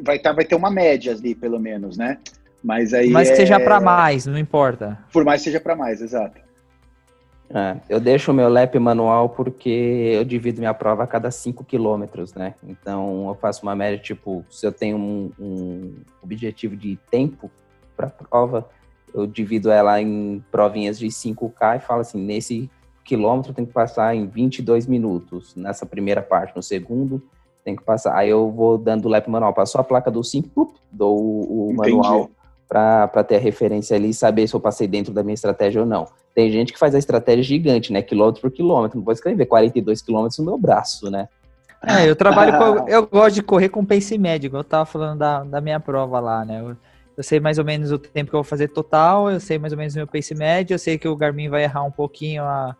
vai 0.00 0.18
tá, 0.18 0.32
vai 0.32 0.46
ter 0.46 0.54
uma 0.54 0.70
média 0.70 1.12
ali, 1.12 1.34
pelo 1.34 1.60
menos, 1.60 1.98
né? 1.98 2.16
Mas 2.64 2.94
aí 2.94 3.10
Mas 3.10 3.28
é... 3.28 3.34
seja 3.34 3.60
para 3.60 3.78
mais, 3.78 4.24
não 4.24 4.38
importa. 4.38 4.98
Por 5.12 5.22
mais 5.22 5.42
seja 5.42 5.60
para 5.60 5.76
mais, 5.76 6.00
exato. 6.00 6.40
É, 7.50 7.76
eu 7.90 8.00
deixo 8.00 8.30
o 8.30 8.34
meu 8.34 8.48
lap 8.48 8.78
manual 8.78 9.28
porque 9.28 10.14
eu 10.14 10.24
divido 10.24 10.60
minha 10.60 10.72
prova 10.72 11.04
a 11.04 11.06
cada 11.06 11.30
5 11.30 11.62
quilômetros, 11.62 12.32
né? 12.32 12.54
Então 12.66 13.28
eu 13.28 13.34
faço 13.34 13.64
uma 13.64 13.76
média, 13.76 13.98
tipo, 13.98 14.42
se 14.48 14.66
eu 14.66 14.72
tenho 14.72 14.96
um, 14.96 15.30
um 15.38 15.94
objetivo 16.22 16.74
de 16.74 16.98
tempo 17.10 17.50
para 17.94 18.08
prova, 18.08 18.66
eu 19.14 19.26
divido 19.26 19.70
ela 19.70 20.00
em 20.00 20.44
provinhas 20.50 20.98
de 20.98 21.06
5K 21.06 21.76
e 21.76 21.80
falo 21.80 22.00
assim, 22.00 22.20
nesse 22.20 22.70
quilômetro 23.04 23.52
tem 23.52 23.66
que 23.66 23.72
passar 23.72 24.14
em 24.14 24.26
22 24.26 24.86
minutos, 24.86 25.54
nessa 25.56 25.84
primeira 25.84 26.22
parte, 26.22 26.54
no 26.54 26.62
segundo 26.62 27.22
tem 27.64 27.76
que 27.76 27.82
passar, 27.82 28.16
aí 28.16 28.28
eu 28.28 28.50
vou 28.50 28.76
dando 28.76 29.06
o 29.06 29.08
lap 29.08 29.28
manual, 29.28 29.54
passou 29.54 29.80
a 29.80 29.84
placa 29.84 30.10
do 30.10 30.22
5, 30.22 30.74
dou 30.90 31.18
o, 31.18 31.70
o 31.70 31.74
manual 31.74 32.30
para 32.68 33.22
ter 33.22 33.36
a 33.36 33.38
referência 33.38 33.96
ali 33.96 34.10
e 34.10 34.14
saber 34.14 34.48
se 34.48 34.54
eu 34.54 34.60
passei 34.60 34.88
dentro 34.88 35.12
da 35.12 35.22
minha 35.22 35.34
estratégia 35.34 35.82
ou 35.82 35.86
não. 35.86 36.06
Tem 36.34 36.50
gente 36.50 36.72
que 36.72 36.78
faz 36.78 36.94
a 36.94 36.98
estratégia 36.98 37.42
gigante, 37.42 37.92
né, 37.92 38.00
quilômetro 38.00 38.40
por 38.40 38.50
quilômetro, 38.50 38.98
não 38.98 39.04
vou 39.04 39.12
escrever 39.12 39.44
42 39.46 40.00
quilômetros 40.00 40.38
no 40.38 40.44
meu 40.44 40.58
braço, 40.58 41.10
né. 41.10 41.28
É, 41.84 42.08
eu 42.08 42.14
trabalho 42.14 42.56
com, 42.58 42.88
eu 42.88 43.06
gosto 43.06 43.34
de 43.34 43.42
correr 43.42 43.68
com 43.68 43.84
pace 43.84 44.16
médio, 44.16 44.50
eu 44.54 44.64
tava 44.64 44.86
falando 44.86 45.18
da, 45.18 45.42
da 45.42 45.60
minha 45.60 45.80
prova 45.80 46.18
lá, 46.20 46.44
né, 46.44 46.60
eu, 46.60 46.76
eu 47.22 47.24
sei 47.24 47.38
mais 47.38 47.56
ou 47.56 47.64
menos 47.64 47.92
o 47.92 47.98
tempo 47.98 48.30
que 48.30 48.34
eu 48.34 48.42
vou 48.42 48.44
fazer 48.44 48.66
total, 48.68 49.30
eu 49.30 49.38
sei 49.38 49.56
mais 49.56 49.72
ou 49.72 49.78
menos 49.78 49.94
o 49.94 49.98
meu 49.98 50.08
pace 50.08 50.34
médio, 50.34 50.74
eu 50.74 50.78
sei 50.78 50.98
que 50.98 51.06
o 51.06 51.14
Garmin 51.14 51.48
vai 51.48 51.62
errar 51.62 51.84
um 51.84 51.90
pouquinho 51.90 52.42
a, 52.42 52.76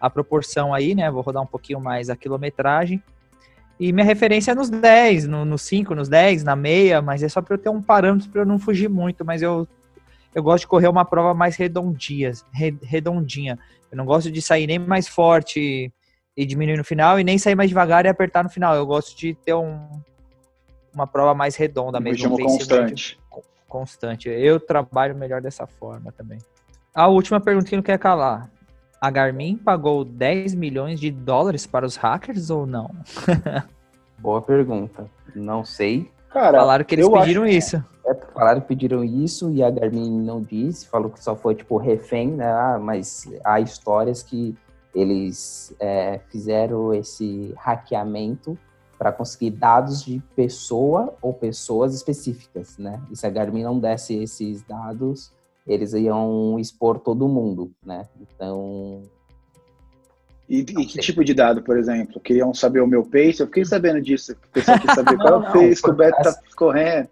a 0.00 0.10
proporção 0.10 0.74
aí, 0.74 0.92
né? 0.92 1.08
Vou 1.08 1.22
rodar 1.22 1.40
um 1.40 1.46
pouquinho 1.46 1.80
mais 1.80 2.10
a 2.10 2.16
quilometragem. 2.16 3.00
E 3.78 3.92
minha 3.92 4.04
referência 4.04 4.50
é 4.50 4.54
nos 4.56 4.68
10, 4.68 5.28
no, 5.28 5.44
no 5.44 5.56
5, 5.56 5.94
nos 5.94 6.08
10, 6.08 6.42
na 6.42 6.56
meia, 6.56 7.00
mas 7.00 7.22
é 7.22 7.28
só 7.28 7.40
para 7.40 7.54
eu 7.54 7.58
ter 7.58 7.68
um 7.68 7.80
parâmetro 7.80 8.28
para 8.28 8.40
eu 8.40 8.46
não 8.46 8.58
fugir 8.58 8.88
muito, 8.88 9.24
mas 9.24 9.40
eu, 9.40 9.68
eu 10.34 10.42
gosto 10.42 10.62
de 10.62 10.66
correr 10.66 10.88
uma 10.88 11.04
prova 11.04 11.32
mais 11.32 11.54
redondinha, 11.54 12.32
redondinha. 12.82 13.56
Eu 13.92 13.96
não 13.96 14.04
gosto 14.04 14.32
de 14.32 14.42
sair 14.42 14.66
nem 14.66 14.80
mais 14.80 15.06
forte 15.06 15.92
e 16.36 16.44
diminuir 16.44 16.76
no 16.76 16.84
final, 16.84 17.20
e 17.20 17.24
nem 17.24 17.38
sair 17.38 17.54
mais 17.54 17.68
devagar 17.68 18.04
e 18.04 18.08
apertar 18.08 18.42
no 18.42 18.50
final. 18.50 18.74
Eu 18.74 18.84
gosto 18.84 19.16
de 19.16 19.32
ter 19.32 19.54
um, 19.54 19.88
uma 20.92 21.06
prova 21.06 21.34
mais 21.34 21.54
redonda 21.54 22.00
mesmo. 22.00 22.34
Um 22.34 22.36
constante. 22.36 23.16
Médio 23.16 23.25
constante. 23.68 24.28
Eu 24.28 24.58
trabalho 24.58 25.14
melhor 25.14 25.40
dessa 25.40 25.66
forma 25.66 26.12
também. 26.12 26.38
A 26.94 27.08
última 27.08 27.40
pergunta 27.40 27.68
que 27.68 27.76
não 27.76 27.82
quer 27.82 27.98
calar. 27.98 28.50
A 29.00 29.10
Garmin 29.10 29.56
pagou 29.56 30.04
10 30.04 30.54
milhões 30.54 30.98
de 30.98 31.10
dólares 31.10 31.66
para 31.66 31.84
os 31.84 31.96
hackers 31.96 32.48
ou 32.50 32.66
não? 32.66 32.90
Boa 34.18 34.40
pergunta. 34.40 35.06
Não 35.34 35.64
sei. 35.64 36.10
Cara, 36.30 36.58
falaram 36.58 36.84
que 36.84 36.94
eles 36.94 37.08
pediram 37.08 37.42
acho... 37.42 37.52
isso. 37.52 37.84
É, 38.06 38.14
falaram 38.14 38.60
que 38.60 38.68
pediram 38.68 39.04
isso 39.04 39.50
e 39.50 39.62
a 39.62 39.70
Garmin 39.70 40.20
não 40.22 40.40
disse, 40.40 40.88
falou 40.88 41.10
que 41.10 41.22
só 41.22 41.36
foi 41.36 41.54
tipo 41.54 41.76
refém, 41.76 42.28
né? 42.28 42.50
Ah, 42.50 42.78
mas 42.80 43.28
há 43.44 43.60
histórias 43.60 44.22
que 44.22 44.56
eles 44.94 45.74
é, 45.78 46.20
fizeram 46.30 46.94
esse 46.94 47.52
hackeamento 47.58 48.56
para 48.98 49.12
conseguir 49.12 49.50
dados 49.50 50.04
de 50.04 50.22
pessoa 50.34 51.14
ou 51.20 51.32
pessoas 51.32 51.94
específicas, 51.94 52.78
né? 52.78 53.00
E 53.10 53.16
se 53.16 53.26
a 53.26 53.30
Garmin 53.30 53.62
não 53.62 53.78
desse 53.78 54.14
esses 54.14 54.62
dados, 54.62 55.32
eles 55.66 55.92
iam 55.92 56.58
expor 56.58 56.98
todo 56.98 57.28
mundo, 57.28 57.70
né? 57.84 58.06
Então. 58.20 59.02
E, 60.48 60.60
e 60.60 60.64
que 60.64 61.00
tipo 61.00 61.24
de 61.24 61.34
dado, 61.34 61.60
por 61.60 61.76
exemplo? 61.76 62.20
Queriam 62.20 62.54
saber 62.54 62.80
o 62.80 62.86
meu 62.86 63.02
pace? 63.02 63.40
Eu 63.40 63.46
fiquei 63.46 63.64
sabendo 63.64 64.00
disso. 64.00 64.32
O 64.32 64.52
pessoal 64.52 64.78
quer 64.78 64.94
saber 64.94 65.16
qual 65.18 65.34
é 65.34 65.36
o 65.36 65.52
pace 65.52 65.82
que 65.82 65.90
o 65.90 65.92
Beto 65.92 66.22
tá 66.22 66.38
correndo. 66.56 67.08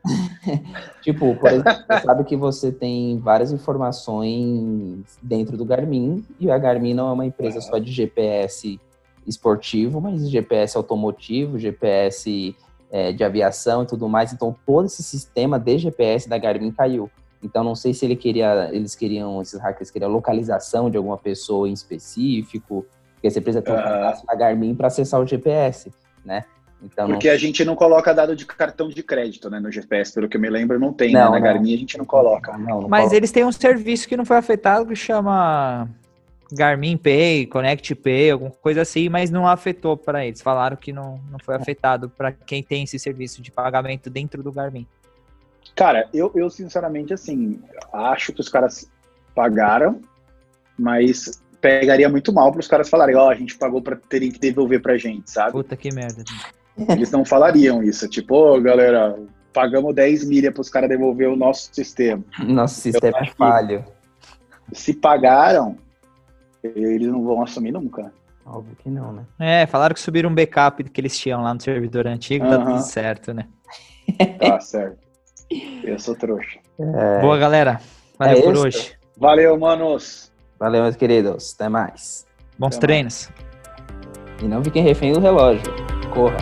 tipo, 1.03 1.35
por 1.35 1.51
exemplo, 1.51 1.85
você 1.89 2.01
sabe 2.01 2.24
que 2.24 2.37
você 2.37 2.70
tem 2.70 3.18
várias 3.18 3.51
informações 3.51 5.18
dentro 5.20 5.57
do 5.57 5.64
Garmin, 5.64 6.24
e 6.39 6.49
a 6.49 6.57
Garmin 6.57 6.95
não 6.95 7.09
é 7.09 7.12
uma 7.12 7.26
empresa 7.26 7.61
só 7.61 7.76
de 7.78 7.91
GPS 7.91 8.78
esportivo, 9.27 10.01
mas 10.01 10.29
GPS 10.29 10.77
automotivo, 10.77 11.59
GPS 11.59 12.55
é, 12.91 13.12
de 13.12 13.25
aviação 13.25 13.83
e 13.83 13.87
tudo 13.87 14.09
mais. 14.09 14.33
Então, 14.33 14.55
todo 14.64 14.87
esse 14.87 15.03
sistema 15.03 15.59
de 15.59 15.79
GPS 15.79 16.29
da 16.29 16.39
Garmin 16.39 16.70
caiu. 16.70 17.11
Então, 17.43 17.62
não 17.62 17.75
sei 17.75 17.93
se 17.93 18.05
ele 18.05 18.16
queria, 18.16 18.70
eles 18.72 18.95
queriam, 18.95 19.43
esses 19.43 19.61
hackers 19.61 19.91
queriam 19.91 20.11
localização 20.11 20.89
de 20.89 20.97
alguma 20.97 21.18
pessoa 21.18 21.68
em 21.68 21.72
específico, 21.72 22.87
porque 23.14 23.31
você 23.31 23.41
precisa 23.41 23.62
ter 23.62 23.72
um 23.72 23.77
cadastro 23.77 24.27
da 24.27 24.35
Garmin 24.35 24.75
para 24.75 24.87
acessar 24.87 25.20
o 25.20 25.27
GPS, 25.27 25.93
né? 26.25 26.45
Então, 26.83 27.09
porque 27.09 27.29
não... 27.29 27.35
a 27.35 27.39
gente 27.39 27.64
não 27.64 27.75
coloca 27.75 28.12
dado 28.12 28.37
de 28.37 28.45
cartão 28.45 28.89
de 28.89 29.03
crédito, 29.03 29.49
né, 29.49 29.59
no 29.59 29.72
GPS, 29.72 30.12
pelo 30.12 30.29
que 30.29 30.37
eu 30.37 30.41
me 30.41 30.51
lembro, 30.51 30.79
não 30.79 30.93
tem, 30.93 31.12
né? 31.12 31.25
não, 31.25 31.33
né? 31.33 31.41
Na 31.41 31.47
não. 31.47 31.53
Garmin 31.55 31.75
a 31.75 31.79
gente 31.79 31.99
não 31.99 32.05
coloca. 32.05 32.57
Não, 32.57 32.89
Mas 32.89 33.01
coloca. 33.01 33.16
eles 33.16 33.33
têm 33.33 33.45
um 33.45 33.53
serviço 33.53 34.07
que 34.07 34.16
não 34.16 34.25
foi 34.25 34.37
afetado 34.37 34.87
que 34.87 34.95
chama 34.95 35.89
Garmin 36.53 36.97
Pay, 36.97 37.47
Connect 37.47 37.95
Pay, 37.95 38.30
alguma 38.30 38.51
coisa 38.51 38.82
assim, 38.82 39.09
mas 39.09 39.30
não 39.30 39.47
afetou 39.47 39.97
para 39.97 40.26
eles. 40.26 40.42
Falaram 40.42 40.76
que 40.76 40.92
não, 40.92 41.20
não 41.30 41.38
foi 41.38 41.55
afetado 41.55 42.09
para 42.09 42.32
quem 42.32 42.62
tem 42.62 42.84
esse 42.84 42.99
serviço 42.99 43.42
de 43.42 43.51
pagamento 43.51 44.11
dentro 44.11 44.42
do 44.42 44.53
Garmin. 44.53 44.86
Cara, 45.74 46.09
eu, 46.12 46.30
eu 46.34 46.49
sinceramente, 46.51 47.12
assim, 47.12 47.61
acho 47.92 48.32
que 48.32 48.40
os 48.40 48.49
caras 48.49 48.88
pagaram, 49.34 50.01
mas 50.78 51.42
pegaria 51.61 52.09
muito 52.09 52.32
mal 52.32 52.53
para 52.53 52.61
os 52.61 52.68
caras 52.68 52.88
falarem, 52.88 53.16
ó, 53.16 53.26
oh, 53.26 53.30
a 53.30 53.34
gente 53.34 53.57
pagou 53.57 53.80
para 53.80 53.97
terem 53.97 54.30
que 54.30 54.38
devolver 54.38 54.82
pra 54.82 54.99
gente, 54.99 55.30
sabe? 55.30 55.53
Puta 55.53 55.76
que 55.76 55.92
merda. 55.92 56.22
Eles 56.90 57.11
não 57.11 57.24
falariam 57.24 57.82
isso, 57.82 58.09
tipo, 58.09 58.34
ô, 58.34 58.57
oh, 58.57 58.61
galera, 58.61 59.18
pagamos 59.53 59.95
10 59.95 60.28
milha 60.28 60.53
para 60.53 60.61
os 60.61 60.68
caras 60.68 60.88
devolver 60.88 61.28
o 61.28 61.36
nosso 61.36 61.70
sistema. 61.72 62.22
Nosso 62.40 62.80
sistema 62.80 63.18
é 63.18 63.26
falho. 63.26 63.84
Se 64.72 64.92
pagaram, 64.92 65.78
eles 66.65 67.09
não 67.09 67.25
vão 67.25 67.43
assumir 67.43 67.73
nunca. 67.73 68.12
Óbvio 68.47 68.77
que 68.77 68.91
não, 68.91 69.12
né? 69.12 69.25
É, 69.39 69.67
falaram 69.67 69.95
que 69.95 70.01
subiram 70.01 70.31
um 70.31 70.35
backup 70.35 70.85
que 70.85 71.01
eles 71.01 71.19
tinham 71.19 71.43
lá 71.43 71.55
no 71.55 71.61
servidor 71.61 72.07
antigo, 72.07 72.45
uhum. 72.45 72.51
tá 72.51 72.65
tudo 72.65 72.81
certo, 72.81 73.33
né? 73.33 73.47
Tá 74.39 74.61
certo. 74.61 74.99
Eu 75.83 75.99
sou 75.99 76.15
trouxa. 76.15 76.59
É... 76.79 77.21
Boa, 77.21 77.39
galera. 77.39 77.81
Valeu 78.19 78.39
é 78.39 78.43
por 78.43 78.55
isso. 78.55 78.67
hoje. 78.67 78.93
Valeu, 79.17 79.59
manos. 79.59 80.33
Valeu, 80.59 80.83
meus 80.83 80.97
queridos. 80.97 81.55
Até 81.55 81.69
mais. 81.69 82.27
Bons 82.59 82.77
Até 82.77 82.87
treinos. 82.87 83.31
Mais. 83.31 84.43
E 84.43 84.49
não 84.49 84.62
fiquem 84.62 84.83
refém 84.83 85.12
do 85.12 85.21
relógio. 85.21 85.62
Corra. 86.12 86.37